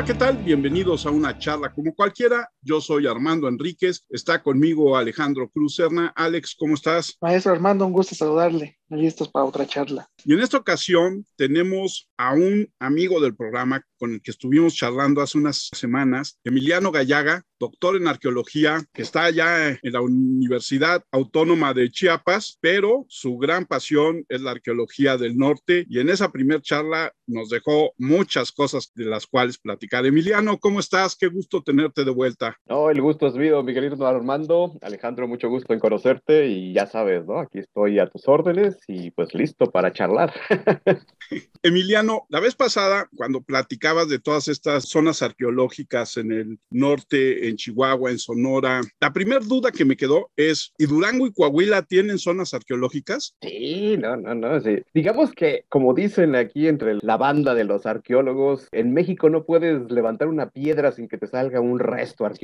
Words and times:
Hola, 0.00 0.06
¿qué 0.06 0.14
tal? 0.14 0.38
Bienvenidos 0.38 1.04
a 1.04 1.10
una 1.10 1.36
charla 1.36 1.70
como 1.70 1.94
cualquiera. 1.94 2.50
Yo 2.62 2.80
soy 2.80 3.06
Armando 3.06 3.48
Enríquez. 3.48 4.04
Está 4.10 4.42
conmigo 4.42 4.96
Alejandro 4.96 5.48
Cruz 5.48 5.76
Serna. 5.76 6.12
Alex, 6.14 6.54
¿cómo 6.58 6.74
estás? 6.74 7.16
Maestro 7.20 7.52
Armando, 7.52 7.86
un 7.86 7.92
gusto 7.92 8.14
saludarle. 8.14 8.78
Listos 8.90 9.28
para 9.28 9.44
otra 9.44 9.66
charla. 9.66 10.10
Y 10.24 10.34
en 10.34 10.40
esta 10.40 10.56
ocasión 10.56 11.24
tenemos 11.36 12.10
a 12.16 12.34
un 12.34 12.68
amigo 12.80 13.20
del 13.20 13.36
programa 13.36 13.82
con 13.98 14.14
el 14.14 14.22
que 14.22 14.32
estuvimos 14.32 14.74
charlando 14.74 15.20
hace 15.20 15.38
unas 15.38 15.68
semanas, 15.72 16.38
Emiliano 16.42 16.90
Gallaga, 16.90 17.44
doctor 17.60 17.96
en 17.96 18.08
arqueología, 18.08 18.82
que 18.92 19.02
está 19.02 19.24
allá 19.24 19.68
en 19.70 19.92
la 19.92 20.00
Universidad 20.00 21.04
Autónoma 21.12 21.74
de 21.74 21.90
Chiapas, 21.90 22.58
pero 22.60 23.04
su 23.08 23.36
gran 23.36 23.66
pasión 23.66 24.24
es 24.28 24.40
la 24.40 24.52
arqueología 24.52 25.18
del 25.18 25.36
norte 25.36 25.86
y 25.88 26.00
en 26.00 26.08
esa 26.08 26.32
primera 26.32 26.62
charla 26.62 27.12
nos 27.26 27.50
dejó 27.50 27.92
muchas 27.98 28.50
cosas 28.50 28.90
de 28.94 29.04
las 29.04 29.26
cuales 29.26 29.58
platicar. 29.58 30.04
Emiliano, 30.06 30.58
¿cómo 30.58 30.80
estás? 30.80 31.14
Qué 31.14 31.28
gusto 31.28 31.62
tenerte 31.62 32.04
de 32.04 32.10
vuelta. 32.10 32.49
No, 32.68 32.90
el 32.90 33.00
gusto 33.00 33.26
es 33.26 33.34
mío, 33.34 33.62
mi 33.62 33.74
querido 33.74 34.06
Armando. 34.06 34.72
Alejandro, 34.80 35.28
mucho 35.28 35.48
gusto 35.48 35.72
en 35.72 35.80
conocerte 35.80 36.46
y 36.46 36.72
ya 36.72 36.86
sabes, 36.86 37.26
¿no? 37.26 37.40
Aquí 37.40 37.58
estoy 37.58 37.98
a 37.98 38.08
tus 38.08 38.26
órdenes 38.28 38.78
y 38.86 39.10
pues 39.10 39.34
listo 39.34 39.66
para 39.66 39.92
charlar. 39.92 40.32
Emiliano, 41.62 42.26
la 42.28 42.40
vez 42.40 42.54
pasada, 42.54 43.08
cuando 43.14 43.40
platicabas 43.40 44.08
de 44.08 44.18
todas 44.18 44.48
estas 44.48 44.84
zonas 44.84 45.22
arqueológicas 45.22 46.16
en 46.16 46.32
el 46.32 46.58
norte, 46.70 47.48
en 47.48 47.56
Chihuahua, 47.56 48.10
en 48.10 48.18
Sonora, 48.18 48.80
la 49.00 49.12
primera 49.12 49.40
duda 49.44 49.70
que 49.70 49.84
me 49.84 49.96
quedó 49.96 50.30
es, 50.36 50.72
¿y 50.78 50.86
Durango 50.86 51.26
y 51.26 51.32
Coahuila 51.32 51.82
tienen 51.82 52.18
zonas 52.18 52.54
arqueológicas? 52.54 53.36
Sí, 53.42 53.96
no, 53.98 54.16
no, 54.16 54.34
no, 54.34 54.60
sí. 54.60 54.82
Digamos 54.94 55.32
que, 55.32 55.64
como 55.68 55.94
dicen 55.94 56.34
aquí 56.34 56.68
entre 56.68 56.98
la 57.02 57.16
banda 57.16 57.54
de 57.54 57.64
los 57.64 57.86
arqueólogos, 57.86 58.68
en 58.72 58.92
México 58.92 59.28
no 59.28 59.44
puedes 59.44 59.90
levantar 59.90 60.28
una 60.28 60.50
piedra 60.50 60.92
sin 60.92 61.08
que 61.08 61.18
te 61.18 61.26
salga 61.26 61.60
un 61.60 61.78
resto 61.78 62.24
arqueológico, 62.24 62.39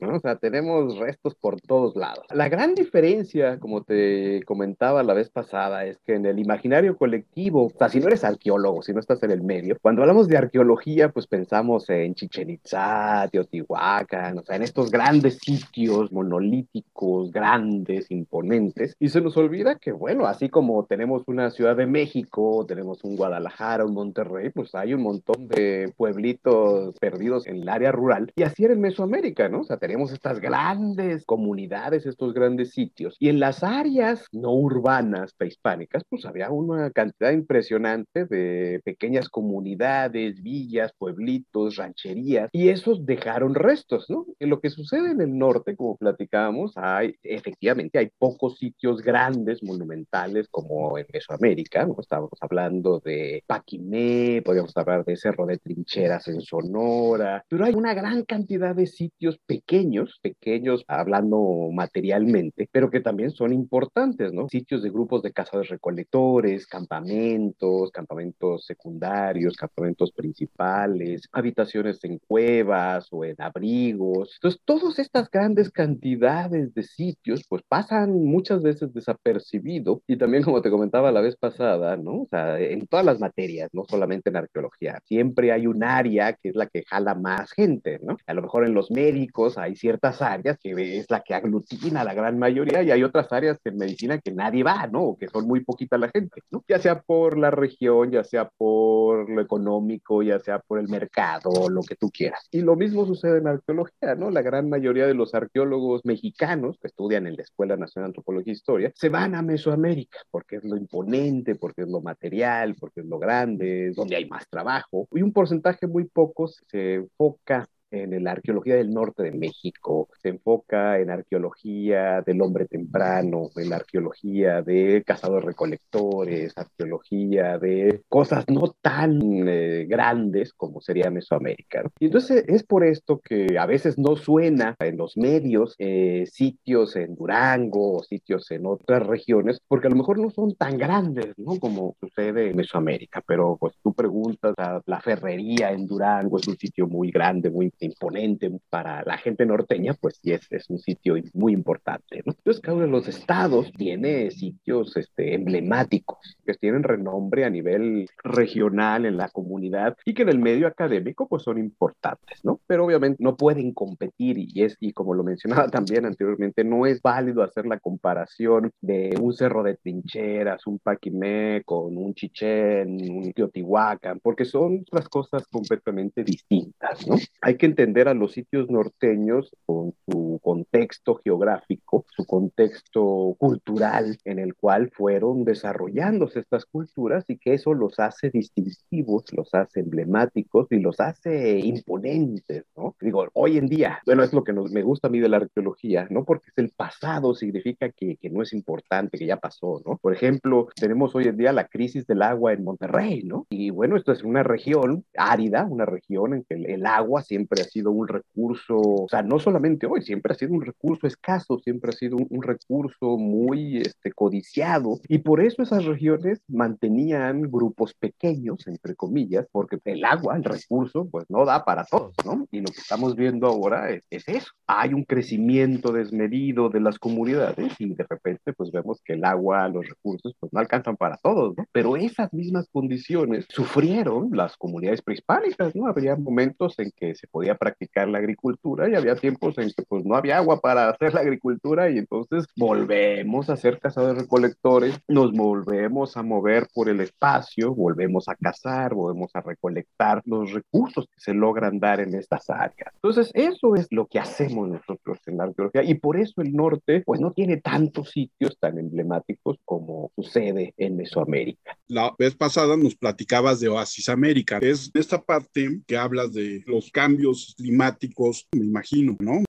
¿no? 0.00 0.16
O 0.16 0.20
sea, 0.20 0.36
tenemos 0.36 0.98
restos 0.98 1.34
por 1.34 1.60
todos 1.60 1.96
lados. 1.96 2.24
La 2.30 2.48
gran 2.48 2.74
diferencia, 2.74 3.58
como 3.58 3.82
te 3.82 4.42
comentaba 4.44 5.02
la 5.02 5.14
vez 5.14 5.30
pasada, 5.30 5.84
es 5.84 5.98
que 6.06 6.14
en 6.14 6.26
el 6.26 6.38
imaginario 6.38 6.96
colectivo, 6.96 7.66
o 7.66 7.70
sea, 7.70 7.88
si 7.88 8.00
no 8.00 8.08
eres 8.08 8.24
arqueólogo, 8.24 8.82
si 8.82 8.92
no 8.92 9.00
estás 9.00 9.22
en 9.22 9.30
el 9.30 9.42
medio, 9.42 9.76
cuando 9.80 10.02
hablamos 10.02 10.28
de 10.28 10.36
arqueología, 10.36 11.10
pues 11.10 11.26
pensamos 11.26 11.88
en 11.90 12.14
Chichen 12.14 12.50
Itza, 12.50 13.28
Teotihuacán, 13.30 14.38
o 14.38 14.42
sea, 14.42 14.56
en 14.56 14.62
estos 14.62 14.90
grandes 14.90 15.38
sitios 15.38 16.12
monolíticos, 16.12 17.30
grandes, 17.30 18.10
imponentes, 18.10 18.96
y 18.98 19.08
se 19.08 19.20
nos 19.20 19.36
olvida 19.36 19.76
que, 19.76 19.92
bueno, 19.92 20.26
así 20.26 20.48
como 20.48 20.84
tenemos 20.84 21.22
una 21.26 21.50
Ciudad 21.50 21.76
de 21.76 21.86
México, 21.86 22.64
tenemos 22.66 23.04
un 23.04 23.16
Guadalajara, 23.16 23.84
un 23.84 23.94
Monterrey, 23.94 24.50
pues 24.50 24.74
hay 24.74 24.94
un 24.94 25.02
montón 25.02 25.48
de 25.48 25.92
pueblitos 25.96 26.94
perdidos 26.98 27.46
en 27.46 27.56
el 27.56 27.68
área 27.68 27.92
rural, 27.92 28.32
y 28.36 28.42
así 28.42 28.64
era 28.64 28.74
en 28.74 28.80
Mesoamérica, 28.80 29.19
¿no? 29.50 29.60
O 29.60 29.64
sea, 29.64 29.76
tenemos 29.76 30.12
estas 30.12 30.40
grandes 30.40 31.24
comunidades, 31.26 32.06
estos 32.06 32.32
grandes 32.32 32.70
sitios, 32.70 33.16
y 33.18 33.28
en 33.28 33.38
las 33.38 33.62
áreas 33.62 34.24
no 34.32 34.52
urbanas 34.52 35.34
prehispánicas, 35.34 36.04
pues 36.08 36.24
había 36.24 36.50
una 36.50 36.90
cantidad 36.90 37.30
impresionante 37.32 38.24
de 38.24 38.80
pequeñas 38.84 39.28
comunidades, 39.28 40.42
villas, 40.42 40.92
pueblitos, 40.96 41.76
rancherías, 41.76 42.48
y 42.52 42.70
esos 42.70 43.04
dejaron 43.04 43.54
restos, 43.54 44.08
¿no? 44.08 44.26
En 44.38 44.48
lo 44.48 44.60
que 44.60 44.70
sucede 44.70 45.10
en 45.10 45.20
el 45.20 45.36
norte, 45.36 45.76
como 45.76 45.96
platicábamos, 45.96 46.72
hay, 46.76 47.14
efectivamente, 47.22 47.98
hay 47.98 48.10
pocos 48.18 48.58
sitios 48.58 49.02
grandes, 49.02 49.62
monumentales, 49.62 50.48
como 50.50 50.96
en 50.96 51.06
Mesoamérica, 51.12 51.84
¿no? 51.84 51.96
Estábamos 52.00 52.38
hablando 52.40 53.00
de 53.04 53.44
Paquimé, 53.46 54.42
podríamos 54.42 54.74
hablar 54.76 55.04
de 55.04 55.16
Cerro 55.16 55.44
de 55.46 55.58
Trincheras 55.58 56.26
en 56.28 56.40
Sonora, 56.40 57.44
pero 57.48 57.64
hay 57.64 57.74
una 57.74 57.92
gran 57.92 58.24
cantidad 58.24 58.74
de 58.74 58.86
sitios 58.86 59.09
pequeños, 59.46 60.18
pequeños 60.22 60.84
hablando 60.88 61.68
materialmente, 61.72 62.68
pero 62.70 62.90
que 62.90 63.00
también 63.00 63.30
son 63.30 63.52
importantes, 63.52 64.32
¿no? 64.32 64.48
Sitios 64.48 64.82
de 64.82 64.90
grupos 64.90 65.22
de 65.22 65.32
cazadores 65.32 65.70
recolectores, 65.70 66.66
campamentos, 66.66 67.90
campamentos 67.90 68.64
secundarios, 68.64 69.56
campamentos 69.56 70.12
principales, 70.12 71.28
habitaciones 71.32 72.02
en 72.04 72.18
cuevas 72.18 73.08
o 73.10 73.24
en 73.24 73.36
abrigos. 73.38 74.32
Entonces, 74.36 74.60
todas 74.64 74.98
estas 74.98 75.30
grandes 75.30 75.70
cantidades 75.70 76.74
de 76.74 76.82
sitios, 76.82 77.44
pues 77.48 77.62
pasan 77.68 78.24
muchas 78.24 78.62
veces 78.62 78.92
desapercibido 78.92 80.02
y 80.06 80.16
también, 80.16 80.42
como 80.42 80.62
te 80.62 80.70
comentaba 80.70 81.12
la 81.12 81.20
vez 81.20 81.36
pasada, 81.36 81.96
¿no? 81.96 82.22
O 82.22 82.28
sea, 82.30 82.58
en 82.58 82.86
todas 82.86 83.04
las 83.04 83.20
materias, 83.20 83.70
no 83.72 83.84
solamente 83.88 84.30
en 84.30 84.36
arqueología, 84.36 85.00
siempre 85.04 85.52
hay 85.52 85.66
un 85.66 85.84
área 85.84 86.32
que 86.34 86.50
es 86.50 86.56
la 86.56 86.66
que 86.66 86.84
jala 86.86 87.14
más 87.14 87.52
gente, 87.52 87.98
¿no? 88.02 88.16
A 88.26 88.34
lo 88.34 88.42
mejor 88.42 88.64
en 88.66 88.74
los 88.74 88.90
médicos 89.00 89.56
hay 89.56 89.76
ciertas 89.76 90.20
áreas 90.20 90.58
que 90.62 90.98
es 90.98 91.06
la 91.10 91.20
que 91.20 91.34
aglutina 91.34 92.02
a 92.02 92.04
la 92.04 92.12
gran 92.12 92.38
mayoría 92.38 92.82
y 92.82 92.90
hay 92.90 93.02
otras 93.02 93.32
áreas 93.32 93.58
en 93.64 93.78
medicina 93.78 94.18
que 94.18 94.32
nadie 94.32 94.62
va, 94.62 94.86
¿no? 94.86 95.02
O 95.02 95.16
que 95.16 95.28
son 95.28 95.46
muy 95.46 95.64
poquita 95.64 95.96
la 95.96 96.10
gente, 96.10 96.42
¿no? 96.50 96.62
Ya 96.68 96.78
sea 96.78 97.00
por 97.00 97.38
la 97.38 97.50
región, 97.50 98.10
ya 98.10 98.24
sea 98.24 98.48
por 98.48 99.30
lo 99.30 99.40
económico, 99.40 100.22
ya 100.22 100.38
sea 100.38 100.58
por 100.58 100.78
el 100.78 100.88
mercado, 100.88 101.70
lo 101.70 101.82
que 101.82 101.96
tú 101.96 102.10
quieras. 102.10 102.46
Y 102.50 102.60
lo 102.60 102.76
mismo 102.76 103.06
sucede 103.06 103.38
en 103.38 103.48
arqueología, 103.48 104.14
¿no? 104.16 104.30
La 104.30 104.42
gran 104.42 104.68
mayoría 104.68 105.06
de 105.06 105.14
los 105.14 105.34
arqueólogos 105.34 106.04
mexicanos 106.04 106.76
que 106.80 106.88
estudian 106.88 107.26
en 107.26 107.36
la 107.36 107.42
Escuela 107.42 107.76
Nacional 107.76 108.08
de 108.08 108.10
Antropología 108.10 108.52
e 108.52 108.56
Historia 108.56 108.92
se 108.94 109.08
van 109.08 109.34
a 109.34 109.42
Mesoamérica 109.42 110.18
porque 110.30 110.56
es 110.56 110.64
lo 110.64 110.76
imponente, 110.76 111.54
porque 111.54 111.82
es 111.82 111.88
lo 111.88 112.00
material, 112.00 112.74
porque 112.78 113.00
es 113.00 113.06
lo 113.06 113.18
grande, 113.18 113.88
es 113.88 113.96
donde 113.96 114.16
hay 114.16 114.28
más 114.28 114.46
trabajo. 114.48 115.08
Y 115.12 115.22
un 115.22 115.32
porcentaje 115.32 115.86
muy 115.86 116.04
poco 116.04 116.48
se 116.48 116.94
enfoca 116.94 117.66
en 117.90 118.22
la 118.22 118.32
arqueología 118.32 118.76
del 118.76 118.90
norte 118.90 119.22
de 119.22 119.32
México, 119.32 120.08
se 120.22 120.30
enfoca 120.30 120.98
en 120.98 121.10
arqueología 121.10 122.22
del 122.22 122.40
hombre 122.42 122.66
temprano, 122.66 123.50
en 123.56 123.70
la 123.70 123.76
arqueología 123.76 124.62
de 124.62 125.02
cazadores 125.04 125.44
recolectores, 125.44 126.52
arqueología 126.56 127.58
de 127.58 128.02
cosas 128.08 128.44
no 128.48 128.74
tan 128.80 129.20
eh, 129.48 129.86
grandes 129.88 130.52
como 130.52 130.80
sería 130.80 131.10
Mesoamérica. 131.10 131.82
Y 131.98 132.06
entonces 132.06 132.44
es 132.48 132.62
por 132.62 132.84
esto 132.84 133.20
que 133.20 133.58
a 133.58 133.66
veces 133.66 133.98
no 133.98 134.16
suena 134.16 134.76
en 134.78 134.96
los 134.96 135.16
medios 135.16 135.74
eh, 135.78 136.24
sitios 136.30 136.96
en 136.96 137.14
Durango 137.14 137.98
o 137.98 138.02
sitios 138.02 138.50
en 138.50 138.66
otras 138.66 139.06
regiones, 139.06 139.60
porque 139.66 139.86
a 139.86 139.90
lo 139.90 139.96
mejor 139.96 140.18
no 140.18 140.30
son 140.30 140.54
tan 140.54 140.78
grandes, 140.78 141.36
¿no? 141.38 141.58
Como 141.58 141.96
sucede 142.00 142.50
en 142.50 142.56
Mesoamérica, 142.56 143.22
pero 143.26 143.56
pues 143.58 143.74
tú 143.82 143.92
preguntas 143.92 144.54
a 144.58 144.80
la 144.86 145.00
ferrería 145.00 145.72
en 145.72 145.86
Durango, 145.86 146.38
es 146.38 146.48
un 146.48 146.56
sitio 146.56 146.86
muy 146.86 147.10
grande, 147.10 147.50
muy 147.50 147.66
imponente 147.80 148.50
para 148.68 149.02
la 149.04 149.18
gente 149.18 149.46
norteña, 149.46 149.94
pues 149.94 150.20
sí 150.22 150.32
es, 150.32 150.48
un 150.68 150.78
sitio 150.78 151.14
muy 151.32 151.52
importante. 151.52 152.22
Entonces, 152.24 152.60
cada 152.60 152.76
uno 152.76 152.86
de 152.86 152.92
los 152.92 153.08
estados 153.08 153.72
tiene 153.72 154.30
sitios 154.30 154.96
este, 154.96 155.34
emblemáticos 155.34 156.38
que 156.50 156.58
tienen 156.58 156.82
renombre 156.82 157.44
a 157.44 157.50
nivel 157.50 158.08
regional 158.24 159.06
en 159.06 159.16
la 159.16 159.28
comunidad 159.28 159.96
y 160.04 160.14
que 160.14 160.22
en 160.22 160.30
el 160.30 160.38
medio 160.38 160.66
académico 160.66 161.28
pues 161.28 161.42
son 161.42 161.58
importantes, 161.58 162.44
¿no? 162.44 162.60
Pero 162.66 162.84
obviamente 162.84 163.22
no 163.22 163.36
pueden 163.36 163.72
competir 163.72 164.38
y 164.38 164.62
es, 164.62 164.76
y 164.80 164.92
como 164.92 165.14
lo 165.14 165.22
mencionaba 165.22 165.68
también 165.70 166.06
anteriormente, 166.06 166.64
no 166.64 166.86
es 166.86 167.00
válido 167.02 167.42
hacer 167.42 167.66
la 167.66 167.78
comparación 167.78 168.72
de 168.80 169.16
un 169.20 169.32
cerro 169.32 169.62
de 169.62 169.76
trincheras, 169.76 170.66
un 170.66 170.78
Paquimé 170.78 171.62
con 171.64 171.96
un 171.96 172.14
Chichén, 172.14 172.98
un 173.10 173.32
Teotihuacán, 173.32 174.20
porque 174.20 174.44
son 174.44 174.84
las 174.90 175.08
cosas 175.08 175.46
completamente 175.48 176.24
distintas, 176.24 177.06
¿no? 177.06 177.16
Hay 177.40 177.56
que 177.56 177.66
entender 177.66 178.08
a 178.08 178.14
los 178.14 178.32
sitios 178.32 178.70
norteños 178.70 179.54
con 179.66 179.94
su 180.06 180.40
contexto 180.42 181.20
geográfico, 181.22 182.06
su 182.16 182.24
contexto 182.26 183.36
cultural 183.38 184.18
en 184.24 184.38
el 184.38 184.54
cual 184.54 184.90
fueron 184.90 185.44
desarrollándose 185.44 186.39
estas 186.40 186.66
culturas 186.66 187.24
y 187.28 187.38
que 187.38 187.54
eso 187.54 187.74
los 187.74 187.98
hace 187.98 188.30
distintivos, 188.30 189.24
los 189.32 189.54
hace 189.54 189.80
emblemáticos 189.80 190.66
y 190.70 190.78
los 190.78 191.00
hace 191.00 191.58
imponentes, 191.58 192.64
¿no? 192.76 192.96
Digo, 193.00 193.26
hoy 193.34 193.58
en 193.58 193.68
día, 193.68 194.00
bueno, 194.06 194.22
es 194.22 194.32
lo 194.32 194.44
que 194.44 194.52
nos, 194.52 194.70
me 194.72 194.82
gusta 194.82 195.08
a 195.08 195.10
mí 195.10 195.20
de 195.20 195.28
la 195.28 195.38
arqueología, 195.38 196.06
¿no? 196.10 196.24
Porque 196.24 196.48
es 196.48 196.58
el 196.58 196.70
pasado, 196.70 197.34
significa 197.34 197.90
que, 197.90 198.16
que 198.16 198.30
no 198.30 198.42
es 198.42 198.52
importante, 198.52 199.18
que 199.18 199.26
ya 199.26 199.36
pasó, 199.36 199.82
¿no? 199.86 199.98
Por 199.98 200.12
ejemplo, 200.12 200.68
tenemos 200.74 201.14
hoy 201.14 201.24
en 201.24 201.36
día 201.36 201.52
la 201.52 201.68
crisis 201.68 202.06
del 202.06 202.22
agua 202.22 202.52
en 202.52 202.64
Monterrey, 202.64 203.22
¿no? 203.22 203.46
Y 203.50 203.70
bueno, 203.70 203.96
esto 203.96 204.12
es 204.12 204.22
una 204.22 204.42
región 204.42 205.04
árida, 205.16 205.66
una 205.68 205.86
región 205.86 206.34
en 206.34 206.44
que 206.44 206.54
el, 206.54 206.66
el 206.66 206.86
agua 206.86 207.22
siempre 207.22 207.62
ha 207.62 207.64
sido 207.64 207.90
un 207.90 208.08
recurso, 208.08 208.78
o 208.78 209.06
sea, 209.08 209.22
no 209.22 209.38
solamente 209.38 209.86
hoy, 209.86 210.02
siempre 210.02 210.32
ha 210.32 210.36
sido 210.36 210.52
un 210.52 210.62
recurso 210.62 211.06
escaso, 211.06 211.58
siempre 211.58 211.90
ha 211.90 211.92
sido 211.92 212.16
un, 212.16 212.26
un 212.30 212.42
recurso 212.42 213.18
muy 213.18 213.78
este, 213.78 214.12
codiciado 214.12 215.00
y 215.08 215.18
por 215.18 215.40
eso 215.42 215.62
esas 215.62 215.84
regiones 215.84 216.29
mantenían 216.48 217.42
grupos 217.42 217.94
pequeños, 217.94 218.66
entre 218.66 218.94
comillas, 218.94 219.46
porque 219.50 219.78
el 219.84 220.04
agua, 220.04 220.36
el 220.36 220.44
recurso, 220.44 221.08
pues 221.10 221.26
no 221.28 221.44
da 221.44 221.64
para 221.64 221.84
todos, 221.84 222.14
¿no? 222.24 222.46
Y 222.50 222.60
lo 222.60 222.66
que 222.66 222.80
estamos 222.80 223.16
viendo 223.16 223.46
ahora 223.46 223.90
es, 223.90 224.02
es 224.10 224.28
eso. 224.28 224.52
Hay 224.66 224.94
un 224.94 225.04
crecimiento 225.04 225.92
desmedido 225.92 226.68
de 226.68 226.80
las 226.80 226.98
comunidades 226.98 227.72
y 227.78 227.94
de 227.94 228.06
repente 228.08 228.52
pues 228.52 228.70
vemos 228.70 229.00
que 229.04 229.14
el 229.14 229.24
agua, 229.24 229.68
los 229.68 229.86
recursos, 229.88 230.34
pues 230.38 230.52
no 230.52 230.60
alcanzan 230.60 230.96
para 230.96 231.16
todos, 231.16 231.56
¿no? 231.56 231.64
Pero 231.72 231.96
esas 231.96 232.32
mismas 232.32 232.68
condiciones 232.70 233.46
sufrieron 233.48 234.30
las 234.32 234.56
comunidades 234.56 235.02
prehispánicas, 235.02 235.74
¿no? 235.74 235.86
Había 235.86 236.16
momentos 236.16 236.78
en 236.78 236.90
que 236.96 237.14
se 237.14 237.26
podía 237.26 237.56
practicar 237.56 238.08
la 238.08 238.18
agricultura 238.18 238.88
y 238.88 238.94
había 238.94 239.16
tiempos 239.16 239.58
en 239.58 239.70
que 239.76 239.82
pues 239.88 240.04
no 240.04 240.14
había 240.14 240.38
agua 240.38 240.60
para 240.60 240.90
hacer 240.90 241.14
la 241.14 241.20
agricultura 241.20 241.90
y 241.90 241.98
entonces 241.98 242.46
volvemos 242.56 243.50
a 243.50 243.56
ser 243.56 243.78
cazadores 243.78 244.22
recolectores, 244.22 245.00
nos 245.08 245.32
volvemos 245.32 246.09
a 246.16 246.22
mover 246.22 246.68
por 246.74 246.88
el 246.88 247.00
espacio, 247.00 247.74
volvemos 247.74 248.28
a 248.28 248.34
cazar, 248.34 248.94
volvemos 248.94 249.30
a 249.34 249.40
recolectar 249.40 250.22
los 250.24 250.52
recursos 250.52 251.06
que 251.06 251.20
se 251.20 251.34
logran 251.34 251.78
dar 251.78 252.00
en 252.00 252.14
estas 252.14 252.48
áreas. 252.50 252.92
Entonces, 252.94 253.30
eso 253.34 253.74
es 253.74 253.86
lo 253.90 254.06
que 254.06 254.18
hacemos 254.18 254.68
nosotros 254.68 255.18
en 255.26 255.38
la 255.38 255.44
arqueología 255.44 255.82
y 255.82 255.94
por 255.94 256.18
eso 256.18 256.40
el 256.42 256.52
norte 256.52 257.02
pues 257.04 257.20
no 257.20 257.32
tiene 257.32 257.58
tantos 257.58 258.10
sitios 258.10 258.56
tan 258.58 258.78
emblemáticos 258.78 259.58
como 259.64 260.10
sucede 260.16 260.74
en 260.76 260.96
Mesoamérica. 260.96 261.76
La 261.88 262.14
vez 262.18 262.34
pasada 262.34 262.76
nos 262.76 262.94
platicabas 262.94 263.60
de 263.60 263.68
Oasis 263.68 264.08
América. 264.08 264.58
Es 264.60 264.90
esta 264.94 265.20
parte 265.20 265.80
que 265.86 265.96
hablas 265.96 266.32
de 266.32 266.62
los 266.66 266.90
cambios 266.90 267.54
climáticos, 267.56 268.46
me 268.52 268.64
imagino, 268.64 269.16
¿no? 269.20 269.42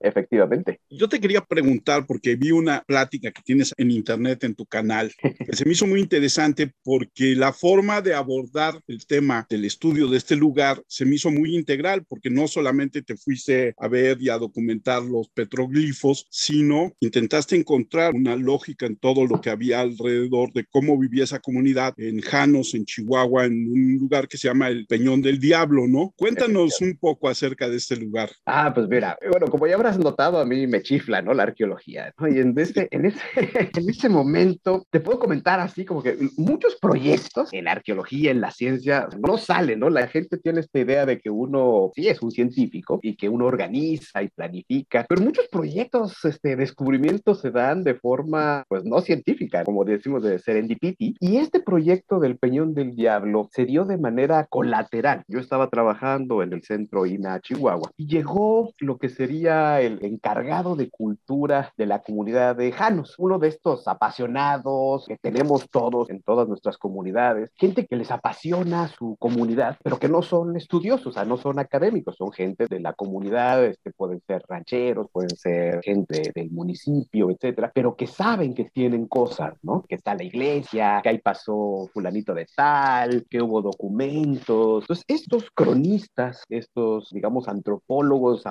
Efectivamente. 0.00 0.80
Yo 0.90 1.08
te 1.08 1.20
quería 1.20 1.40
preguntar, 1.40 2.06
porque 2.06 2.36
vi 2.36 2.50
una 2.50 2.82
plática 2.86 3.30
que 3.30 3.42
tienes 3.42 3.74
en 3.76 3.90
internet, 3.90 4.44
en 4.44 4.54
tu 4.54 4.66
canal, 4.66 5.12
que 5.20 5.56
se 5.56 5.64
me 5.64 5.72
hizo 5.72 5.86
muy 5.86 6.00
interesante 6.00 6.72
porque 6.82 7.34
la 7.34 7.52
forma 7.52 8.00
de 8.00 8.14
abordar 8.14 8.80
el 8.86 9.06
tema 9.06 9.46
del 9.48 9.64
estudio 9.64 10.08
de 10.08 10.16
este 10.18 10.36
lugar 10.36 10.82
se 10.86 11.04
me 11.04 11.16
hizo 11.16 11.30
muy 11.30 11.56
integral, 11.56 12.04
porque 12.08 12.30
no 12.30 12.48
solamente 12.48 13.02
te 13.02 13.16
fuiste 13.16 13.74
a 13.78 13.88
ver 13.88 14.18
y 14.20 14.28
a 14.28 14.38
documentar 14.38 15.02
los 15.02 15.28
petroglifos, 15.28 16.26
sino 16.30 16.92
intentaste 17.00 17.56
encontrar 17.56 18.14
una 18.14 18.36
lógica 18.36 18.86
en 18.86 18.96
todo 18.96 19.26
lo 19.26 19.40
que 19.40 19.50
había 19.50 19.80
alrededor 19.80 20.52
de 20.52 20.64
cómo 20.64 20.98
vivía 20.98 21.24
esa 21.24 21.40
comunidad 21.40 21.94
en 21.96 22.20
Janos, 22.20 22.74
en 22.74 22.84
Chihuahua, 22.84 23.46
en 23.46 23.70
un 23.70 23.98
lugar 23.98 24.28
que 24.28 24.38
se 24.38 24.48
llama 24.48 24.68
el 24.68 24.86
Peñón 24.86 25.22
del 25.22 25.38
Diablo, 25.38 25.86
¿no? 25.88 26.12
Cuéntanos 26.16 26.80
un 26.80 26.96
poco 26.96 27.28
acerca 27.28 27.68
de 27.68 27.76
este 27.76 27.96
lugar. 27.96 28.30
Ah, 28.46 28.72
pues 28.74 28.88
mira, 28.88 29.18
bueno, 29.30 29.46
como 29.50 29.66
ya 29.66 29.74
habrás 29.74 29.98
notado, 29.98 30.38
a 30.38 30.44
mí 30.44 30.66
me 30.66 30.82
chifla, 30.82 31.22
¿no? 31.22 31.34
La 31.34 31.44
arqueología, 31.44 32.12
¿no? 32.18 32.28
Y 32.28 32.38
en, 32.38 32.58
este, 32.58 32.88
en, 32.90 33.06
ese, 33.06 33.20
en 33.76 33.88
ese 33.88 34.08
momento, 34.08 34.86
te 34.90 35.00
puedo 35.00 35.18
comentar 35.18 35.60
así 35.60 35.84
como 35.84 36.02
que 36.02 36.16
muchos 36.36 36.76
proyectos 36.76 37.52
en 37.52 37.64
la 37.64 37.72
arqueología, 37.72 38.30
en 38.30 38.40
la 38.40 38.50
ciencia, 38.50 39.08
no 39.18 39.38
salen, 39.38 39.80
¿no? 39.80 39.90
La 39.90 40.06
gente 40.08 40.38
tiene 40.38 40.60
esta 40.60 40.78
idea 40.78 41.06
de 41.06 41.18
que 41.18 41.30
uno 41.30 41.90
sí 41.94 42.08
es 42.08 42.22
un 42.22 42.30
científico 42.30 43.00
y 43.02 43.16
que 43.16 43.28
uno 43.28 43.46
organiza 43.46 44.22
y 44.22 44.28
planifica, 44.28 45.06
pero 45.08 45.22
muchos 45.22 45.48
proyectos, 45.48 46.24
este, 46.24 46.56
descubrimientos 46.56 47.40
se 47.40 47.50
dan 47.50 47.84
de 47.84 47.94
forma, 47.94 48.64
pues, 48.68 48.84
no 48.84 49.00
científica, 49.00 49.64
como 49.64 49.84
decimos 49.84 50.22
de 50.22 50.38
serendipity, 50.38 51.16
y 51.20 51.36
este 51.36 51.60
proyecto 51.60 52.20
del 52.20 52.38
Peñón 52.38 52.74
del 52.74 52.94
Diablo 52.94 53.48
se 53.52 53.64
dio 53.64 53.84
de 53.84 53.98
manera 53.98 54.46
colateral. 54.46 55.24
Yo 55.28 55.38
estaba 55.38 55.68
trabajando 55.68 56.42
en 56.42 56.52
el 56.52 56.62
centro 56.62 57.06
INA, 57.06 57.40
Chihuahua, 57.40 57.90
y 57.96 58.06
llegó 58.06 58.72
lo 58.78 58.98
que 58.98 59.08
sería 59.08 59.37
el 59.46 60.04
encargado 60.04 60.76
de 60.76 60.90
cultura 60.90 61.72
de 61.76 61.86
la 61.86 62.02
comunidad 62.02 62.56
de 62.56 62.72
Janos, 62.72 63.14
uno 63.18 63.38
de 63.38 63.48
estos 63.48 63.86
apasionados 63.88 65.06
que 65.06 65.16
tenemos 65.16 65.68
todos 65.70 66.10
en 66.10 66.22
todas 66.22 66.48
nuestras 66.48 66.78
comunidades, 66.78 67.50
gente 67.54 67.86
que 67.86 67.96
les 67.96 68.10
apasiona 68.10 68.88
su 68.88 69.16
comunidad, 69.18 69.76
pero 69.82 69.98
que 69.98 70.08
no 70.08 70.22
son 70.22 70.56
estudiosos, 70.56 71.08
o 71.08 71.12
sea, 71.12 71.24
no 71.24 71.36
son 71.36 71.58
académicos, 71.58 72.16
son 72.16 72.32
gente 72.32 72.66
de 72.66 72.80
la 72.80 72.92
comunidad, 72.92 73.64
este, 73.64 73.92
pueden 73.92 74.20
ser 74.26 74.42
rancheros, 74.48 75.08
pueden 75.12 75.30
ser 75.30 75.80
gente 75.82 76.32
del 76.34 76.50
municipio, 76.50 77.30
etcétera, 77.30 77.70
pero 77.74 77.96
que 77.96 78.06
saben 78.06 78.54
que 78.54 78.64
tienen 78.66 79.06
cosas, 79.06 79.54
¿no? 79.62 79.84
Que 79.88 79.96
está 79.96 80.14
la 80.14 80.24
iglesia, 80.24 81.00
que 81.02 81.08
ahí 81.10 81.18
pasó 81.18 81.88
fulanito 81.92 82.34
de 82.34 82.46
tal, 82.54 83.26
que 83.28 83.42
hubo 83.42 83.62
documentos. 83.62 84.82
Entonces, 84.82 85.04
estos 85.08 85.50
cronistas, 85.54 86.42
estos, 86.48 87.10
digamos, 87.12 87.48
antropólogos 87.48 88.46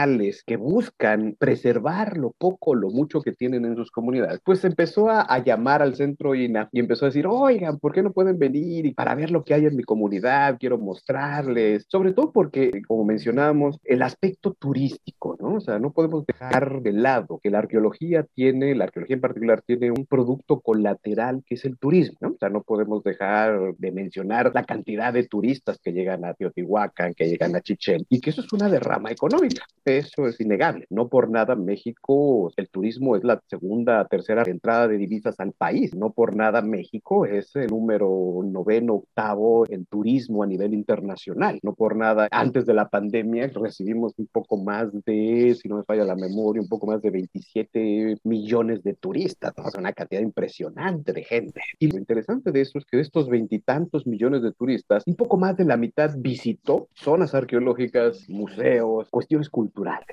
avocacionales, 0.00 0.42
que 0.44 0.56
buscan 0.56 1.36
preservar 1.38 2.16
lo 2.16 2.32
poco, 2.32 2.74
lo 2.74 2.90
mucho 2.90 3.20
que 3.20 3.32
tienen 3.32 3.64
en 3.64 3.76
sus 3.76 3.90
comunidades, 3.90 4.40
pues 4.44 4.64
empezó 4.64 5.08
a, 5.10 5.38
llamar 5.44 5.80
al 5.82 5.94
centro 5.96 6.34
INA 6.34 6.68
y 6.72 6.80
empezó 6.80 7.06
a 7.06 7.08
decir, 7.08 7.26
oigan, 7.26 7.78
¿por 7.78 7.92
qué 7.92 8.02
no 8.02 8.12
pueden 8.12 8.38
venir 8.38 8.84
y 8.84 8.92
para 8.92 9.14
ver 9.14 9.30
lo 9.30 9.42
que 9.42 9.54
hay 9.54 9.64
en 9.64 9.76
mi 9.76 9.82
comunidad? 9.82 10.58
Quiero 10.58 10.76
mostrarles, 10.78 11.86
sobre 11.88 12.12
todo 12.12 12.30
porque, 12.30 12.82
como 12.86 13.04
mencionábamos, 13.04 13.78
el 13.84 14.02
aspecto 14.02 14.52
turístico, 14.52 15.36
¿no? 15.40 15.54
O 15.54 15.60
sea, 15.60 15.78
no 15.78 15.92
podemos 15.92 16.26
dejar 16.26 16.82
de 16.82 16.92
lado 16.92 17.40
que 17.42 17.50
la 17.50 17.60
arqueología 17.60 18.26
tiene, 18.34 18.74
la 18.74 18.84
arqueología 18.84 19.14
en 19.14 19.20
particular, 19.22 19.62
tiene 19.62 19.90
un 19.90 20.06
producto 20.06 20.60
colateral 20.60 21.42
que 21.46 21.54
es 21.54 21.64
el 21.64 21.78
turismo, 21.78 22.18
¿no? 22.20 22.28
O 22.28 22.38
sea, 22.38 22.50
no 22.50 22.62
podemos 22.62 23.02
dejar 23.02 23.74
de 23.76 23.92
mencionar 23.92 24.52
la 24.54 24.64
cantidad 24.64 25.12
de 25.12 25.26
turistas 25.26 25.78
que 25.82 25.92
llegan 25.92 26.24
a 26.24 26.34
Teotihuacán, 26.34 27.14
que 27.14 27.28
llegan 27.28 27.56
a 27.56 27.60
Chichén, 27.60 28.04
y 28.10 28.20
que 28.20 28.30
eso 28.30 28.42
es 28.42 28.52
una 28.52 28.68
derrama 28.68 29.10
económica 29.10 29.64
eso 29.84 30.26
es 30.26 30.40
innegable. 30.40 30.86
No 30.90 31.08
por 31.08 31.30
nada 31.30 31.54
México, 31.56 32.52
el 32.56 32.68
turismo 32.68 33.16
es 33.16 33.24
la 33.24 33.40
segunda, 33.46 34.04
tercera 34.06 34.42
entrada 34.46 34.88
de 34.88 34.98
divisas 34.98 35.38
al 35.38 35.52
país. 35.52 35.94
No 35.94 36.12
por 36.12 36.36
nada 36.36 36.62
México 36.62 37.26
es 37.26 37.54
el 37.56 37.68
número 37.68 38.40
noveno, 38.44 38.94
octavo 38.94 39.66
en 39.68 39.86
turismo 39.86 40.42
a 40.42 40.46
nivel 40.46 40.74
internacional. 40.74 41.58
No 41.62 41.74
por 41.74 41.96
nada, 41.96 42.28
antes 42.30 42.66
de 42.66 42.74
la 42.74 42.88
pandemia 42.88 43.48
recibimos 43.48 44.14
un 44.18 44.26
poco 44.26 44.56
más 44.56 44.92
de, 45.04 45.56
si 45.60 45.68
no 45.68 45.78
me 45.78 45.84
falla 45.84 46.04
la 46.04 46.16
memoria, 46.16 46.62
un 46.62 46.68
poco 46.68 46.86
más 46.86 47.00
de 47.02 47.10
27 47.10 48.18
millones 48.24 48.82
de 48.82 48.94
turistas. 48.94 49.52
¿no? 49.56 49.68
Es 49.68 49.74
una 49.74 49.92
cantidad 49.92 50.20
impresionante 50.20 51.12
de 51.12 51.24
gente. 51.24 51.60
Y 51.78 51.90
lo 51.90 51.98
interesante 51.98 52.52
de 52.52 52.60
eso 52.60 52.78
es 52.78 52.84
que 52.84 53.00
estos 53.00 53.28
veintitantos 53.28 54.06
millones 54.06 54.42
de 54.42 54.52
turistas, 54.52 55.02
un 55.06 55.14
poco 55.14 55.36
más 55.36 55.56
de 55.56 55.64
la 55.64 55.76
mitad 55.76 56.10
visitó 56.16 56.88
zonas 56.94 57.34
arqueológicas, 57.34 58.28
museos, 58.28 59.08
cuestiones 59.10 59.48
culturales 59.48 59.69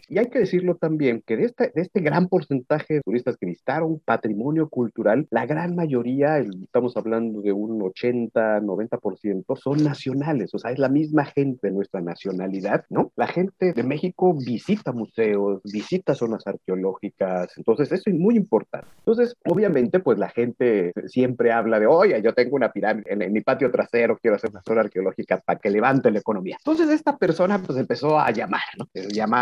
y 0.09 0.17
hay 0.17 0.27
que 0.27 0.39
decirlo 0.39 0.75
también 0.75 1.21
que 1.25 1.37
de 1.37 1.45
este, 1.45 1.71
de 1.73 1.81
este 1.81 2.01
gran 2.01 2.27
porcentaje 2.27 2.95
de 2.95 3.01
turistas 3.01 3.37
que 3.37 3.45
visitaron 3.45 3.99
patrimonio 3.99 4.69
cultural, 4.69 5.27
la 5.31 5.45
gran 5.45 5.75
mayoría, 5.75 6.39
estamos 6.39 6.95
hablando 6.97 7.41
de 7.41 7.51
un 7.51 7.81
80, 7.81 8.61
90%, 8.61 9.57
son 9.57 9.83
nacionales, 9.83 10.53
o 10.53 10.59
sea, 10.59 10.71
es 10.71 10.79
la 10.79 10.89
misma 10.89 11.25
gente 11.25 11.67
de 11.67 11.73
nuestra 11.73 12.01
nacionalidad, 12.01 12.85
¿no? 12.89 13.11
La 13.15 13.27
gente 13.27 13.73
de 13.73 13.83
México 13.83 14.33
visita 14.33 14.91
museos, 14.91 15.61
visita 15.63 16.15
zonas 16.15 16.45
arqueológicas, 16.45 17.57
entonces 17.57 17.91
eso 17.91 18.03
es 18.09 18.15
muy 18.15 18.35
importante. 18.35 18.87
Entonces, 18.99 19.35
obviamente, 19.45 19.99
pues 19.99 20.17
la 20.17 20.29
gente 20.29 20.91
siempre 21.07 21.51
habla 21.51 21.79
de, 21.79 21.87
oye, 21.87 22.21
yo 22.21 22.33
tengo 22.33 22.55
una 22.55 22.71
pirámide 22.71 23.11
en, 23.11 23.21
en 23.21 23.33
mi 23.33 23.41
patio 23.41 23.71
trasero, 23.71 24.17
quiero 24.21 24.35
hacer 24.35 24.51
una 24.51 24.61
zona 24.61 24.81
arqueológica 24.81 25.41
para 25.45 25.59
que 25.59 25.69
levante 25.69 26.11
la 26.11 26.19
economía. 26.19 26.57
Entonces, 26.59 26.89
esta 26.89 27.17
persona 27.17 27.59
pues 27.59 27.77
empezó 27.77 28.19
a 28.19 28.31
llamar, 28.31 28.61
¿no? 28.77 28.87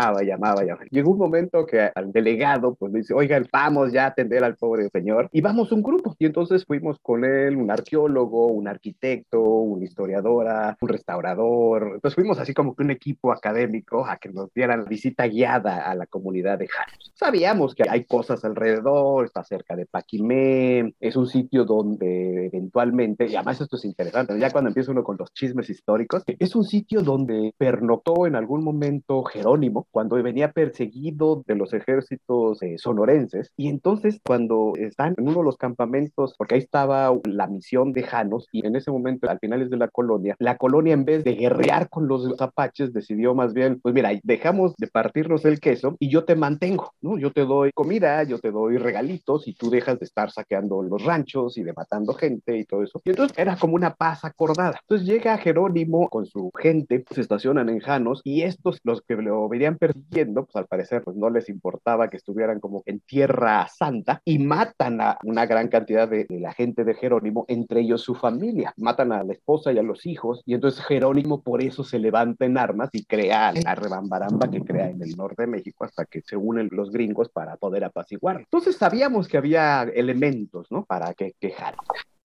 Llamaba 0.06 0.22
llamaba, 0.22 0.64
llamaba, 0.64 0.86
Llegó 0.90 1.10
un 1.12 1.18
momento 1.18 1.66
que 1.66 1.90
al 1.94 2.12
delegado, 2.12 2.74
pues 2.74 2.92
dice, 2.92 3.14
oigan, 3.14 3.46
vamos 3.52 3.92
ya 3.92 4.04
a 4.04 4.08
atender 4.08 4.44
al 4.44 4.56
pobre 4.56 4.88
señor. 4.90 5.28
Y 5.32 5.40
vamos 5.40 5.72
un 5.72 5.82
grupo. 5.82 6.14
Y 6.18 6.26
entonces 6.26 6.64
fuimos 6.64 6.98
con 7.00 7.24
él, 7.24 7.56
un 7.56 7.70
arqueólogo, 7.70 8.46
un 8.48 8.68
arquitecto, 8.68 9.40
una 9.40 9.84
historiadora, 9.84 10.76
un 10.80 10.88
restaurador. 10.88 11.92
Entonces 11.94 12.14
fuimos 12.14 12.38
así 12.38 12.54
como 12.54 12.74
que 12.74 12.84
un 12.84 12.90
equipo 12.90 13.32
académico 13.32 14.06
a 14.06 14.16
que 14.16 14.30
nos 14.30 14.52
dieran 14.52 14.84
visita 14.84 15.26
guiada 15.26 15.90
a 15.90 15.94
la 15.94 16.06
comunidad 16.06 16.58
de 16.58 16.68
Janos. 16.68 17.12
Sabíamos 17.14 17.74
que 17.74 17.84
hay 17.88 18.04
cosas 18.04 18.44
alrededor, 18.44 19.24
está 19.24 19.42
cerca 19.42 19.74
de 19.74 19.86
Paquimé, 19.86 20.94
es 21.00 21.16
un 21.16 21.26
sitio 21.26 21.64
donde 21.64 22.46
eventualmente, 22.46 23.26
y 23.26 23.34
además 23.34 23.60
esto 23.60 23.76
es 23.76 23.84
interesante, 23.84 24.38
ya 24.38 24.50
cuando 24.50 24.68
empieza 24.68 24.92
uno 24.92 25.02
con 25.02 25.16
los 25.18 25.32
chismes 25.32 25.70
históricos, 25.70 26.22
es 26.26 26.54
un 26.54 26.64
sitio 26.64 27.02
donde 27.02 27.54
pernoctó 27.56 28.26
en 28.26 28.36
algún 28.36 28.62
momento 28.62 29.22
Jerónimo, 29.24 29.86
cuando 29.96 30.22
venía 30.22 30.52
perseguido 30.52 31.42
de 31.46 31.54
los 31.54 31.72
ejércitos 31.72 32.62
eh, 32.62 32.76
sonorenses. 32.76 33.50
Y 33.56 33.70
entonces 33.70 34.20
cuando 34.22 34.74
están 34.76 35.14
en 35.16 35.26
uno 35.26 35.38
de 35.38 35.44
los 35.44 35.56
campamentos, 35.56 36.34
porque 36.36 36.56
ahí 36.56 36.60
estaba 36.60 37.18
la 37.24 37.46
misión 37.46 37.94
de 37.94 38.02
Janos, 38.02 38.46
y 38.52 38.66
en 38.66 38.76
ese 38.76 38.90
momento, 38.90 39.30
al 39.30 39.38
finales 39.38 39.70
de 39.70 39.78
la 39.78 39.88
colonia, 39.88 40.36
la 40.38 40.58
colonia 40.58 40.92
en 40.92 41.06
vez 41.06 41.24
de 41.24 41.32
guerrear 41.32 41.88
con 41.88 42.08
los 42.08 42.38
apaches, 42.38 42.92
decidió 42.92 43.34
más 43.34 43.54
bien, 43.54 43.80
pues 43.80 43.94
mira, 43.94 44.10
dejamos 44.22 44.74
de 44.76 44.86
partirnos 44.86 45.46
el 45.46 45.60
queso 45.60 45.96
y 45.98 46.10
yo 46.10 46.26
te 46.26 46.36
mantengo, 46.36 46.92
¿no? 47.00 47.16
Yo 47.16 47.32
te 47.32 47.46
doy 47.46 47.70
comida, 47.72 48.22
yo 48.24 48.38
te 48.38 48.50
doy 48.50 48.76
regalitos 48.76 49.48
y 49.48 49.54
tú 49.54 49.70
dejas 49.70 49.98
de 49.98 50.04
estar 50.04 50.30
saqueando 50.30 50.82
los 50.82 51.04
ranchos 51.04 51.56
y 51.56 51.62
de 51.62 51.72
matando 51.72 52.12
gente 52.12 52.58
y 52.58 52.66
todo 52.66 52.82
eso. 52.82 53.00
Y 53.02 53.10
entonces 53.10 53.38
era 53.38 53.56
como 53.56 53.74
una 53.74 53.94
paz 53.94 54.26
acordada. 54.26 54.78
Entonces 54.82 55.08
llega 55.08 55.38
Jerónimo 55.38 56.10
con 56.10 56.26
su 56.26 56.50
gente, 56.54 57.02
se 57.10 57.22
estacionan 57.22 57.70
en 57.70 57.80
Janos 57.80 58.20
y 58.24 58.42
estos, 58.42 58.78
los 58.84 59.00
que 59.00 59.16
lo 59.16 59.48
verían 59.48 59.78
persiguiendo, 59.86 60.44
pues 60.44 60.56
al 60.56 60.66
parecer 60.66 61.02
pues, 61.02 61.16
no 61.16 61.30
les 61.30 61.48
importaba 61.48 62.08
que 62.08 62.16
estuvieran 62.16 62.60
como 62.60 62.82
en 62.86 63.00
tierra 63.00 63.66
santa 63.68 64.20
y 64.24 64.38
matan 64.38 65.00
a 65.00 65.18
una 65.24 65.46
gran 65.46 65.68
cantidad 65.68 66.08
de, 66.08 66.26
la 66.28 66.52
gente 66.52 66.84
de 66.84 66.94
Jerónimo, 66.94 67.44
entre 67.48 67.80
ellos 67.80 68.02
su 68.02 68.14
familia. 68.14 68.74
Matan 68.76 69.12
a 69.12 69.22
la 69.22 69.32
esposa 69.32 69.72
y 69.72 69.78
a 69.78 69.82
los 69.82 70.06
hijos 70.06 70.42
y 70.44 70.54
entonces 70.54 70.84
Jerónimo 70.84 71.42
por 71.42 71.62
eso 71.62 71.84
se 71.84 71.98
levanta 71.98 72.44
en 72.44 72.58
armas 72.58 72.90
y 72.92 73.04
crea 73.04 73.52
la 73.52 73.74
rebambaramba 73.74 74.50
que 74.50 74.60
crea 74.60 74.90
en 74.90 75.02
el 75.02 75.16
norte 75.16 75.42
de 75.42 75.48
México 75.48 75.84
hasta 75.84 76.04
que 76.04 76.20
se 76.22 76.36
unen 76.36 76.68
los 76.72 76.90
gringos 76.90 77.28
para 77.28 77.56
poder 77.56 77.84
apaciguar. 77.84 78.38
Entonces 78.38 78.76
sabíamos 78.76 79.28
que 79.28 79.38
había 79.38 79.82
elementos, 79.82 80.70
¿no? 80.70 80.84
Para 80.84 81.14
que 81.14 81.34
quejar 81.38 81.74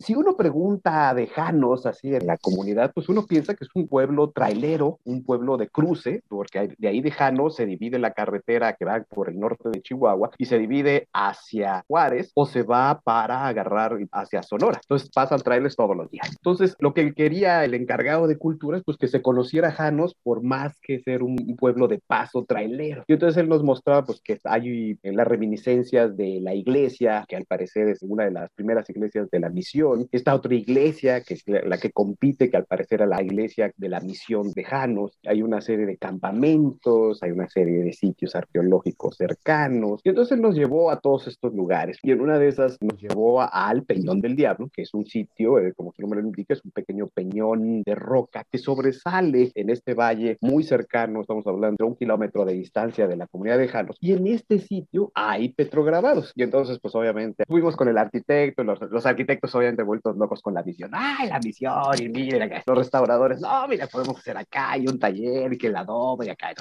si 0.02 0.16
uno 0.16 0.36
pregunta 0.36 1.14
de 1.14 1.28
Janos, 1.28 1.86
así 1.86 2.14
en 2.14 2.26
la 2.26 2.38
comunidad, 2.38 2.92
pues 2.94 3.10
uno 3.10 3.26
piensa 3.26 3.54
que 3.54 3.66
es 3.66 3.70
un 3.76 3.88
pueblo 3.88 4.32
trailero, 4.32 5.00
un 5.06 5.24
pueblo 5.24 5.58
de 5.58 5.70
cruce, 5.70 6.24
porque 6.28 6.74
de 6.78 6.88
ahí 6.88 7.02
de 7.02 7.12
Janos 7.12 7.56
se 7.56 7.66
divide 7.66 8.00
la 8.00 8.12
carretera 8.12 8.74
que 8.74 8.86
va 8.86 9.04
por 9.10 9.30
el 9.30 9.40
norte 9.40 9.70
de 9.70 9.82
Chihuahua 9.82 10.32
y 10.38 10.46
se 10.46 10.58
divide 10.58 11.08
hacia 11.14 11.84
Juárez 11.88 12.32
o 12.36 12.46
se 12.46 12.64
va 12.64 13.02
para 13.04 13.48
agarrar 13.48 13.98
hacia 14.12 14.44
Sonora. 14.44 14.80
Entonces 14.82 15.10
pasan 15.14 15.40
trailers 15.40 15.76
todos 15.76 15.96
los 15.96 16.10
días. 16.10 16.30
Entonces, 16.30 16.76
lo 16.80 16.94
que 16.94 17.14
quería 17.14 17.64
el 17.64 17.74
encargado 17.74 18.28
de 18.28 18.38
cultura 18.38 18.78
es 18.78 18.84
pues 18.84 18.98
que 18.98 19.08
se 19.08 19.22
conociera 19.22 19.72
Janos 19.72 20.16
por 20.24 20.44
más 20.44 20.80
que 20.82 21.00
ser 21.00 21.24
un 21.24 21.36
pueblo 21.58 21.88
de 21.88 22.00
paso 22.00 22.46
trailero. 22.46 23.04
Y 23.08 23.14
entonces 23.14 23.42
él 23.42 23.50
nos 23.50 23.64
mostraba 23.64 24.04
pues 24.04 24.22
que 24.22 24.40
hay 24.46 24.98
en 25.04 25.16
las 25.16 25.28
reminiscencias 25.28 26.16
de 26.18 26.40
la 26.42 26.54
iglesia, 26.56 27.26
que 27.28 27.36
al 27.36 27.46
parecer 27.46 27.90
es 27.90 28.02
una 28.02 28.26
de 28.26 28.32
las 28.32 28.50
primeras 28.52 28.90
iglesias 28.90 29.30
de 29.30 29.40
la 29.40 29.50
misión 29.50 29.91
esta 30.12 30.36
otra 30.36 30.54
iglesia, 30.56 31.22
que 31.22 31.36
es 31.36 31.44
la 31.48 31.78
que 31.78 31.92
compite, 31.92 32.50
que 32.50 32.58
al 32.58 32.66
parecer 32.66 33.02
era 33.02 33.06
la 33.06 33.22
iglesia 33.22 33.72
de 33.78 33.90
la 33.90 34.00
misión 34.00 34.52
de 34.52 34.64
Janos, 34.64 35.18
hay 35.26 35.42
una 35.42 35.62
serie 35.62 35.86
de 35.86 35.98
campamentos, 35.98 37.22
hay 37.24 37.32
una 37.32 37.48
serie 37.48 37.84
de 37.84 37.94
sitios 37.94 38.36
arqueológicos 38.36 39.18
cercanos, 39.18 40.02
y 40.04 40.10
entonces 40.10 40.40
nos 40.40 40.56
llevó 40.56 40.92
a 40.92 41.00
todos 41.00 41.28
estos 41.28 41.54
lugares, 41.54 41.98
y 42.04 42.12
en 42.12 42.22
una 42.22 42.40
de 42.40 42.48
esas 42.48 42.78
nos 42.82 43.00
llevó 43.02 43.42
al 43.42 43.84
Peñón 43.84 44.22
del 44.22 44.36
Diablo, 44.36 44.70
que 44.74 44.84
es 44.84 44.94
un 44.94 45.06
sitio, 45.06 45.60
eh, 45.60 45.74
como 45.74 45.92
su 45.94 46.02
nombre 46.02 46.22
lo 46.22 46.28
indica, 46.28 46.54
es 46.54 46.64
un 46.64 46.72
pequeño 46.72 47.08
peñón 47.08 47.84
de 47.84 47.96
roca 47.96 48.46
que 48.50 48.58
sobresale 48.58 49.52
en 49.56 49.70
este 49.70 49.94
valle 49.94 50.38
muy 50.42 50.64
cercano, 50.64 51.22
estamos 51.22 51.46
hablando 51.48 51.78
de 51.80 51.86
un 51.86 51.96
kilómetro 51.96 52.46
de 52.46 52.54
distancia 52.54 53.08
de 53.08 53.18
la 53.18 53.28
comunidad 53.28 53.58
de 53.58 53.68
Janos, 53.68 53.98
y 54.00 54.14
en 54.14 54.28
este 54.28 54.60
sitio 54.60 55.12
hay 55.16 55.50
petrograbados, 55.50 56.32
y 56.36 56.44
entonces 56.44 56.80
pues 56.82 56.96
obviamente 56.96 57.44
fuimos 57.48 57.76
con 57.76 57.88
el 57.88 57.98
arquitecto, 57.98 58.64
los, 58.64 58.80
los 58.82 59.06
arquitectos 59.06 59.54
obviamente 59.56 59.81
vueltos 59.84 60.18
locos 60.18 60.42
con 60.42 60.54
la 60.54 60.62
visión. 60.62 60.92
¡Ay, 60.94 61.30
la 61.30 61.40
misión! 61.40 61.74
Y 62.00 62.10
mira, 62.10 62.64
los 62.66 62.78
restauradores, 62.78 63.40
no, 63.42 63.68
mira, 63.68 63.88
podemos 63.88 64.18
hacer 64.18 64.38
acá, 64.38 64.72
hay 64.72 64.88
un 64.88 65.00
taller, 65.00 65.58
que 65.58 65.70
la 65.70 65.82
adobe, 65.82 66.28
y 66.28 66.30
acá. 66.30 66.52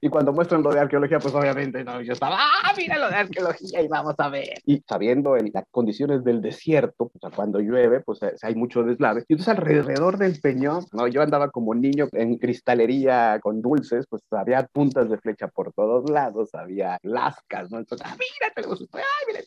Y 0.00 0.08
cuando 0.08 0.32
muestran 0.32 0.62
lo 0.62 0.70
de 0.70 0.80
arqueología, 0.80 1.18
pues 1.18 1.34
obviamente, 1.34 1.84
no, 1.84 2.00
yo 2.00 2.12
estaba, 2.12 2.36
¡ah, 2.38 2.72
mira 2.76 2.98
lo 2.98 3.08
de 3.08 3.16
arqueología! 3.16 3.80
Y 3.80 3.88
vamos 3.88 4.14
a 4.18 4.28
ver. 4.28 4.60
Y 4.64 4.82
sabiendo 4.88 5.36
en 5.36 5.50
las 5.52 5.64
condiciones 5.70 6.24
del 6.24 6.40
desierto, 6.40 7.08
pues 7.08 7.34
cuando 7.34 7.60
llueve, 7.60 8.00
pues 8.00 8.22
eh, 8.22 8.34
hay 8.42 8.54
mucho 8.54 8.82
deslave. 8.82 9.24
Y 9.28 9.34
entonces 9.34 9.56
alrededor 9.56 10.18
del 10.18 10.40
peñón, 10.40 10.84
no, 10.92 11.06
yo 11.08 11.22
andaba 11.22 11.50
como 11.50 11.74
niño 11.74 12.08
en 12.12 12.38
cristalería 12.38 13.38
con 13.42 13.60
dulces, 13.60 14.06
pues 14.08 14.22
había 14.30 14.66
puntas 14.66 15.08
de 15.08 15.18
flecha 15.18 15.48
por 15.48 15.72
todos 15.72 16.08
lados, 16.10 16.54
había 16.54 16.98
lascas, 17.02 17.70
¿no? 17.70 17.78
Entonces, 17.78 18.06
ah, 18.08 18.16
mira, 18.16 18.52
tenemos, 18.54 18.80
ay, 18.92 19.02
mira, 19.26 19.40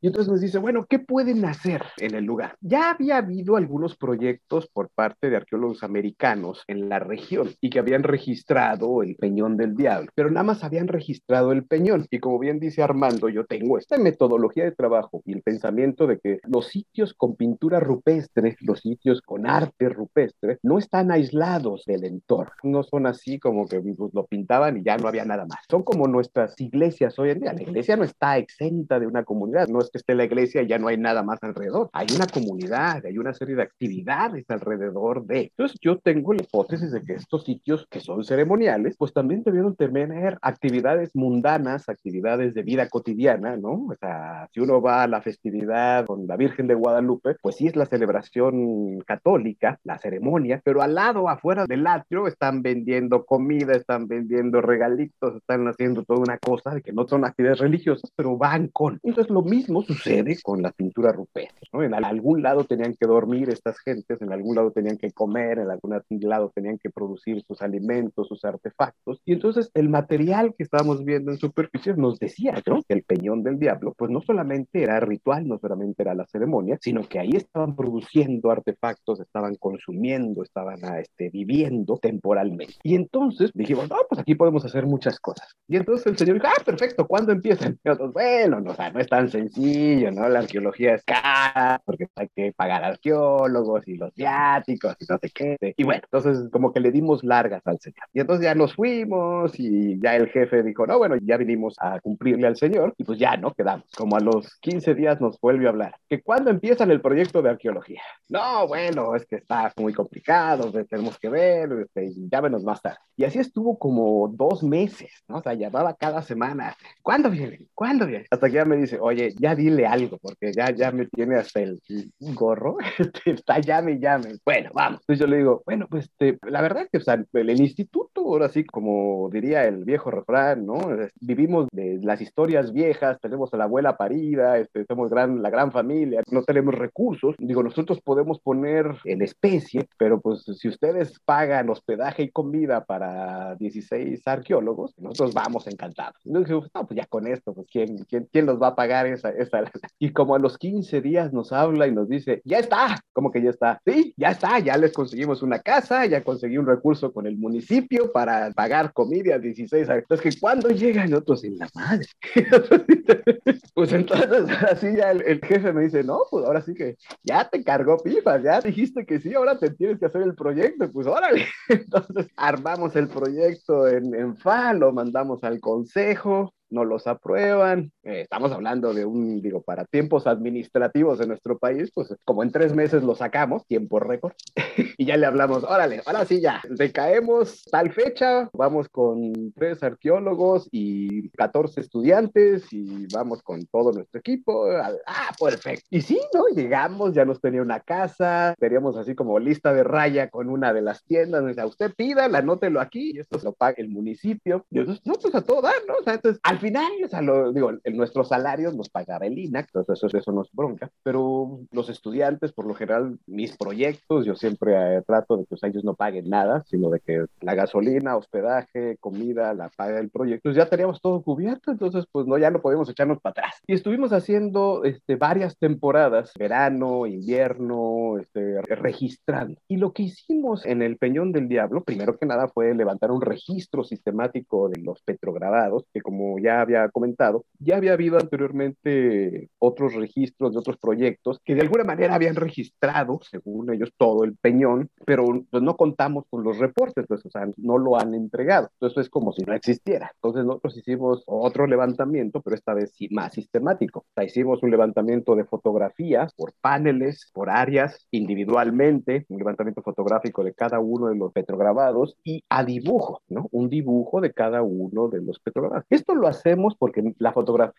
y 0.00 0.06
entonces 0.06 0.30
nos 0.30 0.40
dice, 0.40 0.58
bueno, 0.58 0.86
¿qué 0.88 0.98
pueden 0.98 1.44
hacer 1.44 1.82
en 2.10 2.16
el 2.16 2.24
lugar. 2.24 2.56
Ya 2.60 2.90
había 2.90 3.18
habido 3.18 3.56
algunos 3.56 3.96
proyectos 3.96 4.68
por 4.68 4.90
parte 4.90 5.30
de 5.30 5.36
arqueólogos 5.36 5.82
americanos 5.82 6.62
en 6.66 6.88
la 6.88 6.98
región 6.98 7.50
y 7.60 7.70
que 7.70 7.78
habían 7.78 8.02
registrado 8.02 9.02
el 9.02 9.16
Peñón 9.16 9.56
del 9.56 9.74
Diablo, 9.74 10.10
pero 10.14 10.30
nada 10.30 10.44
más 10.44 10.64
habían 10.64 10.88
registrado 10.88 11.52
el 11.52 11.64
Peñón. 11.64 12.06
Y 12.10 12.18
como 12.18 12.38
bien 12.38 12.60
dice 12.60 12.82
Armando, 12.82 13.28
yo 13.28 13.46
tengo 13.46 13.78
esta 13.78 13.96
metodología 13.96 14.64
de 14.64 14.72
trabajo 14.72 15.22
y 15.24 15.32
el 15.32 15.42
pensamiento 15.42 16.06
de 16.06 16.18
que 16.18 16.40
los 16.46 16.68
sitios 16.68 17.14
con 17.14 17.36
pintura 17.36 17.80
rupestre, 17.80 18.56
los 18.60 18.80
sitios 18.80 19.22
con 19.22 19.46
arte 19.46 19.88
rupestre, 19.88 20.58
no 20.62 20.78
están 20.78 21.10
aislados 21.10 21.84
del 21.86 22.04
entorno. 22.04 22.52
No 22.62 22.82
son 22.82 23.06
así 23.06 23.38
como 23.38 23.66
que 23.66 23.80
pues, 23.80 24.12
lo 24.12 24.26
pintaban 24.26 24.76
y 24.76 24.82
ya 24.82 24.96
no 24.96 25.08
había 25.08 25.24
nada 25.24 25.46
más. 25.46 25.60
Son 25.70 25.82
como 25.82 26.06
nuestras 26.08 26.60
iglesias 26.60 27.18
hoy 27.18 27.30
en 27.30 27.40
día. 27.40 27.52
La 27.52 27.62
iglesia 27.62 27.96
no 27.96 28.04
está 28.04 28.38
exenta 28.38 28.98
de 28.98 29.06
una 29.06 29.24
comunidad. 29.24 29.68
No 29.68 29.80
es 29.80 29.90
que 29.90 29.98
esté 29.98 30.14
la 30.14 30.24
iglesia 30.24 30.62
y 30.62 30.66
ya 30.66 30.78
no 30.78 30.88
hay 30.88 30.98
nada 30.98 31.22
más 31.22 31.38
alrededor 31.42 31.90
hay 32.00 32.06
una 32.16 32.26
comunidad, 32.26 33.04
hay 33.04 33.18
una 33.18 33.34
serie 33.34 33.56
de 33.56 33.62
actividades 33.62 34.46
alrededor 34.48 35.26
de. 35.26 35.42
Entonces 35.42 35.78
yo 35.82 35.98
tengo 35.98 36.32
la 36.32 36.42
hipótesis 36.42 36.90
de 36.92 37.04
que 37.04 37.12
estos 37.12 37.44
sitios 37.44 37.86
que 37.90 38.00
son 38.00 38.24
ceremoniales, 38.24 38.96
pues 38.96 39.12
también 39.12 39.42
debieron 39.42 39.76
tener 39.76 40.38
actividades 40.40 41.14
mundanas, 41.14 41.90
actividades 41.90 42.54
de 42.54 42.62
vida 42.62 42.88
cotidiana, 42.88 43.58
¿no? 43.58 43.88
O 43.90 43.94
sea, 44.00 44.48
si 44.50 44.60
uno 44.60 44.80
va 44.80 45.02
a 45.02 45.08
la 45.08 45.20
festividad 45.20 46.06
con 46.06 46.26
la 46.26 46.36
Virgen 46.36 46.68
de 46.68 46.74
Guadalupe, 46.74 47.36
pues 47.42 47.56
sí 47.56 47.66
es 47.66 47.76
la 47.76 47.84
celebración 47.84 49.00
católica, 49.00 49.78
la 49.84 49.98
ceremonia, 49.98 50.62
pero 50.64 50.80
al 50.80 50.94
lado, 50.94 51.28
afuera 51.28 51.66
del 51.66 51.86
atrio, 51.86 52.28
están 52.28 52.62
vendiendo 52.62 53.26
comida, 53.26 53.74
están 53.74 54.08
vendiendo 54.08 54.62
regalitos, 54.62 55.36
están 55.36 55.68
haciendo 55.68 56.02
toda 56.04 56.20
una 56.20 56.38
cosa 56.38 56.70
de 56.70 56.80
que 56.80 56.94
no 56.94 57.06
son 57.06 57.26
actividades 57.26 57.58
religiosas, 57.58 58.10
pero 58.16 58.38
van 58.38 58.68
con. 58.68 58.98
Entonces 59.02 59.30
lo 59.30 59.42
mismo 59.42 59.82
sucede 59.82 60.38
con 60.42 60.62
la 60.62 60.72
pintura 60.72 61.12
rupestre. 61.12 61.68
En 61.82 61.94
algún 61.94 62.42
lado 62.42 62.64
tenían 62.64 62.94
que 62.98 63.06
dormir 63.06 63.50
estas 63.50 63.78
gentes, 63.80 64.20
en 64.20 64.32
algún 64.32 64.56
lado 64.56 64.70
tenían 64.72 64.96
que 64.96 65.10
comer, 65.12 65.58
en 65.58 65.70
algún 65.70 66.00
lado 66.20 66.52
tenían 66.54 66.78
que 66.78 66.90
producir 66.90 67.42
sus 67.46 67.62
alimentos, 67.62 68.28
sus 68.28 68.44
artefactos. 68.44 69.20
Y 69.24 69.32
entonces 69.32 69.70
el 69.74 69.88
material 69.88 70.54
que 70.56 70.64
estábamos 70.64 71.04
viendo 71.04 71.30
en 71.30 71.38
superficie 71.38 71.94
nos 71.96 72.18
decía 72.18 72.62
que 72.62 72.94
el 72.94 73.02
peñón 73.04 73.42
del 73.42 73.58
diablo, 73.58 73.94
pues 73.96 74.10
no 74.10 74.20
solamente 74.20 74.82
era 74.82 75.00
ritual, 75.00 75.46
no 75.46 75.58
solamente 75.58 76.02
era 76.02 76.14
la 76.14 76.26
ceremonia, 76.26 76.78
sino 76.80 77.02
que 77.02 77.18
ahí 77.18 77.30
estaban 77.34 77.76
produciendo 77.76 78.50
artefactos, 78.50 79.20
estaban 79.20 79.56
consumiendo, 79.56 80.42
estaban 80.42 80.84
ah, 80.84 81.00
este, 81.00 81.30
viviendo 81.30 81.98
temporalmente. 81.98 82.74
Y 82.82 82.94
entonces 82.94 83.50
dijimos, 83.54 83.88
no, 83.88 83.96
pues 84.08 84.20
aquí 84.20 84.34
podemos 84.34 84.64
hacer 84.64 84.86
muchas 84.86 85.18
cosas. 85.20 85.48
Y 85.68 85.76
entonces 85.76 86.06
el 86.06 86.16
señor 86.16 86.34
dijo, 86.34 86.48
ah, 86.48 86.62
perfecto, 86.64 87.06
¿cuándo 87.06 87.32
empiezan? 87.32 87.78
Y 87.84 87.88
nosotros, 87.88 88.12
bueno, 88.12 88.60
no, 88.60 88.72
o 88.72 88.74
sea, 88.74 88.90
no 88.90 89.00
es 89.00 89.08
tan 89.08 89.28
sencillo, 89.28 90.10
¿no? 90.10 90.28
La 90.28 90.40
arqueología 90.40 90.94
es 90.94 91.04
cara, 91.04 91.69
porque 91.84 92.08
hay 92.16 92.28
que 92.34 92.52
pagar 92.52 92.84
arqueólogos 92.84 93.86
y 93.86 93.96
los 93.96 94.14
viáticos 94.14 94.96
y 94.98 95.04
no 95.08 95.18
sé 95.18 95.30
qué. 95.30 95.74
Y 95.76 95.84
bueno, 95.84 96.02
entonces 96.04 96.48
como 96.50 96.72
que 96.72 96.80
le 96.80 96.90
dimos 96.90 97.24
largas 97.24 97.62
al 97.66 97.78
señor. 97.78 98.04
Y 98.12 98.20
entonces 98.20 98.44
ya 98.44 98.54
nos 98.54 98.74
fuimos 98.74 99.58
y 99.58 100.00
ya 100.00 100.16
el 100.16 100.28
jefe 100.28 100.62
dijo, 100.62 100.86
no, 100.86 100.98
bueno, 100.98 101.16
ya 101.22 101.36
vinimos 101.36 101.76
a 101.80 102.00
cumplirle 102.00 102.46
al 102.46 102.56
señor 102.56 102.94
y 102.96 103.04
pues 103.04 103.18
ya, 103.18 103.36
¿no? 103.36 103.52
Quedamos. 103.54 103.86
Como 103.96 104.16
a 104.16 104.20
los 104.20 104.56
15 104.60 104.94
días 104.94 105.20
nos 105.20 105.40
vuelve 105.40 105.66
a 105.66 105.70
hablar. 105.70 105.94
¿Que 106.08 106.22
cuándo 106.22 106.50
empiezan 106.50 106.90
el 106.90 107.00
proyecto 107.00 107.42
de 107.42 107.50
arqueología? 107.50 108.02
No, 108.28 108.66
bueno, 108.66 109.14
es 109.14 109.26
que 109.26 109.36
está 109.36 109.72
muy 109.76 109.92
complicado, 109.92 110.70
tenemos 110.84 111.18
que 111.18 111.28
ver, 111.28 111.70
este, 111.82 112.12
llámenos 112.30 112.62
más 112.62 112.80
tarde. 112.80 112.98
Y 113.16 113.24
así 113.24 113.38
estuvo 113.38 113.78
como 113.78 114.28
dos 114.28 114.62
meses, 114.62 115.10
¿no? 115.28 115.38
O 115.38 115.42
sea, 115.42 115.54
llamaba 115.54 115.94
cada 115.94 116.22
semana. 116.22 116.74
¿Cuándo 117.02 117.30
viene? 117.30 117.66
¿Cuándo 117.74 118.06
viene? 118.06 118.26
Hasta 118.30 118.46
que 118.46 118.54
ya 118.54 118.64
me 118.64 118.76
dice, 118.76 118.98
oye, 118.98 119.34
ya 119.38 119.54
dile 119.54 119.86
algo, 119.86 120.18
porque 120.18 120.52
ya, 120.52 120.70
ya 120.70 120.90
me 120.90 121.06
tiene 121.06 121.36
hasta 121.36 121.59
el 121.62 121.80
gorro, 122.18 122.76
este, 122.98 123.32
está 123.32 123.58
llame 123.60 123.98
llame. 123.98 124.38
Bueno, 124.44 124.70
vamos. 124.74 125.00
Entonces 125.00 125.20
yo 125.20 125.26
le 125.26 125.38
digo, 125.38 125.62
bueno, 125.66 125.86
pues 125.88 126.04
este, 126.04 126.38
la 126.48 126.62
verdad 126.62 126.88
que, 126.90 126.98
o 126.98 127.00
sea, 127.00 127.22
el, 127.32 127.60
instituto, 127.60 128.22
ahora 128.22 128.48
sí, 128.48 128.64
como 128.64 129.28
diría 129.32 129.64
el 129.64 129.84
viejo 129.84 130.10
refrán, 130.10 130.66
¿no? 130.66 130.78
Vivimos 131.20 131.68
de 131.72 131.98
las 132.02 132.20
historias 132.20 132.72
viejas, 132.72 133.20
tenemos 133.20 133.52
a 133.52 133.56
la 133.56 133.64
abuela 133.64 133.96
parida, 133.96 134.58
este, 134.58 134.84
somos 134.86 135.10
gran, 135.10 135.42
la 135.42 135.50
gran 135.50 135.72
familia, 135.72 136.22
no 136.30 136.42
tenemos 136.42 136.74
recursos. 136.74 137.34
Digo, 137.38 137.62
nosotros 137.62 138.00
podemos 138.00 138.40
poner 138.40 138.96
en 139.04 139.22
especie, 139.22 139.88
pero 139.98 140.20
pues 140.20 140.44
si 140.44 140.68
ustedes 140.68 141.18
pagan 141.24 141.70
hospedaje 141.70 142.24
y 142.24 142.30
comida 142.30 142.84
para 142.84 143.56
16 143.56 144.26
arqueólogos, 144.26 144.94
nosotros 144.98 145.34
vamos 145.34 145.66
encantados. 145.66 146.16
Entonces, 146.24 146.70
no, 146.74 146.86
pues 146.86 146.96
ya 146.96 147.06
con 147.06 147.26
esto, 147.26 147.54
pues 147.54 147.66
¿quién, 147.70 148.04
quién, 148.04 148.28
quién 148.32 148.46
los 148.46 148.60
va 148.60 148.68
a 148.68 148.74
pagar 148.74 149.06
esa, 149.06 149.30
esa? 149.30 149.60
Y 149.98 150.12
como 150.12 150.34
a 150.34 150.38
los 150.38 150.58
15 150.58 151.00
días 151.00 151.32
nos 151.32 151.49
habla 151.52 151.86
y 151.86 151.92
nos 151.92 152.08
dice, 152.08 152.42
ya 152.44 152.58
está, 152.58 153.00
como 153.12 153.30
que 153.30 153.42
ya 153.42 153.50
está, 153.50 153.80
sí, 153.84 154.14
ya 154.16 154.30
está, 154.30 154.58
ya 154.58 154.76
les 154.76 154.92
conseguimos 154.92 155.42
una 155.42 155.58
casa, 155.60 156.06
ya 156.06 156.22
conseguí 156.22 156.58
un 156.58 156.66
recurso 156.66 157.12
con 157.12 157.26
el 157.26 157.36
municipio 157.36 158.12
para 158.12 158.50
pagar 158.52 158.92
comida 158.92 159.34
a 159.34 159.38
16 159.38 159.88
Entonces, 159.88 160.34
que 160.34 160.40
cuando 160.40 160.68
llegan 160.70 161.14
otros 161.14 161.44
en 161.44 161.58
la 161.58 161.68
madre. 161.74 162.06
pues 163.74 163.92
entonces, 163.92 164.50
así 164.70 164.88
ya 164.96 165.10
el, 165.10 165.40
jefe 165.40 165.72
me 165.72 165.82
dice, 165.82 166.04
no, 166.04 166.20
pues 166.30 166.44
ahora 166.44 166.62
sí 166.62 166.74
que 166.74 166.96
ya 167.22 167.48
te 167.48 167.62
cargó 167.64 167.98
pipas, 167.98 168.42
ya 168.42 168.60
dijiste 168.60 169.04
que 169.04 169.20
sí, 169.20 169.34
ahora 169.34 169.58
te 169.58 169.70
tienes 169.70 169.98
que 169.98 170.06
hacer 170.06 170.22
el 170.22 170.34
proyecto, 170.34 170.90
pues 170.92 171.06
órale. 171.06 171.46
Entonces, 171.68 172.28
armamos 172.36 172.96
el 172.96 173.08
proyecto 173.08 173.88
en, 173.88 174.14
en 174.14 174.36
FA, 174.36 174.74
lo 174.74 174.92
mandamos 174.92 175.44
al 175.44 175.60
consejo, 175.60 176.52
no 176.70 176.84
los 176.84 177.06
aprueban. 177.06 177.92
Eh, 178.02 178.22
estamos 178.22 178.50
hablando 178.52 178.94
de 178.94 179.04
un, 179.04 179.42
digo, 179.42 179.60
para 179.60 179.84
tiempos 179.84 180.26
administrativos 180.26 181.20
en 181.20 181.28
nuestro 181.28 181.58
país, 181.58 181.90
pues 181.94 182.16
como 182.24 182.42
en 182.42 182.50
tres 182.50 182.74
meses 182.74 183.02
lo 183.02 183.14
sacamos, 183.14 183.66
tiempo 183.66 184.00
récord, 184.00 184.32
y 184.96 185.04
ya 185.04 185.18
le 185.18 185.26
hablamos, 185.26 185.64
órale, 185.64 186.00
ahora 186.06 186.24
sí 186.24 186.40
ya, 186.40 186.62
decaemos 186.70 187.64
tal 187.70 187.92
fecha, 187.92 188.48
vamos 188.54 188.88
con 188.88 189.52
tres 189.52 189.82
arqueólogos 189.82 190.68
y 190.72 191.28
14 191.30 191.80
estudiantes 191.80 192.72
y 192.72 193.06
vamos 193.12 193.42
con 193.42 193.66
todo 193.66 193.92
nuestro 193.92 194.18
equipo. 194.18 194.66
Ah, 195.06 195.32
perfecto. 195.38 195.86
Y 195.90 196.00
sí, 196.00 196.18
¿no? 196.32 196.46
Llegamos, 196.54 197.12
ya 197.12 197.24
nos 197.26 197.40
tenía 197.40 197.60
una 197.60 197.80
casa, 197.80 198.54
teníamos 198.58 198.96
así 198.96 199.14
como 199.14 199.38
lista 199.38 199.74
de 199.74 199.84
raya 199.84 200.30
con 200.30 200.48
una 200.48 200.72
de 200.72 200.82
las 200.82 201.04
tiendas, 201.04 201.42
o 201.42 201.52
sea, 201.52 201.66
usted 201.66 201.92
pida, 201.94 202.24
anótelo 202.24 202.80
aquí 202.80 203.12
y 203.14 203.18
esto 203.18 203.38
se 203.38 203.44
lo 203.44 203.52
paga 203.52 203.74
el 203.78 203.90
municipio. 203.90 204.64
Y 204.70 204.78
entonces, 204.78 205.04
no, 205.06 205.14
pues 205.14 205.34
a 205.34 205.42
todo 205.42 205.60
dar, 205.60 205.74
¿no? 205.86 205.94
O 206.00 206.02
sea, 206.02 206.14
entonces, 206.14 206.40
al 206.42 206.58
final, 206.58 206.90
o 207.04 207.08
sea, 207.08 207.20
lo, 207.20 207.52
digo, 207.52 207.72
en 207.90 207.96
nuestros 208.00 208.28
salarios 208.28 208.74
nos 208.74 208.88
pagaba 208.88 209.26
el 209.26 209.38
INAC, 209.38 209.66
entonces 209.66 210.02
eso, 210.02 210.18
eso 210.18 210.32
nos 210.32 210.50
bronca, 210.52 210.90
pero 211.02 211.60
los 211.70 211.88
estudiantes, 211.88 212.52
por 212.52 212.66
lo 212.66 212.74
general, 212.74 213.18
mis 213.26 213.56
proyectos, 213.56 214.26
yo 214.26 214.34
siempre 214.34 214.96
eh, 214.96 215.02
trato 215.06 215.36
de 215.36 215.44
que 215.44 215.50
pues, 215.50 215.62
ellos 215.64 215.84
no 215.84 215.94
paguen 215.94 216.28
nada, 216.28 216.64
sino 216.66 216.90
de 216.90 217.00
que 217.00 217.26
la 217.40 217.54
gasolina, 217.54 218.16
hospedaje, 218.16 218.96
comida, 218.98 219.54
la 219.54 219.68
paga 219.68 220.00
el 220.00 220.10
proyecto, 220.10 220.42
pues 220.44 220.56
ya 220.56 220.66
teníamos 220.66 221.00
todo 221.00 221.22
cubierto, 221.22 221.70
entonces 221.70 222.06
pues 222.10 222.26
no, 222.26 222.38
ya 222.38 222.50
no 222.50 222.60
podemos 222.60 222.88
echarnos 222.88 223.20
para 223.20 223.32
atrás. 223.32 223.60
Y 223.66 223.74
estuvimos 223.74 224.12
haciendo 224.12 224.82
este, 224.84 225.16
varias 225.16 225.56
temporadas, 225.58 226.32
verano, 226.38 227.06
invierno, 227.06 228.18
este, 228.18 228.60
registrando. 228.62 229.60
Y 229.68 229.76
lo 229.76 229.92
que 229.92 230.04
hicimos 230.04 230.64
en 230.64 230.82
el 230.82 230.96
Peñón 230.96 231.32
del 231.32 231.48
Diablo, 231.48 231.84
primero 231.84 232.18
que 232.18 232.26
nada 232.26 232.48
fue 232.48 232.74
levantar 232.74 233.10
un 233.10 233.20
registro 233.20 233.84
sistemático 233.84 234.68
de 234.68 234.80
los 234.80 235.02
petrograbados, 235.02 235.84
que 235.92 236.00
como 236.00 236.38
ya 236.38 236.60
había 236.60 236.88
comentado, 236.88 237.44
ya 237.58 237.76
había 237.80 237.94
habido 237.94 238.18
anteriormente 238.18 239.50
otros 239.58 239.94
registros 239.94 240.52
de 240.52 240.58
otros 240.58 240.76
proyectos 240.76 241.40
que 241.44 241.54
de 241.54 241.62
alguna 241.62 241.84
manera 241.84 242.14
habían 242.14 242.36
registrado, 242.36 243.20
según 243.28 243.72
ellos, 243.72 243.92
todo 243.96 244.24
el 244.24 244.36
peñón, 244.36 244.90
pero 245.04 245.24
pues, 245.50 245.62
no 245.62 245.76
contamos 245.76 246.24
con 246.30 246.44
los 246.44 246.58
reportes, 246.58 247.06
pues, 247.08 247.24
o 247.26 247.30
sea, 247.30 247.48
no 247.56 247.78
lo 247.78 247.98
han 247.98 248.14
entregado. 248.14 248.68
Entonces 248.74 249.06
es 249.06 249.10
como 249.10 249.32
si 249.32 249.42
no 249.42 249.54
existiera. 249.54 250.10
Entonces 250.14 250.44
nosotros 250.44 250.76
hicimos 250.76 251.22
otro 251.26 251.66
levantamiento, 251.66 252.40
pero 252.40 252.54
esta 252.54 252.74
vez 252.74 252.92
sí 252.94 253.08
más 253.10 253.32
sistemático. 253.32 254.00
O 254.00 254.12
sea, 254.14 254.24
hicimos 254.24 254.62
un 254.62 254.70
levantamiento 254.70 255.34
de 255.34 255.44
fotografías 255.44 256.32
por 256.34 256.52
paneles, 256.60 257.30
por 257.32 257.50
áreas, 257.50 258.06
individualmente, 258.10 259.26
un 259.28 259.38
levantamiento 259.38 259.82
fotográfico 259.82 260.44
de 260.44 260.54
cada 260.54 260.80
uno 260.80 261.08
de 261.08 261.16
los 261.16 261.32
petrograbados 261.32 262.16
y 262.24 262.44
a 262.48 262.64
dibujo, 262.64 263.22
¿no? 263.28 263.48
Un 263.50 263.68
dibujo 263.68 264.20
de 264.20 264.32
cada 264.32 264.62
uno 264.62 265.08
de 265.08 265.22
los 265.22 265.38
petrograbados. 265.40 265.86
Esto 265.90 266.14
lo 266.14 266.28
hacemos 266.28 266.74
porque 266.78 267.14
la 267.18 267.32
fotografía 267.32 267.69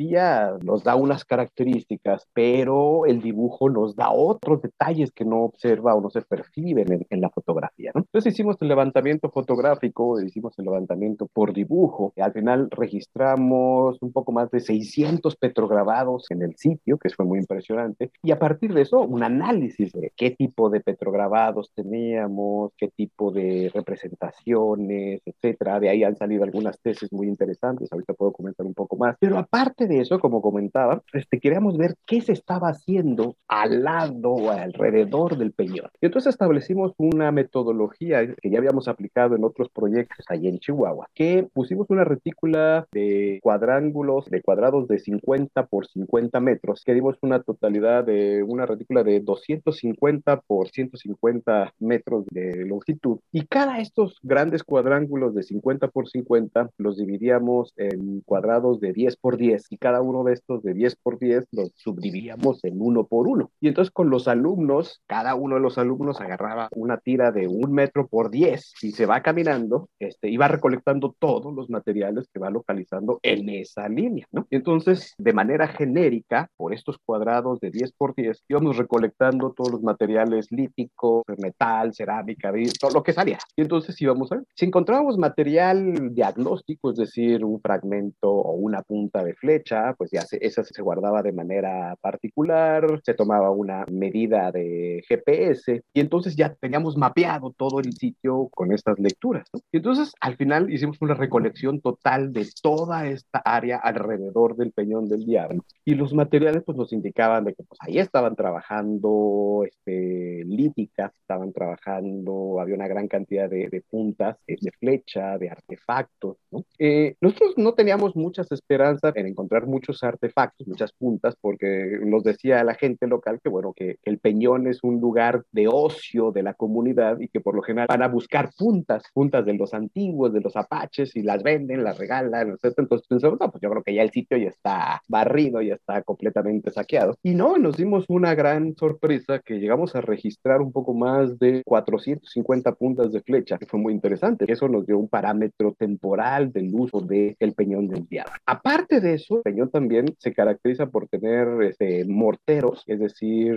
nos 0.63 0.83
da 0.83 0.95
unas 0.95 1.25
características, 1.25 2.27
pero 2.33 3.05
el 3.05 3.21
dibujo 3.21 3.69
nos 3.69 3.95
da 3.95 4.11
otros 4.11 4.61
detalles 4.61 5.11
que 5.11 5.25
no 5.25 5.43
observa 5.43 5.95
o 5.95 6.01
no 6.01 6.09
se 6.09 6.21
perciben 6.21 7.05
en, 7.09 7.21
la 7.21 7.29
fotografía, 7.29 7.91
¿no? 7.93 8.01
Entonces 8.01 8.33
hicimos 8.33 8.57
el 8.61 8.67
levantamiento 8.67 9.29
fotográfico, 9.29 10.19
hicimos 10.19 10.57
el 10.57 10.65
levantamiento 10.65 11.27
por 11.31 11.53
dibujo, 11.53 12.13
al 12.17 12.33
final 12.33 12.69
registramos 12.71 13.97
un 14.01 14.11
poco 14.11 14.31
más 14.31 14.49
de 14.51 14.59
600 14.59 15.35
petrograbados 15.35 16.25
en 16.29 16.41
el 16.41 16.55
sitio, 16.55 16.97
que 16.97 17.09
fue 17.09 17.25
muy 17.25 17.39
impresionante, 17.39 18.11
y 18.23 18.31
a 18.31 18.39
partir 18.39 18.73
de 18.73 18.81
eso 18.81 19.01
un 19.01 19.23
análisis 19.23 19.91
de 19.93 20.11
qué 20.15 20.31
tipo 20.31 20.69
de 20.69 20.79
petrograbados 20.79 21.71
teníamos, 21.75 22.71
qué 22.77 22.87
tipo 22.89 23.31
de 23.31 23.71
representaciones, 23.73 25.21
etcétera. 25.25 25.79
De 25.79 25.89
ahí 25.89 26.03
han 26.03 26.15
salido 26.15 26.43
algunas 26.43 26.79
tesis 26.79 27.11
muy 27.11 27.27
interesantes, 27.27 27.91
ahorita 27.91 28.13
puedo 28.13 28.31
comentar 28.31 28.65
un 28.65 28.73
poco 28.73 28.95
más. 28.97 29.15
Pero 29.19 29.37
aparte 29.37 29.80
de 29.87 29.99
eso, 29.99 30.19
como 30.19 30.41
comentaba, 30.41 31.01
este, 31.13 31.39
queríamos 31.39 31.77
ver 31.77 31.95
qué 32.05 32.21
se 32.21 32.33
estaba 32.33 32.69
haciendo 32.69 33.35
al 33.47 33.83
lado 33.83 34.31
o 34.31 34.49
alrededor 34.51 35.37
del 35.37 35.51
peñón. 35.51 35.89
Y 35.99 36.05
entonces 36.05 36.31
establecimos 36.31 36.93
una 36.97 37.31
metodología 37.31 38.35
que 38.35 38.49
ya 38.49 38.57
habíamos 38.57 38.87
aplicado 38.87 39.35
en 39.35 39.43
otros 39.43 39.69
proyectos 39.69 40.25
allí 40.29 40.47
en 40.47 40.59
Chihuahua, 40.59 41.07
que 41.13 41.47
pusimos 41.53 41.89
una 41.89 42.03
retícula 42.03 42.87
de 42.91 43.39
cuadrángulos, 43.41 44.25
de 44.25 44.41
cuadrados 44.41 44.87
de 44.87 44.99
50 44.99 45.65
por 45.67 45.87
50 45.87 46.39
metros, 46.39 46.83
que 46.85 46.93
dimos 46.93 47.17
una 47.21 47.41
totalidad 47.41 48.03
de 48.05 48.43
una 48.43 48.65
retícula 48.65 49.03
de 49.03 49.19
250 49.19 50.41
por 50.41 50.69
150 50.69 51.73
metros 51.79 52.25
de 52.31 52.65
longitud. 52.65 53.19
Y 53.31 53.45
cada 53.45 53.79
estos 53.79 54.19
grandes 54.23 54.63
cuadrángulos 54.63 55.35
de 55.35 55.43
50 55.43 55.87
por 55.89 56.09
50 56.09 56.69
los 56.77 56.97
dividíamos 56.97 57.73
en 57.77 58.21
cuadrados 58.21 58.79
de 58.79 58.93
10 58.93 59.15
por 59.17 59.37
10 59.37 59.70
y 59.71 59.77
cada 59.77 60.01
uno 60.01 60.23
de 60.23 60.33
estos 60.33 60.61
de 60.61 60.73
10 60.73 60.97
por 60.97 61.17
10 61.17 61.47
los 61.51 61.71
subdividíamos 61.75 62.63
en 62.65 62.81
uno 62.81 63.07
por 63.07 63.27
uno. 63.27 63.51
Y 63.59 63.69
entonces 63.69 63.91
con 63.91 64.09
los 64.09 64.27
alumnos, 64.27 65.01
cada 65.07 65.33
uno 65.35 65.55
de 65.55 65.61
los 65.61 65.77
alumnos 65.77 66.19
agarraba 66.21 66.69
una 66.75 66.97
tira 66.97 67.31
de 67.31 67.47
un 67.47 67.71
metro 67.71 68.07
por 68.07 68.29
10 68.29 68.73
y 68.83 68.91
se 68.91 69.05
va 69.05 69.21
caminando 69.21 69.89
este, 69.97 70.29
y 70.29 70.37
va 70.37 70.49
recolectando 70.49 71.15
todos 71.17 71.53
los 71.53 71.69
materiales 71.69 72.27
que 72.33 72.39
va 72.39 72.49
localizando 72.49 73.19
en 73.23 73.49
esa 73.49 73.87
línea, 73.87 74.27
¿no? 74.31 74.45
Entonces, 74.49 75.13
de 75.17 75.33
manera 75.33 75.67
genérica, 75.67 76.49
por 76.57 76.73
estos 76.73 76.97
cuadrados 76.97 77.59
de 77.61 77.71
10 77.71 77.93
por 77.93 78.13
10, 78.13 78.43
íbamos 78.49 78.77
recolectando 78.77 79.53
todos 79.53 79.71
los 79.71 79.81
materiales 79.81 80.51
líticos, 80.51 81.23
metal, 81.37 81.93
cerámica, 81.93 82.51
todo 82.79 82.91
lo 82.91 83.03
que 83.03 83.13
salía. 83.13 83.39
Y 83.55 83.61
entonces 83.61 83.99
íbamos 84.01 84.31
a 84.31 84.35
ver, 84.35 84.45
si 84.55 84.65
encontrábamos 84.65 85.17
material 85.17 86.13
diagnóstico, 86.13 86.91
es 86.91 86.97
decir, 86.97 87.45
un 87.45 87.61
fragmento 87.61 88.29
o 88.29 88.53
una 88.53 88.81
punta 88.81 89.23
de 89.23 89.35
flecha, 89.61 89.93
pues 89.97 90.11
ya 90.11 90.21
se, 90.21 90.39
se 90.49 90.81
guardaba 90.81 91.21
de 91.21 91.31
manera 91.31 91.95
particular, 92.01 92.99
se 93.03 93.13
tomaba 93.13 93.51
una 93.51 93.85
medida 93.91 94.51
de 94.51 95.03
GPS 95.07 95.83
y 95.93 95.99
entonces 95.99 96.35
ya 96.35 96.53
teníamos 96.53 96.97
mapeado 96.97 97.51
todo 97.51 97.79
el 97.79 97.93
sitio 97.93 98.49
con 98.53 98.71
estas 98.71 98.99
lecturas. 98.99 99.47
¿no? 99.53 99.59
Y 99.71 99.77
entonces 99.77 100.13
al 100.19 100.35
final 100.37 100.71
hicimos 100.71 100.97
una 101.01 101.13
recolección 101.13 101.81
total 101.81 102.33
de 102.33 102.47
toda 102.61 103.07
esta 103.07 103.39
área 103.39 103.77
alrededor 103.77 104.55
del 104.55 104.71
Peñón 104.71 105.07
del 105.07 105.25
Diablo 105.25 105.63
y 105.85 105.95
los 105.95 106.13
materiales 106.13 106.63
pues 106.65 106.77
nos 106.77 106.93
indicaban 106.93 107.45
de 107.45 107.53
que 107.53 107.63
pues 107.63 107.79
ahí 107.81 107.99
estaban 107.99 108.35
trabajando 108.35 109.63
este, 109.65 110.43
líticas, 110.45 111.11
estaban 111.21 111.53
trabajando, 111.53 112.59
había 112.59 112.75
una 112.75 112.87
gran 112.87 113.07
cantidad 113.07 113.49
de, 113.49 113.69
de 113.69 113.81
puntas 113.81 114.37
eh, 114.47 114.57
de 114.59 114.71
flecha, 114.71 115.37
de 115.37 115.49
artefactos. 115.49 116.37
¿no? 116.51 116.65
Eh, 116.79 117.15
nosotros 117.21 117.53
no 117.57 117.73
teníamos 117.73 118.15
muchas 118.15 118.51
esperanzas 118.51 119.15
en 119.15 119.27
encontrar 119.27 119.50
muchos 119.59 120.03
artefactos, 120.03 120.67
muchas 120.67 120.93
puntas, 120.93 121.35
porque 121.39 121.99
nos 122.03 122.23
decía 122.23 122.63
la 122.63 122.75
gente 122.75 123.07
local 123.07 123.39
que 123.43 123.49
bueno, 123.49 123.73
que 123.73 123.97
el 124.03 124.19
Peñón 124.19 124.67
es 124.67 124.83
un 124.83 124.99
lugar 124.99 125.43
de 125.51 125.67
ocio 125.67 126.31
de 126.31 126.43
la 126.43 126.53
comunidad 126.53 127.19
y 127.19 127.27
que 127.27 127.41
por 127.41 127.55
lo 127.55 127.61
general 127.61 127.87
van 127.87 128.03
a 128.03 128.07
buscar 128.07 128.51
puntas, 128.57 129.03
puntas 129.13 129.45
de 129.45 129.53
los 129.53 129.73
antiguos, 129.73 130.33
de 130.33 130.41
los 130.41 130.55
apaches 130.55 131.15
y 131.15 131.21
las 131.21 131.43
venden, 131.43 131.83
las 131.83 131.97
regalan, 131.97 132.51
etc. 132.51 132.73
Entonces 132.77 133.07
pensamos, 133.07 133.39
no, 133.39 133.51
pues 133.51 133.61
yo 133.61 133.69
creo 133.69 133.83
que 133.83 133.93
ya 133.93 134.01
el 134.01 134.11
sitio 134.11 134.37
ya 134.37 134.49
está 134.49 135.01
barrido, 135.07 135.61
ya 135.61 135.75
está 135.75 136.01
completamente 136.03 136.71
saqueado. 136.71 137.15
Y 137.23 137.35
no, 137.35 137.57
nos 137.57 137.77
dimos 137.77 138.05
una 138.07 138.35
gran 138.35 138.75
sorpresa 138.75 139.39
que 139.39 139.59
llegamos 139.59 139.95
a 139.95 140.01
registrar 140.01 140.61
un 140.61 140.71
poco 140.71 140.93
más 140.93 141.37
de 141.39 141.61
450 141.65 142.73
puntas 142.75 143.11
de 143.11 143.21
flecha, 143.21 143.57
que 143.57 143.65
fue 143.65 143.79
muy 143.79 143.93
interesante. 143.93 144.45
Eso 144.47 144.67
nos 144.67 144.85
dio 144.85 144.97
un 144.97 145.07
parámetro 145.07 145.75
temporal 145.77 146.51
del 146.51 146.71
uso 146.73 147.01
del 147.01 147.35
el 147.39 147.53
peñón 147.53 147.87
del 147.87 148.07
diablo. 148.07 148.33
Aparte 148.45 148.99
de 149.01 149.15
eso, 149.15 149.40
peñón 149.41 149.69
también 149.69 150.05
se 150.17 150.33
caracteriza 150.33 150.87
por 150.87 151.07
tener 151.07 151.61
este, 151.63 152.05
morteros, 152.05 152.83
es 152.87 152.99
decir, 152.99 153.55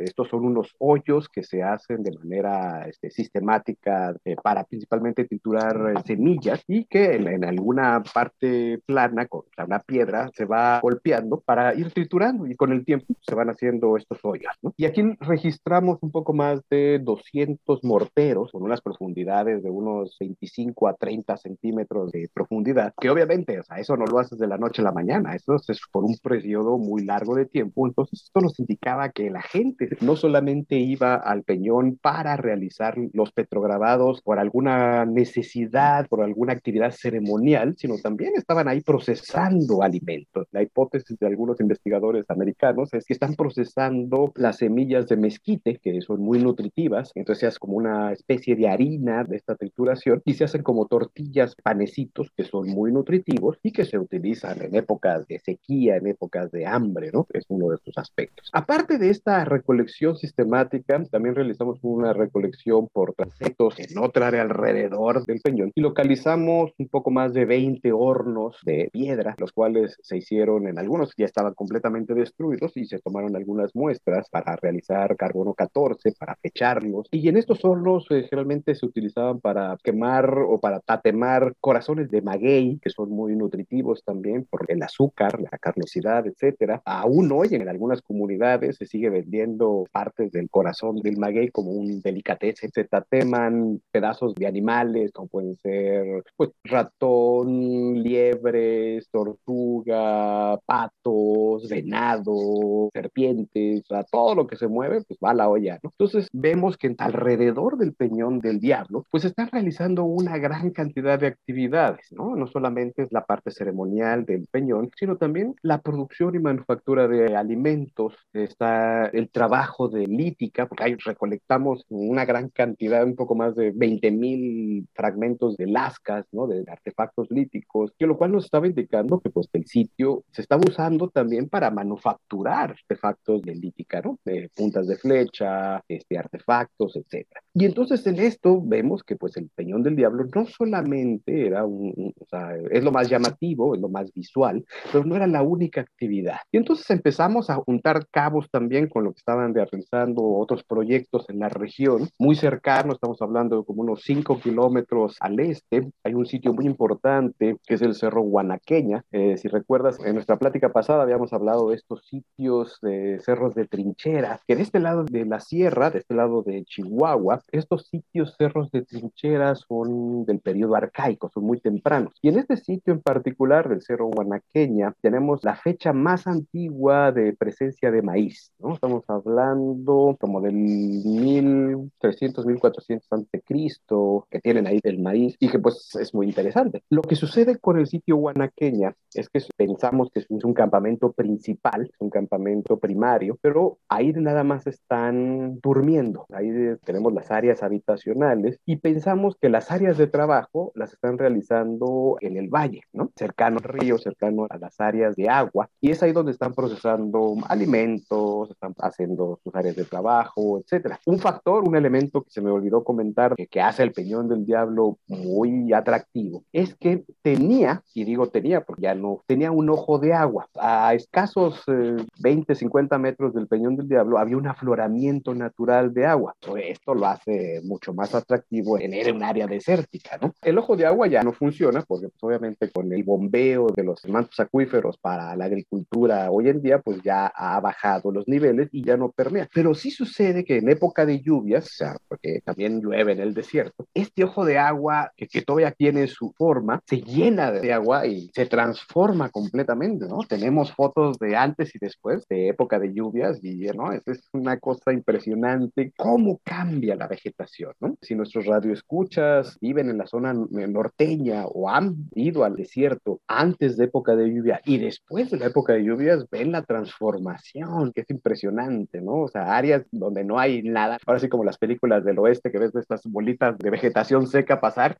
estos 0.00 0.28
son 0.28 0.44
unos 0.44 0.74
hoyos 0.78 1.28
que 1.28 1.42
se 1.42 1.62
hacen 1.62 2.02
de 2.02 2.12
manera 2.12 2.86
este, 2.88 3.10
sistemática 3.10 4.14
eh, 4.24 4.36
para 4.42 4.64
principalmente 4.64 5.24
triturar 5.24 5.94
eh, 5.96 6.02
semillas 6.04 6.62
y 6.66 6.84
que 6.84 7.16
en, 7.16 7.44
alguna 7.44 8.02
parte 8.12 8.80
plana, 8.86 9.26
con 9.26 9.42
una 9.58 9.80
piedra, 9.80 10.30
se 10.34 10.44
va 10.44 10.80
golpeando 10.80 11.40
para 11.40 11.74
ir 11.74 11.90
triturando 11.92 12.46
y 12.46 12.54
con 12.56 12.72
el 12.72 12.84
tiempo 12.84 13.14
se 13.20 13.34
van 13.34 13.50
haciendo 13.50 13.96
estos 13.96 14.18
hoyos. 14.22 14.52
¿no? 14.62 14.72
Y 14.76 14.86
aquí 14.86 15.02
registramos 15.20 15.98
un 16.02 16.10
poco 16.10 16.32
más 16.32 16.60
de 16.70 17.00
200 17.02 17.84
morteros 17.84 18.52
con 18.52 18.62
unas 18.62 18.80
profundidades 18.80 19.62
de 19.62 19.70
unos 19.70 20.16
25 20.18 20.88
a 20.88 20.94
30 20.94 21.36
centímetros 21.36 22.12
de 22.12 22.28
profundidad, 22.32 22.92
que 23.00 23.10
obviamente, 23.10 23.58
o 23.58 23.62
sea, 23.62 23.78
eso 23.78 23.96
no 23.96 24.04
lo 24.04 24.18
haces 24.18 24.38
de 24.38 24.46
la 24.46 24.58
noche 24.58 24.82
a 24.82 24.84
la 24.84 24.92
mañana, 24.92 25.23
eso 25.32 25.56
es 25.68 25.80
por 25.90 26.04
un 26.04 26.16
periodo 26.18 26.78
muy 26.78 27.04
largo 27.04 27.34
de 27.34 27.46
tiempo. 27.46 27.86
Entonces, 27.86 28.22
esto 28.24 28.40
nos 28.40 28.58
indicaba 28.58 29.10
que 29.10 29.30
la 29.30 29.42
gente 29.42 29.88
no 30.00 30.16
solamente 30.16 30.76
iba 30.76 31.14
al 31.14 31.42
peñón 31.42 31.98
para 32.00 32.36
realizar 32.36 32.96
los 33.12 33.32
petrograbados 33.32 34.20
por 34.22 34.38
alguna 34.38 35.04
necesidad, 35.06 36.06
por 36.08 36.22
alguna 36.22 36.52
actividad 36.52 36.90
ceremonial, 36.90 37.74
sino 37.76 37.98
también 37.98 38.32
estaban 38.36 38.68
ahí 38.68 38.80
procesando 38.80 39.82
alimentos. 39.82 40.46
La 40.50 40.62
hipótesis 40.62 41.18
de 41.18 41.26
algunos 41.26 41.60
investigadores 41.60 42.24
americanos 42.28 42.92
es 42.92 43.04
que 43.04 43.12
están 43.12 43.34
procesando 43.34 44.32
las 44.36 44.58
semillas 44.58 45.06
de 45.08 45.16
mezquite, 45.16 45.78
que 45.82 46.00
son 46.00 46.20
muy 46.20 46.40
nutritivas, 46.40 47.10
entonces 47.14 47.48
hace 47.48 47.58
como 47.58 47.76
una 47.76 48.12
especie 48.12 48.56
de 48.56 48.68
harina 48.68 49.24
de 49.24 49.36
esta 49.36 49.56
trituración 49.56 50.22
y 50.24 50.34
se 50.34 50.44
hacen 50.44 50.62
como 50.62 50.86
tortillas, 50.86 51.54
panecitos, 51.62 52.30
que 52.36 52.44
son 52.44 52.68
muy 52.68 52.92
nutritivos 52.92 53.58
y 53.62 53.72
que 53.72 53.84
se 53.84 53.98
utilizan 53.98 54.62
en 54.62 54.74
épocas 55.04 55.28
de 55.28 55.38
sequía, 55.38 55.96
en 55.96 56.06
épocas 56.06 56.50
de 56.50 56.66
hambre, 56.66 57.10
¿no? 57.12 57.26
Es 57.32 57.44
uno 57.48 57.68
de 57.70 57.78
sus 57.78 57.96
aspectos. 57.98 58.48
Aparte 58.52 58.98
de 58.98 59.10
esta 59.10 59.44
recolección 59.44 60.16
sistemática, 60.16 61.02
también 61.10 61.34
realizamos 61.34 61.78
una 61.82 62.12
recolección 62.12 62.88
por 62.92 63.14
trayectos 63.14 63.78
en 63.78 63.98
otra 63.98 64.28
área 64.28 64.42
alrededor 64.42 65.24
del 65.26 65.40
peñón 65.40 65.72
y 65.74 65.80
localizamos 65.80 66.72
un 66.78 66.88
poco 66.88 67.10
más 67.10 67.34
de 67.34 67.44
20 67.44 67.92
hornos 67.92 68.56
de 68.64 68.88
piedra, 68.92 69.34
los 69.38 69.52
cuales 69.52 69.96
se 70.02 70.16
hicieron 70.16 70.68
en 70.68 70.78
algunos 70.78 71.12
ya 71.16 71.26
estaban 71.26 71.54
completamente 71.54 72.14
destruidos 72.14 72.76
y 72.76 72.86
se 72.86 72.98
tomaron 72.98 73.36
algunas 73.36 73.74
muestras 73.74 74.28
para 74.30 74.56
realizar 74.56 75.16
carbono 75.16 75.54
14, 75.54 76.12
para 76.18 76.36
fecharlos. 76.36 77.08
Y 77.10 77.28
en 77.28 77.36
estos 77.36 77.64
hornos 77.64 78.06
eh, 78.10 78.26
generalmente 78.28 78.74
se 78.74 78.86
utilizaban 78.86 79.40
para 79.40 79.76
quemar 79.82 80.38
o 80.38 80.58
para 80.60 80.80
tatemar 80.80 81.54
corazones 81.60 82.10
de 82.10 82.22
maguey, 82.22 82.78
que 82.80 82.90
son 82.90 83.10
muy 83.10 83.36
nutritivos 83.36 84.02
también 84.04 84.44
por 84.44 84.64
el 84.68 84.82
azúcar, 84.82 84.93
la 84.98 85.58
carnosidad, 85.58 86.26
etcétera. 86.26 86.82
Aún 86.84 87.30
hoy 87.32 87.48
en 87.50 87.68
algunas 87.68 88.02
comunidades 88.02 88.76
se 88.76 88.86
sigue 88.86 89.10
vendiendo 89.10 89.84
partes 89.92 90.32
del 90.32 90.48
corazón 90.50 90.96
del 90.96 91.16
maguey 91.18 91.48
como 91.48 91.70
un 91.70 92.00
delicatessen. 92.00 92.70
Se 92.72 92.84
tateman 92.84 93.80
pedazos 93.90 94.34
de 94.34 94.46
animales, 94.46 95.12
como 95.12 95.28
pueden 95.28 95.56
ser 95.62 96.22
pues, 96.36 96.50
ratón, 96.64 98.02
liebres, 98.02 99.08
tortuga, 99.10 100.58
patos, 100.66 101.68
venado, 101.68 102.90
serpientes, 102.92 103.82
todo 104.10 104.34
lo 104.34 104.46
que 104.46 104.56
se 104.56 104.68
mueve, 104.68 105.02
pues 105.06 105.18
va 105.22 105.30
a 105.30 105.34
la 105.34 105.48
olla, 105.48 105.78
¿no? 105.82 105.90
Entonces 105.90 106.28
vemos 106.32 106.76
que 106.76 106.94
alrededor 106.98 107.78
del 107.78 107.94
Peñón 107.94 108.38
del 108.40 108.60
Diablo, 108.60 109.04
pues 109.10 109.24
están 109.24 109.48
realizando 109.48 110.04
una 110.04 110.38
gran 110.38 110.70
cantidad 110.70 111.18
de 111.18 111.28
actividades, 111.28 112.12
¿no? 112.12 112.36
No 112.36 112.46
solamente 112.46 113.02
es 113.02 113.12
la 113.12 113.24
parte 113.24 113.50
ceremonial 113.50 114.24
del 114.24 114.46
Peñón, 114.50 114.83
sino 114.96 115.16
también 115.16 115.54
la 115.62 115.80
producción 115.80 116.34
y 116.34 116.38
manufactura 116.38 117.08
de 117.08 117.36
alimentos, 117.36 118.14
está 118.32 119.06
el 119.06 119.30
trabajo 119.30 119.88
de 119.88 120.06
lítica, 120.06 120.66
porque 120.66 120.84
ahí 120.84 120.96
recolectamos 121.04 121.84
una 121.88 122.24
gran 122.24 122.48
cantidad, 122.50 123.04
un 123.04 123.16
poco 123.16 123.34
más 123.34 123.54
de 123.54 123.72
20 123.72 124.10
mil 124.10 124.88
fragmentos 124.94 125.56
de 125.56 125.66
lascas, 125.66 126.26
¿no? 126.32 126.46
De 126.46 126.64
artefactos 126.68 127.30
líticos, 127.30 127.92
que 127.98 128.06
lo 128.06 128.16
cual 128.16 128.32
nos 128.32 128.44
estaba 128.46 128.66
indicando 128.66 129.20
que 129.20 129.30
pues 129.30 129.48
el 129.52 129.66
sitio 129.66 130.24
se 130.32 130.42
estaba 130.42 130.62
usando 130.66 131.08
también 131.10 131.48
para 131.48 131.70
manufacturar 131.70 132.70
artefactos 132.72 133.42
de 133.42 133.54
lítica, 133.54 134.00
¿no? 134.02 134.18
De 134.24 134.50
puntas 134.54 134.86
de 134.86 134.96
flecha, 134.96 135.82
este, 135.88 136.18
artefactos, 136.18 136.96
etcétera. 136.96 137.43
Y 137.56 137.66
entonces 137.66 138.04
en 138.08 138.18
esto 138.18 138.60
vemos 138.60 139.04
que 139.04 139.14
pues 139.14 139.36
el 139.36 139.48
Peñón 139.54 139.84
del 139.84 139.94
Diablo 139.94 140.24
no 140.34 140.44
solamente 140.44 141.46
era 141.46 141.64
un, 141.64 142.12
o 142.18 142.26
sea, 142.26 142.56
es 142.70 142.82
lo 142.82 142.90
más 142.90 143.08
llamativo, 143.08 143.76
es 143.76 143.80
lo 143.80 143.88
más 143.88 144.12
visual, 144.12 144.64
pero 144.92 145.04
no 145.04 145.14
era 145.14 145.28
la 145.28 145.42
única 145.42 145.80
actividad. 145.82 146.38
Y 146.50 146.56
entonces 146.56 146.90
empezamos 146.90 147.50
a 147.50 147.54
juntar 147.56 148.08
cabos 148.10 148.50
también 148.50 148.88
con 148.88 149.04
lo 149.04 149.12
que 149.12 149.18
estaban 149.18 149.54
realizando 149.54 150.24
otros 150.24 150.64
proyectos 150.64 151.30
en 151.30 151.38
la 151.38 151.48
región, 151.48 152.08
muy 152.18 152.34
cercano, 152.34 152.92
estamos 152.92 153.22
hablando 153.22 153.58
de 153.58 153.64
como 153.64 153.82
unos 153.82 154.02
5 154.02 154.40
kilómetros 154.40 155.16
al 155.20 155.38
este, 155.38 155.92
hay 156.02 156.14
un 156.14 156.26
sitio 156.26 156.52
muy 156.52 156.66
importante 156.66 157.56
que 157.64 157.74
es 157.74 157.82
el 157.82 157.94
Cerro 157.94 158.22
Guanaqueña. 158.22 159.04
Eh, 159.12 159.36
si 159.36 159.46
recuerdas, 159.46 159.98
en 160.04 160.14
nuestra 160.14 160.38
plática 160.40 160.72
pasada 160.72 161.04
habíamos 161.04 161.32
hablado 161.32 161.70
de 161.70 161.76
estos 161.76 162.04
sitios 162.06 162.78
de 162.82 163.20
cerros 163.20 163.54
de 163.54 163.66
trincheras, 163.66 164.40
que 164.44 164.56
de 164.56 164.62
este 164.62 164.80
lado 164.80 165.04
de 165.04 165.24
la 165.24 165.38
sierra, 165.38 165.90
de 165.90 166.00
este 166.00 166.14
lado 166.14 166.42
de 166.42 166.64
Chihuahua, 166.64 167.43
estos 167.52 167.86
sitios 167.86 168.34
cerros 168.36 168.70
de 168.70 168.82
trincheras 168.82 169.64
son 169.68 170.24
del 170.24 170.40
periodo 170.40 170.74
arcaico, 170.76 171.30
son 171.32 171.44
muy 171.44 171.60
tempranos. 171.60 172.14
Y 172.22 172.28
en 172.28 172.38
este 172.38 172.56
sitio 172.56 172.92
en 172.92 173.00
particular 173.00 173.68
del 173.68 173.82
Cerro 173.82 174.06
Guanaqueña 174.06 174.94
tenemos 175.00 175.44
la 175.44 175.56
fecha 175.56 175.92
más 175.92 176.26
antigua 176.26 177.12
de 177.12 177.32
presencia 177.34 177.90
de 177.90 178.02
maíz, 178.02 178.52
¿no? 178.58 178.74
Estamos 178.74 179.04
hablando 179.08 180.16
como 180.20 180.40
del 180.40 180.54
1300, 180.54 182.46
1400 182.46 183.12
antes 183.12 183.42
Cristo, 183.44 184.26
que 184.30 184.40
tienen 184.40 184.66
ahí 184.66 184.80
el 184.82 185.00
maíz 185.00 185.36
y 185.38 185.48
que 185.48 185.58
pues 185.58 185.94
es 186.00 186.14
muy 186.14 186.26
interesante. 186.26 186.82
Lo 186.90 187.02
que 187.02 187.16
sucede 187.16 187.58
con 187.58 187.78
el 187.78 187.86
sitio 187.86 188.16
Guanaqueña 188.16 188.94
es 189.14 189.28
que 189.28 189.40
pensamos 189.56 190.10
que 190.12 190.20
es 190.20 190.26
un 190.30 190.54
campamento 190.54 191.12
principal, 191.12 191.90
un 191.98 192.10
campamento 192.10 192.78
primario, 192.78 193.38
pero 193.40 193.78
ahí 193.88 194.12
nada 194.12 194.44
más 194.44 194.66
están 194.66 195.60
durmiendo. 195.60 196.26
Ahí 196.32 196.50
tenemos 196.84 197.12
las 197.12 197.30
áreas 197.34 197.62
habitacionales 197.62 198.58
y 198.64 198.76
pensamos 198.76 199.36
que 199.40 199.48
las 199.48 199.70
áreas 199.70 199.98
de 199.98 200.06
trabajo 200.06 200.72
las 200.74 200.92
están 200.92 201.18
realizando 201.18 202.16
en 202.20 202.36
el 202.36 202.48
valle, 202.48 202.82
¿no? 202.92 203.10
Cercano 203.16 203.58
al 203.58 203.64
río, 203.64 203.98
cercano 203.98 204.46
a 204.48 204.58
las 204.58 204.80
áreas 204.80 205.16
de 205.16 205.28
agua 205.28 205.68
y 205.80 205.90
es 205.90 206.02
ahí 206.02 206.12
donde 206.12 206.32
están 206.32 206.54
procesando 206.54 207.34
alimentos, 207.48 208.50
están 208.50 208.74
haciendo 208.78 209.38
sus 209.42 209.54
áreas 209.54 209.76
de 209.76 209.84
trabajo, 209.84 210.60
etcétera. 210.60 210.98
Un 211.06 211.18
factor, 211.18 211.68
un 211.68 211.76
elemento 211.76 212.22
que 212.22 212.30
se 212.30 212.40
me 212.40 212.50
olvidó 212.50 212.84
comentar 212.84 213.34
que, 213.34 213.46
que 213.46 213.60
hace 213.60 213.82
el 213.82 213.92
Peñón 213.92 214.28
del 214.28 214.46
Diablo 214.46 214.98
muy 215.08 215.72
atractivo 215.72 216.44
es 216.52 216.74
que 216.76 217.04
tenía, 217.22 217.82
y 217.94 218.04
digo 218.04 218.28
tenía 218.28 218.62
porque 218.62 218.82
ya 218.82 218.94
no, 218.94 219.22
tenía 219.26 219.50
un 219.50 219.68
ojo 219.70 219.98
de 219.98 220.12
agua 220.12 220.48
a 220.58 220.94
escasos 220.94 221.62
20, 221.66 222.52
eh, 222.52 222.56
50 222.56 222.98
metros 222.98 223.34
del 223.34 223.46
Peñón 223.46 223.76
del 223.76 223.88
Diablo 223.88 224.18
había 224.18 224.36
un 224.36 224.46
afloramiento 224.46 225.34
natural 225.34 225.92
de 225.92 226.06
agua. 226.06 226.34
Esto 226.62 226.94
lo 226.94 227.06
hace 227.06 227.23
mucho 227.62 227.92
más 227.92 228.14
atractivo 228.14 228.78
en 228.78 228.94
un 229.14 229.22
área 229.22 229.46
desértica, 229.46 230.18
¿no? 230.20 230.32
El 230.42 230.58
ojo 230.58 230.76
de 230.76 230.86
agua 230.86 231.06
ya 231.06 231.22
no 231.22 231.32
funciona 231.32 231.82
porque 231.82 232.08
pues, 232.08 232.22
obviamente 232.22 232.70
con 232.70 232.92
el 232.92 233.02
bombeo 233.02 233.68
de 233.74 233.84
los 233.84 234.04
mantos 234.08 234.38
acuíferos 234.40 234.98
para 234.98 235.34
la 235.36 235.44
agricultura 235.46 236.30
hoy 236.30 236.48
en 236.48 236.62
día 236.62 236.78
pues 236.78 237.02
ya 237.02 237.26
ha 237.26 237.60
bajado 237.60 238.10
los 238.10 238.26
niveles 238.28 238.68
y 238.72 238.84
ya 238.84 238.96
no 238.96 239.10
permea. 239.10 239.48
Pero 239.52 239.74
sí 239.74 239.90
sucede 239.90 240.44
que 240.44 240.58
en 240.58 240.68
época 240.68 241.06
de 241.06 241.20
lluvias, 241.20 241.66
o 241.66 241.74
sea, 241.74 241.96
porque 242.08 242.40
también 242.44 242.80
llueve 242.80 243.12
en 243.12 243.20
el 243.20 243.34
desierto, 243.34 243.86
este 243.94 244.24
ojo 244.24 244.44
de 244.44 244.58
agua 244.58 245.12
que, 245.16 245.26
que 245.26 245.42
todavía 245.42 245.72
tiene 245.72 246.06
su 246.06 246.32
forma 246.36 246.80
se 246.86 247.00
llena 247.00 247.50
de 247.50 247.72
agua 247.72 248.06
y 248.06 248.30
se 248.34 248.46
transforma 248.46 249.30
completamente, 249.30 250.06
¿no? 250.06 250.18
Tenemos 250.28 250.72
fotos 250.72 251.18
de 251.18 251.36
antes 251.36 251.74
y 251.74 251.78
después 251.78 252.26
de 252.28 252.48
época 252.48 252.78
de 252.78 252.92
lluvias 252.92 253.42
y, 253.42 253.54
¿no? 253.74 253.92
Es, 253.92 254.06
es 254.06 254.28
una 254.32 254.58
cosa 254.58 254.92
impresionante 254.92 255.92
cómo 255.96 256.40
cambia 256.44 256.96
la 256.96 257.06
vegetación, 257.14 257.72
¿no? 257.80 257.96
Si 258.00 258.14
nuestros 258.14 258.46
radioescuchas 258.46 259.58
viven 259.60 259.88
en 259.90 259.98
la 259.98 260.06
zona 260.06 260.32
norteña 260.34 261.46
o 261.46 261.68
han 261.68 262.08
ido 262.14 262.44
al 262.44 262.56
desierto 262.56 263.20
antes 263.26 263.76
de 263.76 263.84
época 263.86 264.16
de 264.16 264.28
lluvia 264.32 264.60
y 264.64 264.78
después 264.78 265.30
de 265.30 265.38
la 265.38 265.46
época 265.46 265.72
de 265.74 265.84
lluvias, 265.84 266.26
ven 266.30 266.52
la 266.52 266.62
transformación, 266.62 267.92
que 267.92 268.02
es 268.02 268.10
impresionante, 268.10 269.00
¿no? 269.00 269.22
O 269.22 269.28
sea, 269.28 269.56
áreas 269.56 269.84
donde 269.90 270.24
no 270.24 270.38
hay 270.38 270.62
nada, 270.62 270.98
ahora 271.06 271.20
sí 271.20 271.28
como 271.28 271.44
las 271.44 271.58
películas 271.58 272.04
del 272.04 272.18
oeste 272.18 272.50
que 272.50 272.58
ves 272.58 272.74
estas 272.74 273.02
bolitas 273.04 273.56
de 273.58 273.70
vegetación 273.70 274.26
seca 274.26 274.60
pasar, 274.60 274.98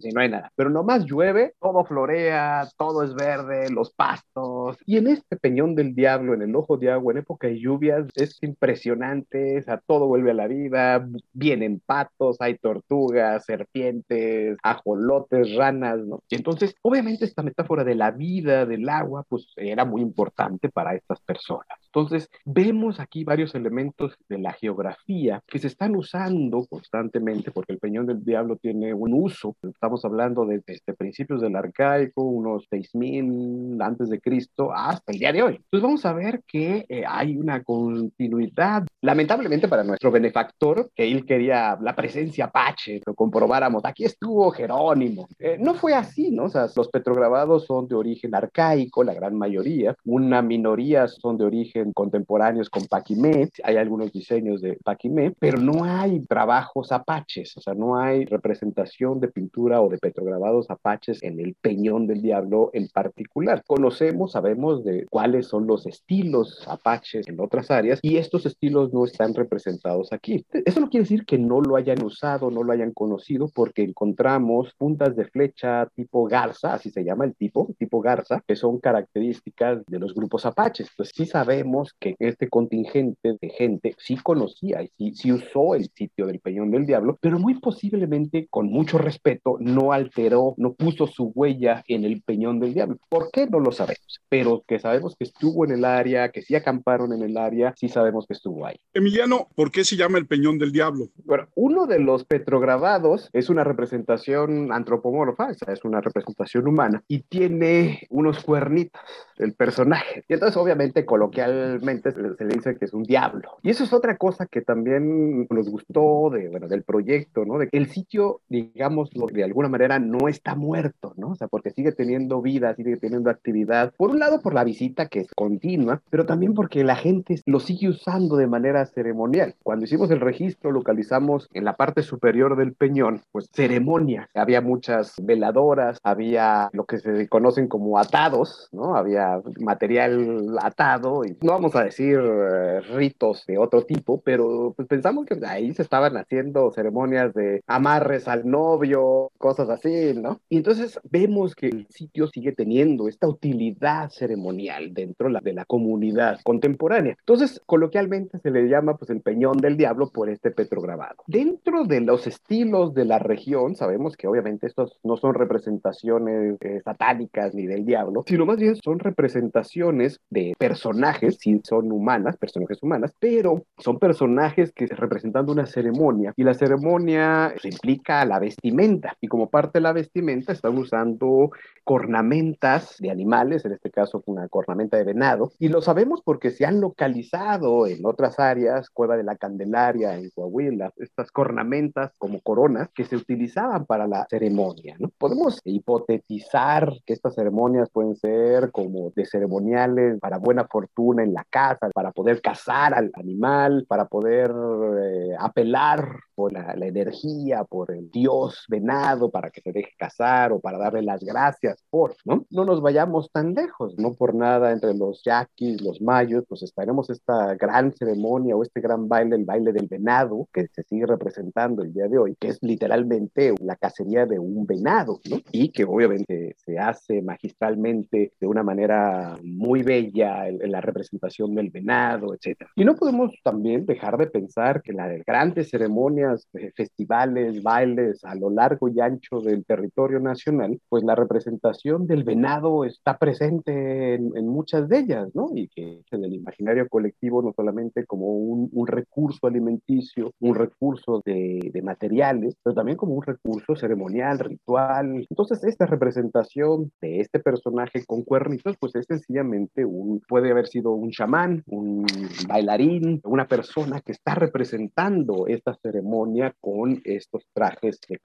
si 0.00 0.10
no 0.10 0.20
hay 0.20 0.28
nada. 0.28 0.52
Pero 0.54 0.70
nomás 0.70 1.04
llueve, 1.04 1.54
todo 1.60 1.84
florea, 1.84 2.68
todo 2.76 3.02
es 3.02 3.14
verde, 3.14 3.70
los 3.70 3.92
pastos. 3.92 4.76
Y 4.86 4.98
en 4.98 5.08
este 5.08 5.36
peñón 5.36 5.74
del 5.74 5.94
diablo, 5.94 6.34
en 6.34 6.42
el 6.42 6.54
ojo 6.54 6.76
de 6.76 6.90
agua, 6.90 7.12
en 7.12 7.18
época 7.18 7.48
de 7.48 7.58
lluvias, 7.58 8.06
es 8.14 8.42
impresionante, 8.42 9.58
o 9.58 9.62
sea, 9.62 9.80
todo 9.86 10.06
vuelve 10.06 10.30
a 10.30 10.34
la 10.34 10.46
vida, 10.46 11.06
vienen 11.32 11.80
patos, 11.84 12.36
hay 12.40 12.58
tortugas, 12.58 13.44
serpientes, 13.44 14.56
ajolotes, 14.62 15.54
ranas, 15.56 15.98
¿no? 16.00 16.22
Y 16.28 16.36
entonces, 16.36 16.74
obviamente 16.82 17.24
esta 17.24 17.42
metáfora 17.42 17.84
de 17.84 17.94
la 17.94 18.10
vida, 18.10 18.66
del 18.66 18.88
agua, 18.88 19.24
pues 19.28 19.52
era 19.56 19.84
muy 19.84 20.02
importante 20.02 20.68
para 20.68 20.94
estas 20.94 21.20
personas. 21.20 21.78
Entonces, 21.86 22.28
vemos 22.44 23.00
aquí 23.00 23.24
varios 23.24 23.54
elementos 23.54 24.14
de 24.28 24.38
la 24.38 24.52
geografía 24.52 25.42
que 25.46 25.58
se 25.58 25.66
están 25.66 25.96
usando 25.96 26.64
constantemente, 26.68 27.50
porque 27.50 27.72
el 27.72 27.78
Peñón 27.78 28.06
del 28.06 28.24
Diablo 28.24 28.56
tiene 28.56 28.94
un 28.94 29.12
uso 29.14 29.56
Estamos 29.80 30.04
hablando 30.04 30.44
de, 30.44 30.62
desde 30.66 30.92
principios 30.92 31.40
del 31.40 31.56
arcaico, 31.56 32.22
unos 32.22 32.66
6000 32.68 33.80
antes 33.80 34.10
de 34.10 34.20
Cristo, 34.20 34.70
hasta 34.74 35.10
el 35.10 35.18
día 35.18 35.32
de 35.32 35.42
hoy. 35.42 35.54
Entonces 35.54 35.80
vamos 35.80 36.04
a 36.04 36.12
ver 36.12 36.42
que 36.46 36.84
eh, 36.86 37.02
hay 37.08 37.34
una 37.38 37.64
continuidad. 37.64 38.86
Lamentablemente 39.00 39.68
para 39.68 39.82
nuestro 39.82 40.10
benefactor, 40.10 40.90
que 40.94 41.10
él 41.10 41.24
quería 41.24 41.78
la 41.80 41.96
presencia 41.96 42.44
apache, 42.44 43.00
lo 43.06 43.14
comprobáramos, 43.14 43.82
aquí 43.86 44.04
estuvo 44.04 44.50
Jerónimo. 44.50 45.26
Eh, 45.38 45.56
no 45.58 45.72
fue 45.72 45.94
así, 45.94 46.30
¿no? 46.30 46.44
O 46.44 46.48
sea, 46.50 46.66
los 46.76 46.88
petrograbados 46.88 47.64
son 47.64 47.88
de 47.88 47.94
origen 47.94 48.34
arcaico, 48.34 49.02
la 49.02 49.14
gran 49.14 49.34
mayoría. 49.34 49.96
Una 50.04 50.42
minoría 50.42 51.08
son 51.08 51.38
de 51.38 51.46
origen 51.46 51.94
contemporáneos 51.94 52.68
con 52.68 52.84
Paquimé. 52.84 53.48
Hay 53.64 53.78
algunos 53.78 54.12
diseños 54.12 54.60
de 54.60 54.76
Paquimé, 54.84 55.32
pero 55.38 55.56
no 55.56 55.84
hay 55.84 56.20
trabajos 56.26 56.92
apaches, 56.92 57.56
o 57.56 57.62
sea, 57.62 57.72
no 57.72 57.96
hay 57.96 58.26
representación 58.26 59.20
de 59.20 59.28
pintura 59.28 59.59
o 59.60 59.88
de 59.88 59.98
petrograbados 59.98 60.70
apaches 60.70 61.22
en 61.22 61.38
el 61.38 61.54
Peñón 61.60 62.06
del 62.06 62.22
Diablo 62.22 62.70
en 62.72 62.88
particular. 62.88 63.62
Conocemos, 63.66 64.32
sabemos 64.32 64.84
de 64.84 65.06
cuáles 65.10 65.46
son 65.48 65.66
los 65.66 65.86
estilos 65.86 66.64
apaches 66.66 67.28
en 67.28 67.38
otras 67.40 67.70
áreas 67.70 67.98
y 68.02 68.16
estos 68.16 68.46
estilos 68.46 68.92
no 68.92 69.04
están 69.04 69.34
representados 69.34 70.12
aquí. 70.12 70.44
Eso 70.64 70.80
no 70.80 70.88
quiere 70.88 71.04
decir 71.04 71.26
que 71.26 71.38
no 71.38 71.60
lo 71.60 71.76
hayan 71.76 72.02
usado, 72.02 72.50
no 72.50 72.62
lo 72.62 72.72
hayan 72.72 72.92
conocido, 72.92 73.50
porque 73.54 73.82
encontramos 73.82 74.72
puntas 74.78 75.14
de 75.14 75.26
flecha 75.26 75.86
tipo 75.94 76.24
garza, 76.24 76.74
así 76.74 76.90
se 76.90 77.04
llama 77.04 77.26
el 77.26 77.34
tipo, 77.34 77.68
tipo 77.78 78.00
garza, 78.00 78.42
que 78.46 78.56
son 78.56 78.78
características 78.78 79.84
de 79.86 79.98
los 79.98 80.14
grupos 80.14 80.46
apaches. 80.46 80.88
Entonces 80.90 81.14
sí 81.14 81.26
sabemos 81.26 81.94
que 81.98 82.14
este 82.18 82.48
contingente 82.48 83.36
de 83.40 83.48
gente 83.50 83.94
sí 83.98 84.16
conocía 84.16 84.82
y 84.82 84.88
sí, 84.96 85.14
sí 85.14 85.32
usó 85.32 85.74
el 85.74 85.90
sitio 85.94 86.26
del 86.26 86.40
Peñón 86.40 86.70
del 86.70 86.86
Diablo, 86.86 87.18
pero 87.20 87.38
muy 87.38 87.60
posiblemente 87.60 88.46
con 88.48 88.66
mucho 88.66 88.98
respeto 88.98 89.49
no 89.60 89.92
alteró, 89.92 90.54
no 90.56 90.74
puso 90.74 91.06
su 91.06 91.32
huella 91.34 91.84
en 91.88 92.04
el 92.04 92.22
Peñón 92.22 92.60
del 92.60 92.74
Diablo. 92.74 92.98
¿Por 93.08 93.30
qué? 93.30 93.46
No 93.46 93.60
lo 93.60 93.72
sabemos, 93.72 94.20
pero 94.28 94.62
que 94.66 94.78
sabemos 94.78 95.16
que 95.16 95.24
estuvo 95.24 95.64
en 95.64 95.72
el 95.72 95.84
área, 95.84 96.30
que 96.30 96.42
sí 96.42 96.54
acamparon 96.54 97.12
en 97.12 97.22
el 97.22 97.36
área, 97.36 97.74
sí 97.76 97.88
sabemos 97.88 98.26
que 98.26 98.34
estuvo 98.34 98.66
ahí. 98.66 98.76
Emiliano, 98.94 99.48
¿por 99.54 99.70
qué 99.70 99.84
se 99.84 99.96
llama 99.96 100.18
el 100.18 100.26
Peñón 100.26 100.58
del 100.58 100.72
Diablo? 100.72 101.08
Bueno, 101.24 101.48
uno 101.54 101.86
de 101.86 101.98
los 101.98 102.24
petrograbados 102.24 103.30
es 103.32 103.50
una 103.50 103.64
representación 103.64 104.72
antropomorfa, 104.72 105.50
o 105.50 105.54
sea, 105.54 105.72
es 105.72 105.84
una 105.84 106.00
representación 106.00 106.68
humana 106.68 107.02
y 107.08 107.20
tiene 107.20 108.06
unos 108.10 108.42
cuernitos 108.42 109.00
el 109.38 109.54
personaje. 109.54 110.24
Y 110.28 110.34
entonces 110.34 110.56
obviamente 110.56 111.04
coloquialmente 111.04 112.12
se 112.12 112.44
le 112.44 112.54
dice 112.54 112.76
que 112.76 112.84
es 112.84 112.92
un 112.92 113.02
diablo. 113.02 113.58
Y 113.62 113.70
eso 113.70 113.84
es 113.84 113.92
otra 113.92 114.16
cosa 114.16 114.46
que 114.46 114.60
también 114.60 115.46
nos 115.50 115.68
gustó 115.68 116.30
de, 116.30 116.48
bueno, 116.48 116.68
del 116.68 116.82
proyecto, 116.82 117.44
¿no? 117.44 117.58
De 117.58 117.68
que 117.68 117.78
el 117.78 117.88
sitio, 117.88 118.40
digamos, 118.48 119.10
de 119.10 119.39
alguna 119.42 119.68
manera 119.68 119.98
no 119.98 120.28
está 120.28 120.54
muerto, 120.54 121.14
¿no? 121.16 121.30
O 121.30 121.34
sea, 121.34 121.48
porque 121.48 121.70
sigue 121.70 121.92
teniendo 121.92 122.40
vida, 122.42 122.74
sigue 122.74 122.96
teniendo 122.96 123.30
actividad. 123.30 123.92
Por 123.96 124.10
un 124.10 124.18
lado, 124.18 124.40
por 124.40 124.54
la 124.54 124.64
visita 124.64 125.06
que 125.06 125.20
es 125.20 125.28
continua, 125.34 126.02
pero 126.10 126.26
también 126.26 126.54
porque 126.54 126.84
la 126.84 126.96
gente 126.96 127.40
lo 127.46 127.60
sigue 127.60 127.88
usando 127.88 128.36
de 128.36 128.46
manera 128.46 128.84
ceremonial. 128.86 129.54
Cuando 129.62 129.84
hicimos 129.84 130.10
el 130.10 130.20
registro, 130.20 130.72
localizamos 130.72 131.48
en 131.52 131.64
la 131.64 131.76
parte 131.76 132.02
superior 132.02 132.56
del 132.56 132.74
peñón, 132.74 133.22
pues 133.32 133.48
ceremonia. 133.52 134.28
Había 134.34 134.60
muchas 134.60 135.14
veladoras, 135.22 135.98
había 136.02 136.68
lo 136.72 136.84
que 136.84 136.98
se 136.98 137.28
conocen 137.28 137.68
como 137.68 137.98
atados, 137.98 138.68
¿no? 138.72 138.96
Había 138.96 139.40
material 139.60 140.56
atado 140.60 141.24
y 141.24 141.36
no 141.42 141.52
vamos 141.52 141.74
a 141.76 141.84
decir 141.84 142.18
eh, 142.18 142.80
ritos 142.94 143.44
de 143.46 143.58
otro 143.58 143.82
tipo, 143.82 144.20
pero 144.20 144.72
pues 144.76 144.88
pensamos 144.88 145.26
que 145.26 145.38
ahí 145.46 145.72
se 145.74 145.82
estaban 145.82 146.16
haciendo 146.16 146.70
ceremonias 146.72 147.34
de 147.34 147.62
amarres 147.66 148.28
al 148.28 148.48
novio, 148.48 149.29
cosas 149.38 149.70
así, 149.70 150.12
¿no? 150.14 150.40
Y 150.48 150.58
entonces 150.58 151.00
vemos 151.10 151.54
que 151.54 151.68
el 151.68 151.86
sitio 151.88 152.26
sigue 152.28 152.52
teniendo 152.52 153.08
esta 153.08 153.26
utilidad 153.26 154.10
ceremonial 154.10 154.92
dentro 154.92 155.30
de 155.40 155.52
la 155.52 155.64
comunidad 155.64 156.38
contemporánea. 156.44 157.16
Entonces, 157.18 157.60
coloquialmente 157.66 158.38
se 158.38 158.50
le 158.50 158.68
llama 158.68 158.96
pues 158.96 159.10
el 159.10 159.22
peñón 159.22 159.58
del 159.58 159.76
diablo 159.76 160.10
por 160.10 160.28
este 160.28 160.50
petrograbado. 160.50 161.16
Dentro 161.26 161.84
de 161.84 162.00
los 162.00 162.26
estilos 162.26 162.94
de 162.94 163.04
la 163.04 163.18
región, 163.18 163.76
sabemos 163.76 164.16
que 164.16 164.26
obviamente 164.26 164.66
estos 164.66 164.98
no 165.02 165.16
son 165.16 165.34
representaciones 165.34 166.56
eh, 166.60 166.80
satánicas 166.84 167.54
ni 167.54 167.66
del 167.66 167.84
diablo, 167.84 168.24
sino 168.26 168.46
más 168.46 168.58
bien 168.58 168.76
son 168.76 168.98
representaciones 168.98 170.20
de 170.28 170.54
personajes, 170.58 171.38
si 171.40 171.60
son 171.64 171.90
humanas, 171.92 172.36
personajes 172.36 172.82
humanas, 172.82 173.14
pero 173.18 173.64
son 173.78 173.98
personajes 173.98 174.72
que 174.72 174.86
representando 174.86 175.52
una 175.52 175.66
ceremonia 175.66 176.32
y 176.36 176.44
la 176.44 176.54
ceremonia 176.54 177.54
se 177.60 177.68
implica 177.68 178.24
la 178.24 178.38
vestimenta 178.38 179.16
y 179.20 179.28
como 179.28 179.50
parte 179.50 179.78
de 179.78 179.82
la 179.82 179.92
vestimenta 179.92 180.52
están 180.52 180.78
usando 180.78 181.50
cornamentas 181.84 182.96
de 182.98 183.10
animales, 183.10 183.64
en 183.64 183.72
este 183.72 183.90
caso 183.90 184.22
una 184.26 184.48
cornamenta 184.48 184.96
de 184.96 185.04
venado, 185.04 185.50
y 185.58 185.68
lo 185.68 185.82
sabemos 185.82 186.22
porque 186.24 186.50
se 186.50 186.64
han 186.64 186.80
localizado 186.80 187.86
en 187.86 188.04
otras 188.06 188.38
áreas, 188.38 188.90
Cueva 188.90 189.16
de 189.16 189.24
la 189.24 189.36
Candelaria 189.36 190.16
en 190.16 190.30
Coahuila, 190.30 190.92
estas 190.96 191.30
cornamentas 191.30 192.12
como 192.18 192.40
coronas 192.40 192.88
que 192.94 193.04
se 193.04 193.16
utilizaban 193.16 193.86
para 193.86 194.06
la 194.06 194.26
ceremonia. 194.28 194.96
¿no? 194.98 195.10
Podemos 195.18 195.60
hipotetizar 195.64 196.92
que 197.04 197.12
estas 197.12 197.34
ceremonias 197.34 197.90
pueden 197.90 198.16
ser 198.16 198.70
como 198.70 199.10
de 199.14 199.26
ceremoniales 199.26 200.18
para 200.20 200.38
buena 200.38 200.66
fortuna 200.66 201.22
en 201.22 201.34
la 201.34 201.44
casa, 201.48 201.90
para 201.94 202.12
poder 202.12 202.40
cazar 202.40 202.94
al 202.94 203.10
animal, 203.14 203.84
para 203.88 204.06
poder 204.06 204.50
eh, 204.50 205.34
apelar 205.38 206.20
por 206.34 206.52
la, 206.52 206.74
la, 206.76 206.86
energía, 206.86 207.64
por 207.64 207.90
el 207.90 208.10
dios 208.10 208.64
venado, 208.68 209.09
para 209.18 209.50
que 209.50 209.60
se 209.60 209.72
deje 209.72 209.90
cazar 209.98 210.52
o 210.52 210.60
para 210.60 210.78
darle 210.78 211.02
las 211.02 211.22
gracias 211.22 211.84
por, 211.90 212.14
¿no? 212.24 212.46
No 212.50 212.64
nos 212.64 212.80
vayamos 212.80 213.30
tan 213.32 213.54
lejos, 213.54 213.94
no 213.98 214.14
por 214.14 214.34
nada 214.34 214.72
entre 214.72 214.94
los 214.94 215.22
yaquis, 215.24 215.80
los 215.82 216.00
mayos, 216.00 216.44
pues 216.48 216.62
estaremos 216.62 217.10
esta 217.10 217.54
gran 217.54 217.92
ceremonia 217.92 218.56
o 218.56 218.62
este 218.62 218.80
gran 218.80 219.08
baile, 219.08 219.36
el 219.36 219.44
baile 219.44 219.72
del 219.72 219.88
venado, 219.88 220.48
que 220.52 220.68
se 220.68 220.82
sigue 220.84 221.06
representando 221.06 221.82
el 221.82 221.92
día 221.92 222.08
de 222.08 222.18
hoy, 222.18 222.36
que 222.38 222.48
es 222.48 222.58
literalmente 222.62 223.54
la 223.60 223.76
cacería 223.76 224.26
de 224.26 224.38
un 224.38 224.66
venado, 224.66 225.20
¿no? 225.28 225.38
Y 225.52 225.70
que 225.70 225.84
obviamente 225.84 226.54
se 226.58 226.78
hace 226.78 227.22
magistralmente 227.22 228.32
de 228.38 228.46
una 228.46 228.62
manera 228.62 229.36
muy 229.42 229.82
bella 229.82 230.48
en 230.48 230.70
la 230.70 230.80
representación 230.80 231.54
del 231.54 231.70
venado, 231.70 232.34
etc. 232.34 232.66
Y 232.76 232.84
no 232.84 232.94
podemos 232.94 233.32
también 233.42 233.86
dejar 233.86 234.16
de 234.16 234.26
pensar 234.26 234.82
que 234.82 234.92
las 234.92 235.24
grandes 235.24 235.70
ceremonias, 235.70 236.48
eh, 236.54 236.72
festivales, 236.76 237.62
bailes 237.62 238.24
a 238.24 238.34
lo 238.34 238.50
largo 238.50 238.88
y 238.88 238.99
ancho 239.00 239.40
del 239.40 239.64
territorio 239.64 240.20
nacional, 240.20 240.80
pues 240.88 241.04
la 241.04 241.14
representación 241.14 242.06
del 242.06 242.24
venado 242.24 242.84
está 242.84 243.18
presente 243.18 244.14
en, 244.14 244.32
en 244.36 244.48
muchas 244.48 244.88
de 244.88 244.98
ellas, 244.98 245.28
¿no? 245.34 245.48
Y 245.54 245.68
que 245.68 246.02
en 246.10 246.24
el 246.24 246.34
imaginario 246.34 246.88
colectivo 246.88 247.42
no 247.42 247.52
solamente 247.54 248.04
como 248.06 248.26
un, 248.26 248.68
un 248.72 248.86
recurso 248.86 249.46
alimenticio, 249.46 250.32
un 250.40 250.54
recurso 250.54 251.22
de, 251.24 251.70
de 251.72 251.82
materiales, 251.82 252.54
pero 252.62 252.74
también 252.74 252.96
como 252.96 253.14
un 253.14 253.22
recurso 253.22 253.74
ceremonial, 253.76 254.38
ritual. 254.38 255.26
Entonces, 255.28 255.64
esta 255.64 255.86
representación 255.86 256.92
de 257.00 257.20
este 257.20 257.40
personaje 257.40 258.04
con 258.06 258.22
cuernitos, 258.22 258.76
pues 258.78 258.94
es 258.96 259.06
sencillamente 259.06 259.84
un, 259.84 260.20
puede 260.28 260.50
haber 260.50 260.66
sido 260.66 260.92
un 260.92 261.10
chamán, 261.10 261.62
un 261.66 262.06
bailarín, 262.48 263.20
una 263.24 263.46
persona 263.46 264.00
que 264.00 264.12
está 264.12 264.34
representando 264.34 265.46
esta 265.46 265.74
ceremonia 265.74 266.54
con 266.60 267.00
estos 267.04 267.46
trajes 267.52 268.00
de 268.08 268.18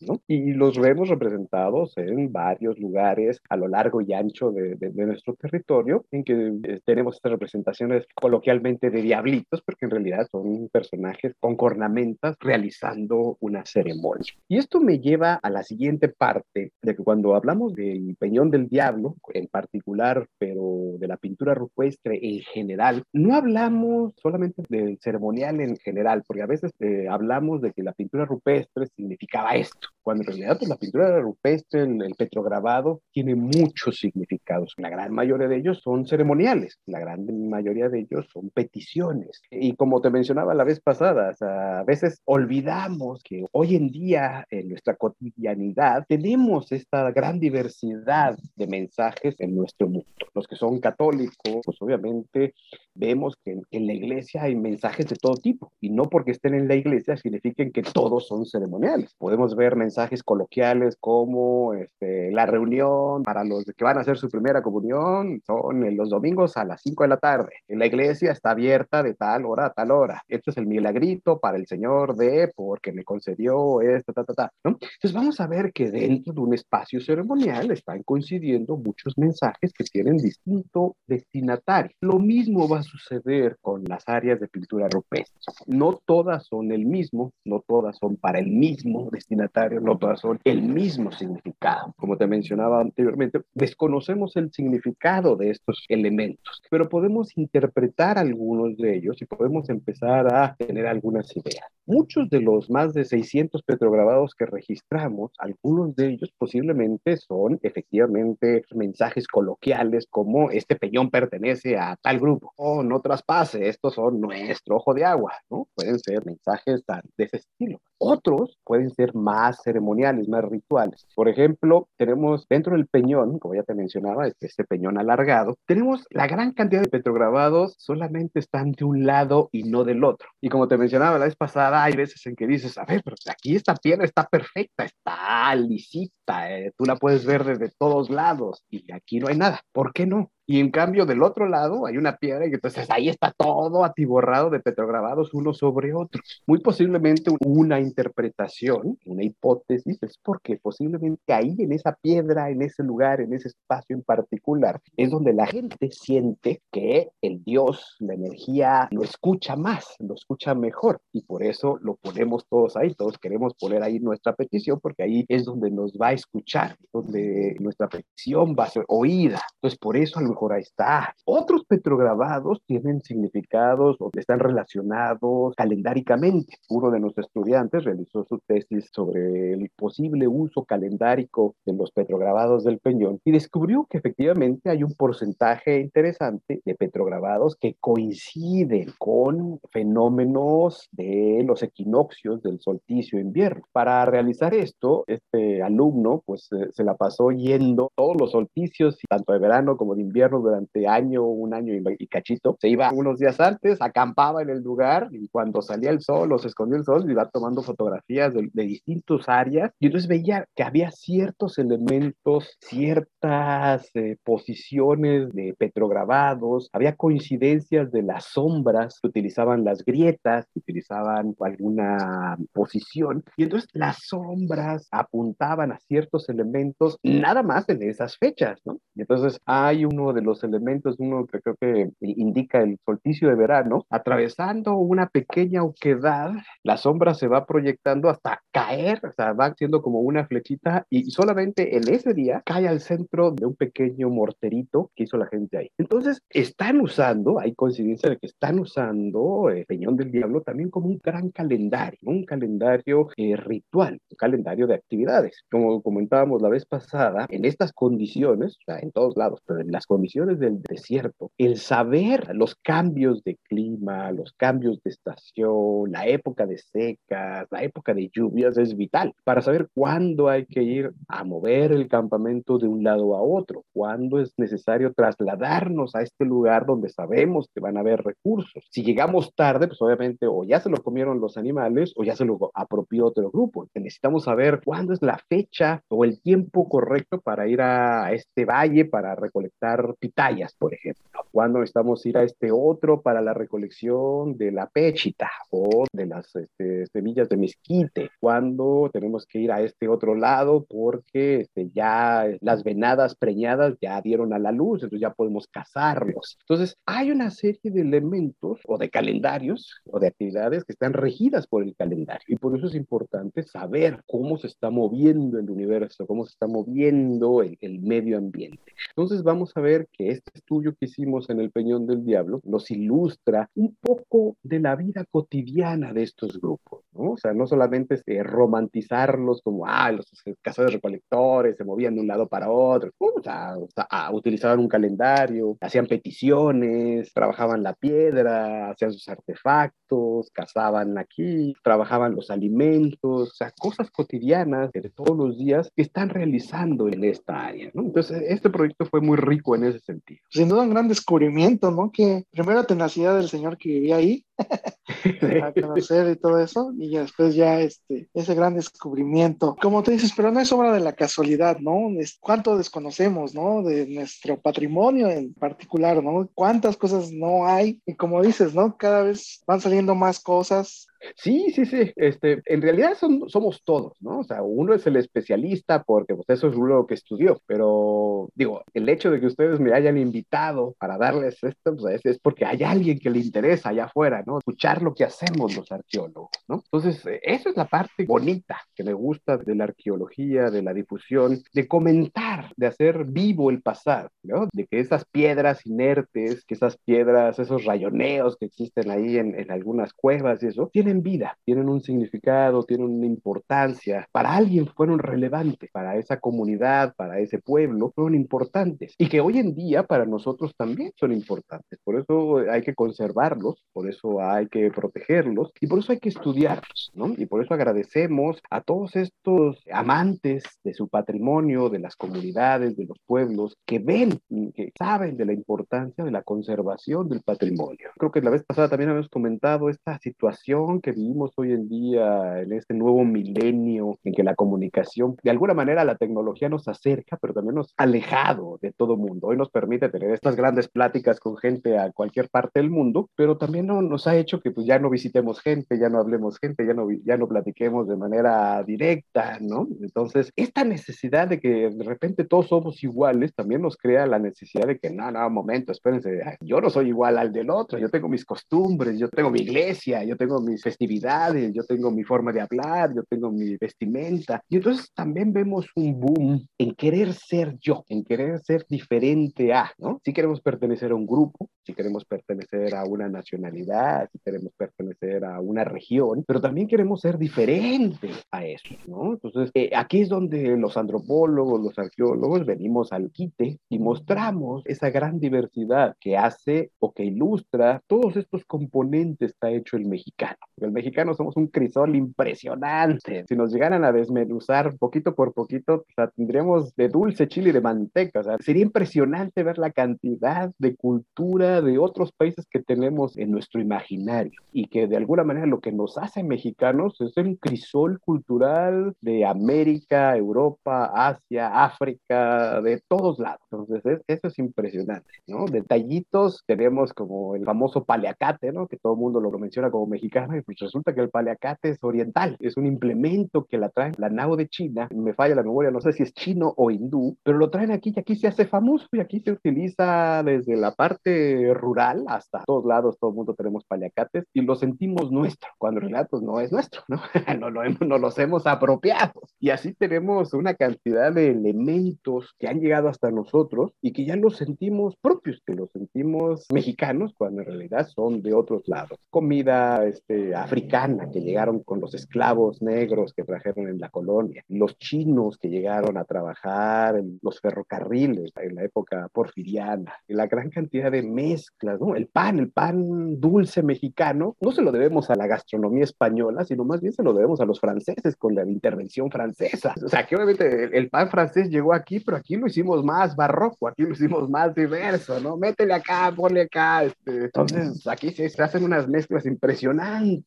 ¿no? 0.00 0.20
Y 0.26 0.52
los 0.52 0.78
vemos 0.78 1.08
representados 1.08 1.96
en 1.96 2.32
varios 2.32 2.78
lugares 2.78 3.40
a 3.48 3.56
lo 3.56 3.68
largo 3.68 4.00
y 4.00 4.12
ancho 4.12 4.50
de, 4.50 4.74
de, 4.76 4.90
de 4.90 5.06
nuestro 5.06 5.34
territorio, 5.34 6.04
en 6.10 6.24
que 6.24 6.52
eh, 6.64 6.80
tenemos 6.84 7.16
estas 7.16 7.32
representaciones 7.32 8.06
coloquialmente 8.14 8.90
de 8.90 9.02
diablitos, 9.02 9.62
porque 9.62 9.86
en 9.86 9.90
realidad 9.90 10.26
son 10.30 10.68
personajes 10.68 11.34
con 11.38 11.56
cornamentas 11.56 12.36
realizando 12.40 13.36
una 13.40 13.64
ceremonia. 13.64 14.32
Y 14.48 14.58
esto 14.58 14.80
me 14.80 14.98
lleva 14.98 15.34
a 15.34 15.50
la 15.50 15.62
siguiente 15.62 16.08
parte, 16.08 16.72
de 16.82 16.96
que 16.96 17.02
cuando 17.02 17.34
hablamos 17.34 17.74
del 17.74 18.16
Peñón 18.18 18.50
del 18.50 18.68
Diablo, 18.68 19.16
en 19.32 19.46
particular, 19.46 20.26
pero 20.38 20.94
de 20.98 21.08
la 21.08 21.16
pintura 21.16 21.54
rupestre 21.54 22.18
en 22.22 22.40
general, 22.40 23.04
no 23.12 23.34
hablamos 23.34 24.14
solamente 24.16 24.62
del 24.68 24.98
ceremonial 25.00 25.60
en 25.60 25.76
general, 25.76 26.22
porque 26.26 26.42
a 26.42 26.46
veces 26.46 26.72
eh, 26.80 27.06
hablamos 27.08 27.60
de 27.60 27.72
que 27.72 27.82
la 27.82 27.92
pintura 27.92 28.24
rupestre 28.24 28.86
significaba 28.96 29.54
esto, 29.60 29.88
cuando 30.02 30.22
en 30.22 30.28
realidad 30.28 30.58
pues, 30.58 30.68
la 30.68 30.76
pintura 30.76 31.20
rupestre, 31.20 31.82
el, 31.82 32.02
el 32.02 32.14
petrograbado, 32.14 33.02
tiene 33.12 33.34
muchos 33.34 33.98
significados. 33.98 34.74
La 34.76 34.90
gran 34.90 35.12
mayoría 35.12 35.48
de 35.48 35.56
ellos 35.56 35.80
son 35.82 36.06
ceremoniales, 36.06 36.78
la 36.86 37.00
gran 37.00 37.26
mayoría 37.48 37.88
de 37.88 38.00
ellos 38.00 38.26
son 38.32 38.50
peticiones. 38.50 39.42
Y 39.50 39.74
como 39.76 40.00
te 40.00 40.10
mencionaba 40.10 40.54
la 40.54 40.64
vez 40.64 40.80
pasada, 40.80 41.30
o 41.30 41.34
sea, 41.34 41.80
a 41.80 41.84
veces 41.84 42.20
olvidamos 42.24 43.22
que 43.22 43.44
hoy 43.52 43.76
en 43.76 43.88
día 43.88 44.46
en 44.50 44.68
nuestra 44.68 44.96
cotidianidad 44.96 46.04
tenemos 46.08 46.72
esta 46.72 47.10
gran 47.12 47.38
diversidad 47.38 48.38
de 48.56 48.66
mensajes 48.66 49.36
en 49.38 49.54
nuestro 49.54 49.88
mundo. 49.88 50.08
Los 50.34 50.46
que 50.46 50.56
son 50.56 50.80
católicos, 50.80 51.60
pues 51.64 51.76
obviamente 51.80 52.54
vemos 53.00 53.36
que 53.42 53.52
en, 53.52 53.62
en 53.70 53.86
la 53.86 53.94
iglesia 53.94 54.44
hay 54.44 54.54
mensajes 54.54 55.06
de 55.06 55.16
todo 55.16 55.34
tipo 55.34 55.72
y 55.80 55.90
no 55.90 56.04
porque 56.04 56.30
estén 56.30 56.54
en 56.54 56.68
la 56.68 56.74
iglesia 56.74 57.16
signifiquen 57.16 57.72
que 57.72 57.82
todos 57.82 58.28
son 58.28 58.46
ceremoniales. 58.46 59.14
Podemos 59.18 59.56
ver 59.56 59.74
mensajes 59.74 60.22
coloquiales 60.22 60.96
como 61.00 61.74
este, 61.74 62.30
la 62.30 62.46
reunión 62.46 63.22
para 63.22 63.42
los 63.42 63.64
que 63.64 63.84
van 63.84 63.98
a 63.98 64.02
hacer 64.02 64.18
su 64.18 64.28
primera 64.28 64.62
comunión 64.62 65.40
son 65.46 65.84
en 65.84 65.96
los 65.96 66.10
domingos 66.10 66.56
a 66.56 66.64
las 66.64 66.82
5 66.82 67.04
de 67.04 67.08
la 67.08 67.16
tarde. 67.16 67.52
En 67.68 67.78
la 67.78 67.86
iglesia 67.86 68.32
está 68.32 68.50
abierta 68.50 69.02
de 69.02 69.14
tal 69.14 69.46
hora 69.46 69.66
a 69.66 69.72
tal 69.72 69.90
hora. 69.90 70.22
Este 70.28 70.50
es 70.50 70.56
el 70.58 70.66
milagrito 70.66 71.40
para 71.40 71.56
el 71.56 71.66
Señor 71.66 72.16
de 72.16 72.52
porque 72.54 72.92
me 72.92 73.04
concedió 73.04 73.80
esto, 73.80 74.12
ta, 74.12 74.24
ta, 74.24 74.34
ta. 74.34 74.52
¿no? 74.64 74.72
Entonces 74.72 75.12
vamos 75.12 75.40
a 75.40 75.46
ver 75.46 75.72
que 75.72 75.90
dentro 75.90 76.32
de 76.32 76.40
un 76.40 76.54
espacio 76.54 77.00
ceremonial 77.00 77.70
están 77.70 78.02
coincidiendo 78.02 78.76
muchos 78.76 79.16
mensajes 79.16 79.72
que 79.72 79.84
tienen 79.84 80.18
distinto 80.18 80.96
destinatario. 81.06 81.96
Lo 82.00 82.18
mismo 82.18 82.68
va 82.68 82.80
a 82.80 82.82
suceder 82.90 83.56
con 83.60 83.84
las 83.84 84.08
áreas 84.08 84.40
de 84.40 84.48
pintura 84.48 84.88
rupestre. 84.88 85.40
No 85.66 86.00
todas 86.04 86.46
son 86.46 86.72
el 86.72 86.86
mismo, 86.86 87.32
no 87.44 87.64
todas 87.66 87.96
son 87.98 88.16
para 88.16 88.38
el 88.38 88.48
mismo 88.48 89.08
destinatario, 89.10 89.80
no 89.80 89.98
todas 89.98 90.20
son 90.20 90.38
el 90.44 90.62
mismo 90.62 91.12
significado. 91.12 91.94
Como 91.96 92.16
te 92.16 92.26
mencionaba 92.26 92.80
anteriormente, 92.80 93.40
desconocemos 93.54 94.36
el 94.36 94.52
significado 94.52 95.36
de 95.36 95.50
estos 95.50 95.84
elementos, 95.88 96.62
pero 96.70 96.88
podemos 96.88 97.36
interpretar 97.36 98.18
algunos 98.18 98.76
de 98.76 98.96
ellos 98.96 99.20
y 99.20 99.24
podemos 99.24 99.68
empezar 99.68 100.32
a 100.34 100.56
tener 100.56 100.86
algunas 100.86 101.34
ideas. 101.36 101.66
Muchos 101.90 102.30
de 102.30 102.40
los 102.40 102.70
más 102.70 102.94
de 102.94 103.04
600 103.04 103.64
petrograbados 103.64 104.36
que 104.36 104.46
registramos, 104.46 105.32
algunos 105.38 105.96
de 105.96 106.10
ellos 106.10 106.32
posiblemente 106.38 107.16
son 107.16 107.58
efectivamente 107.64 108.62
mensajes 108.70 109.26
coloquiales 109.26 110.06
como 110.08 110.52
este 110.52 110.76
peñón 110.76 111.10
pertenece 111.10 111.76
a 111.76 111.96
tal 112.00 112.20
grupo 112.20 112.52
o 112.54 112.84
no 112.84 113.00
traspase, 113.00 113.68
estos 113.68 113.94
son 113.94 114.20
nuestro 114.20 114.76
ojo 114.76 114.94
de 114.94 115.04
agua, 115.04 115.32
¿no? 115.50 115.66
Pueden 115.74 115.98
ser 115.98 116.24
mensajes 116.24 116.84
de 117.16 117.24
ese 117.24 117.38
estilo. 117.38 117.80
Otros 118.02 118.58
pueden 118.64 118.90
ser 118.90 119.14
más 119.14 119.62
ceremoniales, 119.62 120.26
más 120.26 120.42
rituales. 120.42 121.06
Por 121.14 121.28
ejemplo, 121.28 121.88
tenemos 121.98 122.46
dentro 122.48 122.74
del 122.74 122.86
peñón, 122.86 123.38
como 123.38 123.54
ya 123.54 123.62
te 123.62 123.74
mencionaba, 123.74 124.26
este, 124.26 124.46
este 124.46 124.64
peñón 124.64 124.96
alargado, 124.96 125.58
tenemos 125.66 126.06
la 126.08 126.26
gran 126.26 126.52
cantidad 126.52 126.80
de 126.80 126.88
petrograbados 126.88 127.74
solamente 127.78 128.38
están 128.38 128.72
de 128.72 128.86
un 128.86 129.04
lado 129.04 129.50
y 129.52 129.64
no 129.64 129.84
del 129.84 130.02
otro. 130.02 130.30
Y 130.40 130.48
como 130.48 130.66
te 130.66 130.78
mencionaba 130.78 131.18
la 131.18 131.26
vez 131.26 131.36
pasada, 131.36 131.84
hay 131.84 131.92
veces 131.92 132.24
en 132.24 132.36
que 132.36 132.46
dices, 132.46 132.78
a 132.78 132.86
ver, 132.86 133.02
pero 133.04 133.16
aquí 133.30 133.54
esta 133.54 133.74
piedra 133.74 134.06
está 134.06 134.24
perfecta, 134.26 134.84
está 134.84 135.54
lisita, 135.54 136.50
eh, 136.50 136.72
tú 136.78 136.86
la 136.86 136.96
puedes 136.96 137.26
ver 137.26 137.44
desde 137.44 137.70
todos 137.78 138.08
lados 138.08 138.64
y 138.70 138.90
aquí 138.92 139.18
no 139.18 139.28
hay 139.28 139.36
nada. 139.36 139.60
¿Por 139.72 139.92
qué 139.92 140.06
no? 140.06 140.30
Y 140.50 140.58
en 140.58 140.72
cambio, 140.72 141.06
del 141.06 141.22
otro 141.22 141.48
lado 141.48 141.86
hay 141.86 141.96
una 141.96 142.16
piedra 142.16 142.44
y 142.44 142.50
entonces 142.50 142.90
ahí 142.90 143.08
está 143.08 143.30
todo 143.30 143.84
atiborrado 143.84 144.50
de 144.50 144.58
petrograbados 144.58 145.32
uno 145.32 145.54
sobre 145.54 145.94
otro. 145.94 146.20
Muy 146.44 146.58
posiblemente 146.58 147.30
una 147.46 147.78
interpretación, 147.78 148.98
una 149.04 149.22
hipótesis, 149.22 150.02
es 150.02 150.18
porque 150.20 150.56
posiblemente 150.56 151.32
ahí 151.32 151.54
en 151.56 151.70
esa 151.70 151.94
piedra, 152.02 152.50
en 152.50 152.62
ese 152.62 152.82
lugar, 152.82 153.20
en 153.20 153.32
ese 153.32 153.46
espacio 153.46 153.94
en 153.94 154.02
particular, 154.02 154.80
es 154.96 155.12
donde 155.12 155.34
la 155.34 155.46
gente 155.46 155.92
siente 155.92 156.62
que 156.72 157.10
el 157.22 157.44
Dios, 157.44 157.94
la 158.00 158.14
energía, 158.14 158.88
lo 158.90 159.04
escucha 159.04 159.54
más, 159.54 159.94
lo 160.00 160.14
escucha 160.14 160.56
mejor. 160.56 161.00
Y 161.12 161.22
por 161.22 161.44
eso 161.44 161.78
lo 161.80 161.94
ponemos 161.94 162.44
todos 162.48 162.76
ahí, 162.76 162.92
todos 162.96 163.18
queremos 163.18 163.54
poner 163.54 163.84
ahí 163.84 164.00
nuestra 164.00 164.34
petición 164.34 164.80
porque 164.80 165.04
ahí 165.04 165.24
es 165.28 165.44
donde 165.44 165.70
nos 165.70 165.92
va 165.92 166.08
a 166.08 166.14
escuchar, 166.14 166.76
donde 166.92 167.54
nuestra 167.60 167.88
petición 167.88 168.56
va 168.58 168.64
a 168.64 168.70
ser 168.70 168.84
oída. 168.88 169.40
Entonces, 169.54 169.78
por 169.78 169.96
eso 169.96 170.18
a 170.18 170.22
lo 170.22 170.39
mejor 170.40 170.52
ahí 170.54 170.62
está. 170.62 171.14
Otros 171.24 171.64
petrograbados 171.66 172.62
tienen 172.66 173.02
significados 173.02 173.96
o 174.00 174.10
están 174.16 174.38
relacionados 174.38 175.54
calendáricamente. 175.54 176.56
Uno 176.70 176.90
de 176.90 177.00
nuestros 177.00 177.26
estudiantes 177.26 177.84
realizó 177.84 178.24
su 178.24 178.38
tesis 178.46 178.88
sobre 178.92 179.52
el 179.52 179.70
posible 179.76 180.26
uso 180.28 180.64
calendárico 180.64 181.54
de 181.66 181.74
los 181.74 181.90
petrograbados 181.90 182.64
del 182.64 182.78
Peñón 182.78 183.20
y 183.24 183.32
descubrió 183.32 183.86
que 183.88 183.98
efectivamente 183.98 184.70
hay 184.70 184.82
un 184.82 184.94
porcentaje 184.94 185.80
interesante 185.80 186.62
de 186.64 186.74
petrograbados 186.74 187.56
que 187.56 187.76
coinciden 187.78 188.92
con 188.98 189.60
fenómenos 189.70 190.88
de 190.92 191.42
los 191.46 191.62
equinoccios 191.62 192.42
del 192.42 192.60
solsticio 192.60 193.18
invierno. 193.20 193.62
Para 193.72 194.04
realizar 194.06 194.54
esto, 194.54 195.04
este 195.06 195.62
alumno 195.62 196.22
pues 196.24 196.48
se 196.70 196.84
la 196.84 196.96
pasó 196.96 197.30
yendo 197.30 197.90
todos 197.94 198.16
los 198.18 198.30
solsticios, 198.30 198.98
tanto 199.08 199.32
de 199.32 199.38
verano 199.38 199.76
como 199.76 199.94
de 199.94 200.02
invierno, 200.02 200.29
durante 200.38 200.86
año, 200.86 201.24
un 201.24 201.54
año 201.54 201.74
y, 201.74 202.06
cachito. 202.06 202.56
Se 202.60 202.68
iba 202.68 202.92
unos 202.92 203.18
días 203.18 203.40
antes, 203.40 203.80
acampaba 203.80 204.42
en 204.42 204.50
el 204.50 204.62
lugar 204.62 205.08
y 205.10 205.28
cuando 205.28 205.62
salía 205.62 205.90
el 205.90 206.00
sol 206.00 206.30
se 206.38 206.48
escondía 206.48 206.78
el 206.78 206.84
sol, 206.84 207.10
iba 207.10 207.28
tomando 207.28 207.62
fotografías 207.62 208.32
de, 208.34 208.48
de 208.52 208.62
distintas 208.62 209.28
áreas 209.28 209.72
y 209.78 209.86
entonces 209.86 210.08
veía 210.08 210.46
que 210.54 210.62
había 210.62 210.90
ciertos 210.90 211.58
elementos, 211.58 212.56
ciertas 212.60 213.90
eh, 213.94 214.16
posiciones 214.24 215.32
de 215.32 215.54
petrograbados, 215.58 216.68
había 216.72 216.96
coincidencias 216.96 217.90
de 217.90 218.02
las 218.02 218.24
sombras 218.26 218.98
que 219.00 219.08
utilizaban 219.08 219.64
las 219.64 219.84
grietas, 219.84 220.46
que 220.52 220.60
utilizaban 220.60 221.34
alguna 221.40 222.36
posición 222.52 223.24
y 223.36 223.44
entonces 223.44 223.68
las 223.72 223.98
sombras 224.06 224.88
apuntaban 224.90 225.72
a 225.72 225.78
ciertos 225.80 226.28
elementos 226.28 226.98
nada 227.02 227.42
más 227.42 227.68
en 227.68 227.82
esas 227.82 228.16
fechas, 228.16 228.60
¿no? 228.64 228.78
Y 228.94 229.02
entonces 229.02 229.40
hay 229.46 229.84
uno 229.84 230.12
de 230.12 230.19
los 230.20 230.44
elementos, 230.44 230.96
uno 230.98 231.26
que 231.26 231.40
creo 231.40 231.56
que 231.60 231.90
indica 232.00 232.62
el 232.62 232.78
solsticio 232.84 233.28
de 233.28 233.34
verano, 233.34 233.86
atravesando 233.90 234.76
una 234.76 235.08
pequeña 235.08 235.62
oquedad, 235.62 236.32
la 236.62 236.76
sombra 236.76 237.14
se 237.14 237.28
va 237.28 237.46
proyectando 237.46 238.08
hasta 238.08 238.42
caer, 238.52 239.00
o 239.04 239.12
sea, 239.12 239.32
va 239.32 239.54
siendo 239.54 239.82
como 239.82 240.00
una 240.00 240.26
flechita 240.26 240.86
y 240.90 241.10
solamente 241.10 241.76
en 241.76 241.88
ese 241.88 242.14
día 242.14 242.42
cae 242.44 242.68
al 242.68 242.80
centro 242.80 243.30
de 243.30 243.46
un 243.46 243.54
pequeño 243.54 244.08
morterito 244.10 244.90
que 244.94 245.04
hizo 245.04 245.16
la 245.16 245.26
gente 245.26 245.58
ahí. 245.58 245.70
Entonces, 245.78 246.22
están 246.30 246.80
usando, 246.80 247.38
hay 247.40 247.54
coincidencia 247.54 248.10
de 248.10 248.16
que 248.16 248.26
están 248.26 248.58
usando 248.58 249.50
el 249.50 249.66
Peñón 249.66 249.96
del 249.96 250.10
Diablo 250.10 250.42
también 250.42 250.70
como 250.70 250.86
un 250.86 251.00
gran 251.02 251.30
calendario, 251.30 251.98
un 252.02 252.24
calendario 252.24 253.08
eh, 253.16 253.36
ritual, 253.36 254.00
un 254.10 254.16
calendario 254.16 254.66
de 254.66 254.74
actividades. 254.74 255.44
Como 255.50 255.82
comentábamos 255.82 256.42
la 256.42 256.48
vez 256.48 256.66
pasada, 256.66 257.26
en 257.30 257.44
estas 257.44 257.72
condiciones, 257.72 258.56
o 258.58 258.64
sea, 258.66 258.78
en 258.78 258.92
todos 258.92 259.16
lados, 259.16 259.40
pero 259.46 259.60
en 259.60 259.70
las 259.70 259.86
condiciones 259.86 259.99
del 260.00 260.62
desierto, 260.62 261.30
el 261.38 261.56
saber 261.58 262.34
los 262.34 262.54
cambios 262.54 263.22
de 263.22 263.36
clima, 263.48 264.10
los 264.12 264.32
cambios 264.32 264.82
de 264.82 264.90
estación, 264.90 265.92
la 265.92 266.06
época 266.06 266.46
de 266.46 266.58
secas, 266.58 267.46
la 267.50 267.62
época 267.62 267.94
de 267.94 268.10
lluvias 268.12 268.56
es 268.58 268.76
vital 268.76 269.14
para 269.24 269.42
saber 269.42 269.68
cuándo 269.74 270.28
hay 270.28 270.46
que 270.46 270.62
ir 270.62 270.92
a 271.08 271.22
mover 271.24 271.72
el 271.72 271.88
campamento 271.88 272.58
de 272.58 272.66
un 272.66 272.82
lado 272.82 273.14
a 273.14 273.22
otro, 273.22 273.64
cuándo 273.72 274.20
es 274.20 274.32
necesario 274.36 274.92
trasladarnos 274.94 275.94
a 275.94 276.02
este 276.02 276.24
lugar 276.24 276.66
donde 276.66 276.88
sabemos 276.88 277.48
que 277.54 277.60
van 277.60 277.76
a 277.76 277.80
haber 277.80 278.02
recursos. 278.02 278.66
Si 278.70 278.82
llegamos 278.82 279.34
tarde, 279.34 279.68
pues 279.68 279.80
obviamente 279.82 280.26
o 280.26 280.44
ya 280.44 280.60
se 280.60 280.70
lo 280.70 280.78
comieron 280.82 281.20
los 281.20 281.36
animales 281.36 281.92
o 281.96 282.04
ya 282.04 282.16
se 282.16 282.24
lo 282.24 282.50
apropió 282.54 283.06
otro 283.06 283.30
grupo. 283.30 283.68
Necesitamos 283.74 284.24
saber 284.24 284.60
cuándo 284.64 284.92
es 284.92 285.02
la 285.02 285.18
fecha 285.28 285.82
o 285.88 286.04
el 286.04 286.20
tiempo 286.20 286.68
correcto 286.68 287.20
para 287.20 287.46
ir 287.48 287.60
a 287.60 288.12
este 288.12 288.44
valle 288.44 288.84
para 288.84 289.14
recolectar 289.14 289.89
pitayas, 289.96 290.54
por 290.54 290.74
ejemplo. 290.74 291.04
Cuando 291.32 291.60
necesitamos 291.60 292.04
ir 292.06 292.18
a 292.18 292.24
este 292.24 292.50
otro 292.52 293.02
para 293.02 293.20
la 293.20 293.34
recolección 293.34 294.36
de 294.36 294.52
la 294.52 294.66
pechita 294.68 295.30
o 295.50 295.84
de 295.92 296.06
las 296.06 296.34
este, 296.34 296.86
semillas 296.86 297.28
de 297.28 297.36
mezquite. 297.36 298.10
Cuando 298.20 298.90
tenemos 298.92 299.26
que 299.26 299.40
ir 299.40 299.52
a 299.52 299.60
este 299.62 299.88
otro 299.88 300.14
lado 300.14 300.66
porque 300.68 301.40
este, 301.40 301.70
ya 301.74 302.26
las 302.40 302.64
venadas 302.64 303.14
preñadas 303.14 303.76
ya 303.80 304.00
dieron 304.00 304.32
a 304.32 304.38
la 304.38 304.52
luz, 304.52 304.82
entonces 304.82 305.00
ya 305.00 305.12
podemos 305.14 305.46
cazarlos. 305.48 306.38
Entonces, 306.40 306.76
hay 306.86 307.10
una 307.10 307.30
serie 307.30 307.70
de 307.70 307.80
elementos 307.80 308.60
o 308.66 308.78
de 308.78 308.90
calendarios 308.90 309.80
o 309.84 309.98
de 309.98 310.08
actividades 310.08 310.64
que 310.64 310.72
están 310.72 310.92
regidas 310.92 311.46
por 311.46 311.62
el 311.62 311.74
calendario. 311.74 312.24
Y 312.28 312.36
por 312.36 312.56
eso 312.56 312.66
es 312.66 312.74
importante 312.74 313.42
saber 313.42 314.02
cómo 314.06 314.38
se 314.38 314.46
está 314.46 314.70
moviendo 314.70 315.38
el 315.38 315.50
universo, 315.50 316.06
cómo 316.06 316.24
se 316.24 316.32
está 316.32 316.46
moviendo 316.46 317.42
el, 317.42 317.56
el 317.60 317.80
medio 317.80 318.18
ambiente. 318.18 318.74
Entonces, 318.90 319.22
vamos 319.22 319.56
a 319.56 319.60
ver 319.60 319.79
que 319.92 320.10
este 320.10 320.30
estudio 320.34 320.74
que 320.74 320.86
hicimos 320.86 321.30
en 321.30 321.40
el 321.40 321.50
Peñón 321.50 321.86
del 321.86 322.04
Diablo 322.04 322.40
nos 322.44 322.70
ilustra 322.70 323.48
un 323.54 323.76
poco 323.80 324.36
de 324.42 324.60
la 324.60 324.76
vida 324.76 325.04
cotidiana 325.10 325.92
de 325.92 326.02
estos 326.02 326.40
grupos, 326.40 326.84
¿no? 326.92 327.12
O 327.12 327.16
sea, 327.16 327.32
no 327.32 327.46
solamente 327.46 327.94
es 327.94 328.02
eh, 328.06 328.22
romantizarlos 328.22 329.42
como, 329.42 329.66
ah, 329.66 329.92
los 329.92 330.10
cazadores 330.42 330.74
recolectores 330.74 331.56
se 331.56 331.64
movían 331.64 331.94
de 331.94 332.00
un 332.00 332.06
lado 332.06 332.28
para 332.28 332.50
otro, 332.50 332.90
o 332.98 333.22
sea, 333.22 333.54
ah, 333.90 334.10
utilizaban 334.12 334.58
un 334.58 334.68
calendario, 334.68 335.56
hacían 335.60 335.86
peticiones, 335.86 337.12
trabajaban 337.12 337.62
la 337.62 337.74
piedra, 337.74 338.70
hacían 338.70 338.92
sus 338.92 339.08
artefactos, 339.08 340.30
cazaban 340.32 340.98
aquí, 340.98 341.54
trabajaban 341.62 342.14
los 342.14 342.30
alimentos, 342.30 343.30
o 343.30 343.34
sea, 343.34 343.52
cosas 343.58 343.90
cotidianas 343.90 344.70
de 344.72 344.90
todos 344.90 345.16
los 345.16 345.38
días 345.38 345.70
que 345.74 345.82
están 345.82 346.08
realizando 346.08 346.88
en 346.88 347.04
esta 347.04 347.46
área, 347.46 347.70
¿no? 347.74 347.82
Entonces, 347.82 348.22
este 348.28 348.50
proyecto 348.50 348.86
fue 348.86 349.00
muy 349.00 349.16
rico 349.16 349.54
en 349.54 349.64
ese 349.70 349.80
sentido. 349.80 350.20
Sin 350.30 350.48
duda 350.48 350.62
un 350.62 350.70
gran 350.70 350.88
descubrimiento, 350.88 351.70
¿no? 351.70 351.90
Que 351.90 352.24
primero 352.30 352.64
tenacidad 352.64 353.16
del 353.16 353.28
señor 353.28 353.56
que 353.58 353.68
vivía 353.68 353.96
ahí, 353.96 354.24
a 355.42 355.52
conocer 355.52 356.10
y 356.10 356.16
todo 356.16 356.38
eso, 356.38 356.72
y 356.78 356.96
después 356.96 357.34
ya 357.34 357.60
este, 357.60 358.08
ese 358.14 358.34
gran 358.34 358.54
descubrimiento. 358.54 359.56
Como 359.60 359.82
te 359.82 359.92
dices, 359.92 360.12
pero 360.16 360.30
no 360.30 360.40
es 360.40 360.52
obra 360.52 360.72
de 360.72 360.80
la 360.80 360.94
casualidad, 360.94 361.58
¿no? 361.58 361.88
¿Cuánto 362.20 362.56
desconocemos, 362.56 363.34
¿no? 363.34 363.62
De 363.62 363.86
nuestro 363.86 364.40
patrimonio 364.40 365.10
en 365.10 365.34
particular, 365.34 366.02
¿no? 366.02 366.28
¿Cuántas 366.34 366.76
cosas 366.76 367.12
no 367.12 367.46
hay? 367.46 367.80
Y 367.86 367.94
como 367.94 368.22
dices, 368.22 368.54
¿no? 368.54 368.76
Cada 368.76 369.02
vez 369.02 369.42
van 369.46 369.60
saliendo 369.60 369.94
más 369.94 370.20
cosas 370.20 370.89
Sí, 371.16 371.50
sí, 371.54 371.66
sí. 371.66 371.92
Este, 371.96 372.42
en 372.46 372.62
realidad 372.62 372.96
son, 372.98 373.28
somos 373.28 373.62
todos, 373.64 373.94
¿no? 374.00 374.20
O 374.20 374.24
sea, 374.24 374.42
uno 374.42 374.74
es 374.74 374.86
el 374.86 374.96
especialista 374.96 375.82
porque 375.82 376.14
pues, 376.14 376.28
eso 376.28 376.48
es 376.48 376.56
lo 376.56 376.86
que 376.86 376.94
estudió, 376.94 377.40
pero 377.46 378.28
digo, 378.34 378.62
el 378.74 378.88
hecho 378.88 379.10
de 379.10 379.20
que 379.20 379.26
ustedes 379.26 379.60
me 379.60 379.72
hayan 379.72 379.98
invitado 379.98 380.74
para 380.78 380.98
darles 380.98 381.42
esto, 381.42 381.76
pues, 381.76 382.04
es, 382.04 382.18
porque 382.18 382.44
hay 382.44 382.62
alguien 382.62 382.98
que 382.98 383.10
le 383.10 383.18
interesa 383.18 383.70
allá 383.70 383.84
afuera, 383.84 384.22
¿no? 384.26 384.38
Escuchar 384.38 384.82
lo 384.82 384.94
que 384.94 385.04
hacemos 385.04 385.56
los 385.56 385.70
arqueólogos, 385.72 386.30
¿no? 386.48 386.62
Entonces, 386.70 387.04
eh, 387.06 387.20
esa 387.22 387.50
es 387.50 387.56
la 387.56 387.66
parte 387.66 388.04
bonita 388.04 388.60
que 388.74 388.84
me 388.84 388.92
gusta 388.92 389.36
de 389.36 389.54
la 389.54 389.64
arqueología, 389.64 390.50
de 390.50 390.62
la 390.62 390.74
difusión, 390.74 391.42
de 391.52 391.68
comentar, 391.68 392.52
de 392.56 392.66
hacer 392.66 393.04
vivo 393.04 393.50
el 393.50 393.62
pasado, 393.62 394.10
¿no? 394.22 394.48
De 394.52 394.66
que 394.66 394.80
esas 394.80 395.04
piedras 395.06 395.64
inertes, 395.66 396.44
que 396.44 396.54
esas 396.54 396.76
piedras, 396.78 397.38
esos 397.38 397.64
rayoneos 397.64 398.36
que 398.36 398.46
existen 398.46 398.90
ahí 398.90 399.18
en, 399.18 399.38
en 399.38 399.50
algunas 399.50 399.92
cuevas 399.92 400.42
y 400.42 400.46
eso, 400.46 400.68
tienen 400.72 400.89
vida, 400.98 401.38
tienen 401.44 401.68
un 401.68 401.80
significado, 401.80 402.64
tienen 402.64 402.88
una 402.88 403.06
importancia. 403.06 404.08
Para 404.12 404.34
alguien 404.34 404.66
fueron 404.66 404.98
relevantes, 404.98 405.70
para 405.70 405.96
esa 405.96 406.18
comunidad, 406.18 406.94
para 406.96 407.20
ese 407.20 407.38
pueblo, 407.38 407.92
fueron 407.94 408.14
importantes. 408.14 408.94
Y 408.98 409.08
que 409.08 409.20
hoy 409.20 409.38
en 409.38 409.54
día 409.54 409.84
para 409.84 410.06
nosotros 410.06 410.54
también 410.56 410.92
son 410.96 411.12
importantes. 411.12 411.78
Por 411.84 412.00
eso 412.00 412.38
hay 412.50 412.62
que 412.62 412.74
conservarlos, 412.74 413.64
por 413.72 413.88
eso 413.88 414.20
hay 414.20 414.48
que 414.48 414.70
protegerlos 414.70 415.52
y 415.60 415.68
por 415.68 415.78
eso 415.78 415.92
hay 415.92 416.00
que 416.00 416.08
estudiarlos, 416.08 416.90
¿no? 416.94 417.14
Y 417.16 417.26
por 417.26 417.44
eso 417.44 417.54
agradecemos 417.54 418.40
a 418.50 418.60
todos 418.60 418.96
estos 418.96 419.62
amantes 419.72 420.42
de 420.64 420.74
su 420.74 420.88
patrimonio, 420.88 421.68
de 421.68 421.78
las 421.78 421.96
comunidades, 421.96 422.76
de 422.76 422.86
los 422.86 422.98
pueblos, 423.06 423.56
que 423.64 423.78
ven, 423.78 424.20
que 424.54 424.72
saben 424.78 425.16
de 425.16 425.26
la 425.26 425.32
importancia 425.32 426.04
de 426.04 426.10
la 426.10 426.22
conservación 426.22 427.08
del 427.08 427.22
patrimonio. 427.22 427.90
Creo 427.96 428.10
que 428.10 428.20
la 428.20 428.30
vez 428.30 428.44
pasada 428.44 428.68
también 428.68 428.90
habíamos 428.90 429.08
comentado 429.08 429.68
esta 429.68 429.98
situación 429.98 430.79
que 430.80 430.92
vivimos 430.92 431.32
hoy 431.36 431.52
en 431.52 431.68
día 431.68 432.40
en 432.40 432.52
este 432.52 432.74
nuevo 432.74 433.04
milenio 433.04 433.98
en 434.04 434.12
que 434.12 434.22
la 434.22 434.34
comunicación, 434.34 435.16
de 435.22 435.30
alguna 435.30 435.54
manera 435.54 435.84
la 435.84 435.96
tecnología 435.96 436.48
nos 436.48 436.68
acerca, 436.68 437.16
pero 437.20 437.34
también 437.34 437.56
nos 437.56 437.74
ha 437.76 437.84
alejado 437.84 438.58
de 438.62 438.72
todo 438.72 438.96
mundo. 438.96 439.28
Hoy 439.28 439.36
nos 439.36 439.50
permite 439.50 439.88
tener 439.88 440.10
estas 440.10 440.36
grandes 440.36 440.68
pláticas 440.68 441.20
con 441.20 441.36
gente 441.36 441.78
a 441.78 441.92
cualquier 441.92 442.28
parte 442.28 442.60
del 442.60 442.70
mundo, 442.70 443.10
pero 443.16 443.36
también 443.36 443.66
no, 443.66 443.82
nos 443.82 444.06
ha 444.06 444.16
hecho 444.16 444.40
que 444.40 444.50
pues, 444.50 444.66
ya 444.66 444.78
no 444.78 444.90
visitemos 444.90 445.40
gente, 445.40 445.78
ya 445.78 445.88
no 445.88 445.98
hablemos 445.98 446.38
gente, 446.38 446.66
ya 446.66 446.74
no, 446.74 446.88
ya 447.04 447.16
no 447.16 447.28
platiquemos 447.28 447.88
de 447.88 447.96
manera 447.96 448.62
directa, 448.62 449.38
¿no? 449.40 449.68
Entonces, 449.80 450.32
esta 450.36 450.64
necesidad 450.64 451.28
de 451.28 451.40
que 451.40 451.70
de 451.70 451.84
repente 451.84 452.24
todos 452.24 452.48
somos 452.48 452.82
iguales 452.82 453.34
también 453.34 453.62
nos 453.62 453.76
crea 453.76 454.06
la 454.06 454.18
necesidad 454.18 454.66
de 454.66 454.78
que, 454.78 454.90
no, 454.90 455.10
no, 455.10 455.30
momento, 455.30 455.72
espérense, 455.72 456.20
yo 456.40 456.60
no 456.60 456.70
soy 456.70 456.88
igual 456.88 457.18
al 457.18 457.32
del 457.32 457.50
otro, 457.50 457.78
yo 457.78 457.88
tengo 457.88 458.08
mis 458.08 458.24
costumbres, 458.24 458.98
yo 458.98 459.08
tengo 459.08 459.30
mi 459.30 459.40
iglesia, 459.40 460.04
yo 460.04 460.16
tengo 460.16 460.40
mis 460.40 460.64
festividades, 460.70 461.52
yo 461.52 461.64
tengo 461.64 461.90
mi 461.90 462.04
forma 462.04 462.32
de 462.32 462.40
hablar, 462.40 462.94
yo 462.94 463.02
tengo 463.04 463.30
mi 463.32 463.56
vestimenta. 463.56 464.42
Y 464.48 464.56
entonces 464.56 464.92
también 464.94 465.32
vemos 465.32 465.66
un 465.74 465.98
boom 465.98 466.46
en 466.58 466.74
querer 466.74 467.12
ser 467.12 467.56
yo, 467.60 467.84
en 467.88 468.04
querer 468.04 468.40
ser 468.40 468.64
diferente 468.68 469.52
a, 469.52 469.72
¿no? 469.78 470.00
Si 470.04 470.12
queremos 470.12 470.40
pertenecer 470.40 470.92
a 470.92 470.94
un 470.94 471.06
grupo, 471.06 471.50
si 471.64 471.74
queremos 471.74 472.04
pertenecer 472.04 472.74
a 472.74 472.84
una 472.84 473.08
nacionalidad, 473.08 474.08
si 474.12 474.18
queremos 474.20 474.52
pertenecer 474.56 475.24
a 475.24 475.40
una 475.40 475.64
región, 475.64 476.24
pero 476.26 476.40
también 476.40 476.68
queremos 476.68 477.00
ser 477.00 477.18
diferentes 477.18 478.24
a 478.30 478.44
eso, 478.44 478.74
¿no? 478.86 479.12
Entonces, 479.14 479.50
eh, 479.54 479.70
aquí 479.74 480.02
es 480.02 480.08
donde 480.08 480.56
los 480.56 480.76
antropólogos, 480.76 481.60
los 481.60 481.78
arqueólogos 481.78 482.46
venimos 482.46 482.92
al 482.92 483.10
quite 483.10 483.58
y 483.68 483.78
mostramos 483.78 484.62
esa 484.66 484.90
gran 484.90 485.18
diversidad 485.18 485.96
que 486.00 486.16
hace 486.16 486.70
o 486.78 486.92
que 486.92 487.04
ilustra 487.04 487.82
todos 487.86 488.16
estos 488.16 488.44
componentes 488.44 489.34
que 489.40 489.46
ha 489.48 489.50
hecho 489.50 489.76
el 489.76 489.86
mexicano. 489.86 490.38
El 490.60 490.72
mexicano 490.72 491.14
somos 491.14 491.36
un 491.36 491.46
crisol 491.46 491.96
impresionante. 491.96 493.24
Si 493.28 493.36
nos 493.36 493.52
llegaran 493.52 493.84
a 493.84 493.92
desmenuzar 493.92 494.76
poquito 494.78 495.14
por 495.14 495.32
poquito, 495.32 495.74
o 495.74 495.92
sea, 495.94 496.08
tendríamos 496.08 496.74
de 496.76 496.88
dulce 496.88 497.28
chile 497.28 497.50
y 497.50 497.52
de 497.52 497.60
manteca. 497.60 498.20
O 498.20 498.24
sea, 498.24 498.36
sería 498.40 498.62
impresionante 498.62 499.42
ver 499.42 499.58
la 499.58 499.70
cantidad 499.70 500.52
de 500.58 500.76
cultura 500.76 501.60
de 501.62 501.78
otros 501.78 502.12
países 502.12 502.46
que 502.50 502.60
tenemos 502.60 503.16
en 503.16 503.30
nuestro 503.30 503.60
imaginario 503.60 504.40
y 504.52 504.68
que 504.68 504.86
de 504.86 504.96
alguna 504.96 505.24
manera 505.24 505.46
lo 505.46 505.60
que 505.60 505.72
nos 505.72 505.98
hace 505.98 506.22
mexicanos 506.22 507.00
es 507.00 507.16
un 507.16 507.36
crisol 507.36 508.00
cultural 508.00 508.94
de 509.00 509.24
América, 509.24 510.16
Europa, 510.16 510.90
Asia, 510.94 511.64
África, 511.64 512.60
de 512.60 512.82
todos 512.88 513.18
lados. 513.18 513.40
Entonces, 513.50 514.02
eso 514.06 514.28
es 514.28 514.38
impresionante, 514.38 515.10
¿no? 515.26 515.46
Detallitos, 515.46 516.42
tenemos 516.46 516.92
como 516.92 517.34
el 517.34 517.44
famoso 517.44 517.84
paliacate, 517.84 518.52
¿no? 518.52 518.66
Que 518.66 518.76
todo 518.76 518.94
el 518.94 518.98
mundo 518.98 519.20
lo 519.20 519.30
menciona 519.38 519.70
como 519.70 519.86
mexicano 519.86 520.36
y 520.36 520.42
pues 520.54 520.70
resulta 520.70 520.94
que 520.94 521.00
el 521.00 521.10
paliacate 521.10 521.70
es 521.70 521.78
oriental, 521.82 522.36
es 522.40 522.56
un 522.56 522.66
implemento 522.66 523.44
que 523.44 523.58
la 523.58 523.68
traen 523.68 523.94
la 523.98 524.08
nao 524.08 524.36
de 524.36 524.48
China, 524.48 524.88
me 524.94 525.14
falla 525.14 525.34
la 525.34 525.42
memoria, 525.42 525.70
no 525.70 525.80
sé 525.80 525.92
si 525.92 526.02
es 526.02 526.12
chino 526.12 526.52
o 526.56 526.70
hindú, 526.70 527.16
pero 527.22 527.38
lo 527.38 527.50
traen 527.50 527.70
aquí 527.70 527.92
y 527.94 528.00
aquí 528.00 528.16
se 528.16 528.28
hace 528.28 528.46
famoso 528.46 528.86
y 528.92 529.00
aquí 529.00 529.20
se 529.20 529.32
utiliza 529.32 530.22
desde 530.22 530.56
la 530.56 530.72
parte 530.72 531.52
rural 531.54 532.04
hasta 532.08 532.42
todos 532.44 532.64
lados, 532.64 532.98
todo 532.98 533.10
el 533.10 533.16
mundo 533.16 533.34
tenemos 533.34 533.64
paliacates 533.64 534.24
y 534.32 534.42
lo 534.42 534.56
sentimos 534.56 535.10
nuestro, 535.10 535.50
cuando 535.58 535.80
en 535.80 535.88
realidad 535.88 536.08
pues, 536.10 536.22
no 536.22 536.40
es 536.40 536.52
nuestro, 536.52 536.82
¿no? 536.88 537.00
no, 537.40 537.50
lo 537.50 537.64
hemos, 537.64 537.80
no 537.80 537.98
los 537.98 538.18
hemos 538.18 538.46
apropiado. 538.46 539.12
Y 539.38 539.50
así 539.50 539.74
tenemos 539.74 540.34
una 540.34 540.54
cantidad 540.54 541.12
de 541.12 541.30
elementos 541.30 542.34
que 542.38 542.48
han 542.48 542.60
llegado 542.60 542.88
hasta 542.88 543.10
nosotros 543.10 543.72
y 543.80 543.92
que 543.92 544.04
ya 544.04 544.16
los 544.16 544.36
sentimos 544.36 544.96
propios, 544.96 545.42
que 545.46 545.54
los 545.54 545.70
sentimos 545.70 546.46
mexicanos, 546.52 547.14
cuando 547.16 547.42
en 547.42 547.46
realidad 547.46 547.88
son 547.88 548.22
de 548.22 548.34
otros 548.34 548.62
lados. 548.66 548.98
Comida 549.10 549.84
este, 549.86 550.34
africana 550.42 551.10
que 551.10 551.20
llegaron 551.20 551.62
con 551.62 551.80
los 551.80 551.94
esclavos 551.94 552.62
negros 552.62 553.12
que 553.14 553.24
trajeron 553.24 553.68
en 553.68 553.78
la 553.78 553.88
colonia, 553.88 554.44
los 554.48 554.78
chinos 554.78 555.38
que 555.38 555.48
llegaron 555.48 555.96
a 555.96 556.04
trabajar 556.04 556.96
en 556.96 557.18
los 557.22 557.40
ferrocarriles 557.40 558.32
en 558.36 558.54
la 558.54 558.64
época 558.64 559.08
porfiriana, 559.12 559.94
la 560.08 560.26
gran 560.26 560.50
cantidad 560.50 560.90
de 560.90 561.02
mezclas, 561.02 561.80
¿no? 561.80 561.94
El 561.94 562.06
pan, 562.06 562.38
el 562.38 562.50
pan 562.50 563.20
dulce 563.20 563.62
mexicano, 563.62 564.36
no 564.40 564.52
se 564.52 564.62
lo 564.62 564.72
debemos 564.72 565.10
a 565.10 565.16
la 565.16 565.26
gastronomía 565.26 565.84
española, 565.84 566.44
sino 566.44 566.64
más 566.64 566.80
bien 566.80 566.92
se 566.92 567.02
lo 567.02 567.12
debemos 567.12 567.40
a 567.40 567.44
los 567.44 567.60
franceses 567.60 568.16
con 568.16 568.34
la 568.34 568.44
intervención 568.44 569.10
francesa. 569.10 569.74
O 569.84 569.88
sea, 569.88 570.06
que 570.06 570.16
obviamente 570.16 570.76
el, 570.76 570.88
pan 570.88 571.08
francés 571.10 571.48
llegó 571.48 571.72
aquí, 571.74 572.00
pero 572.00 572.16
aquí 572.16 572.36
lo 572.36 572.46
hicimos 572.46 572.84
más 572.84 573.16
barroco, 573.16 573.68
aquí 573.68 573.82
lo 573.82 573.92
hicimos 573.92 574.28
más 574.28 574.54
diverso, 574.54 575.20
¿no? 575.20 575.36
Métele 575.36 575.74
acá, 575.74 576.12
ponle 576.14 576.42
acá. 576.42 576.84
Este. 576.84 577.24
Entonces, 577.24 577.86
aquí 577.86 578.10
se 578.10 578.42
hacen 578.42 578.64
unas 578.64 578.88
mezclas 578.88 579.26
impresionantes, 579.26 580.19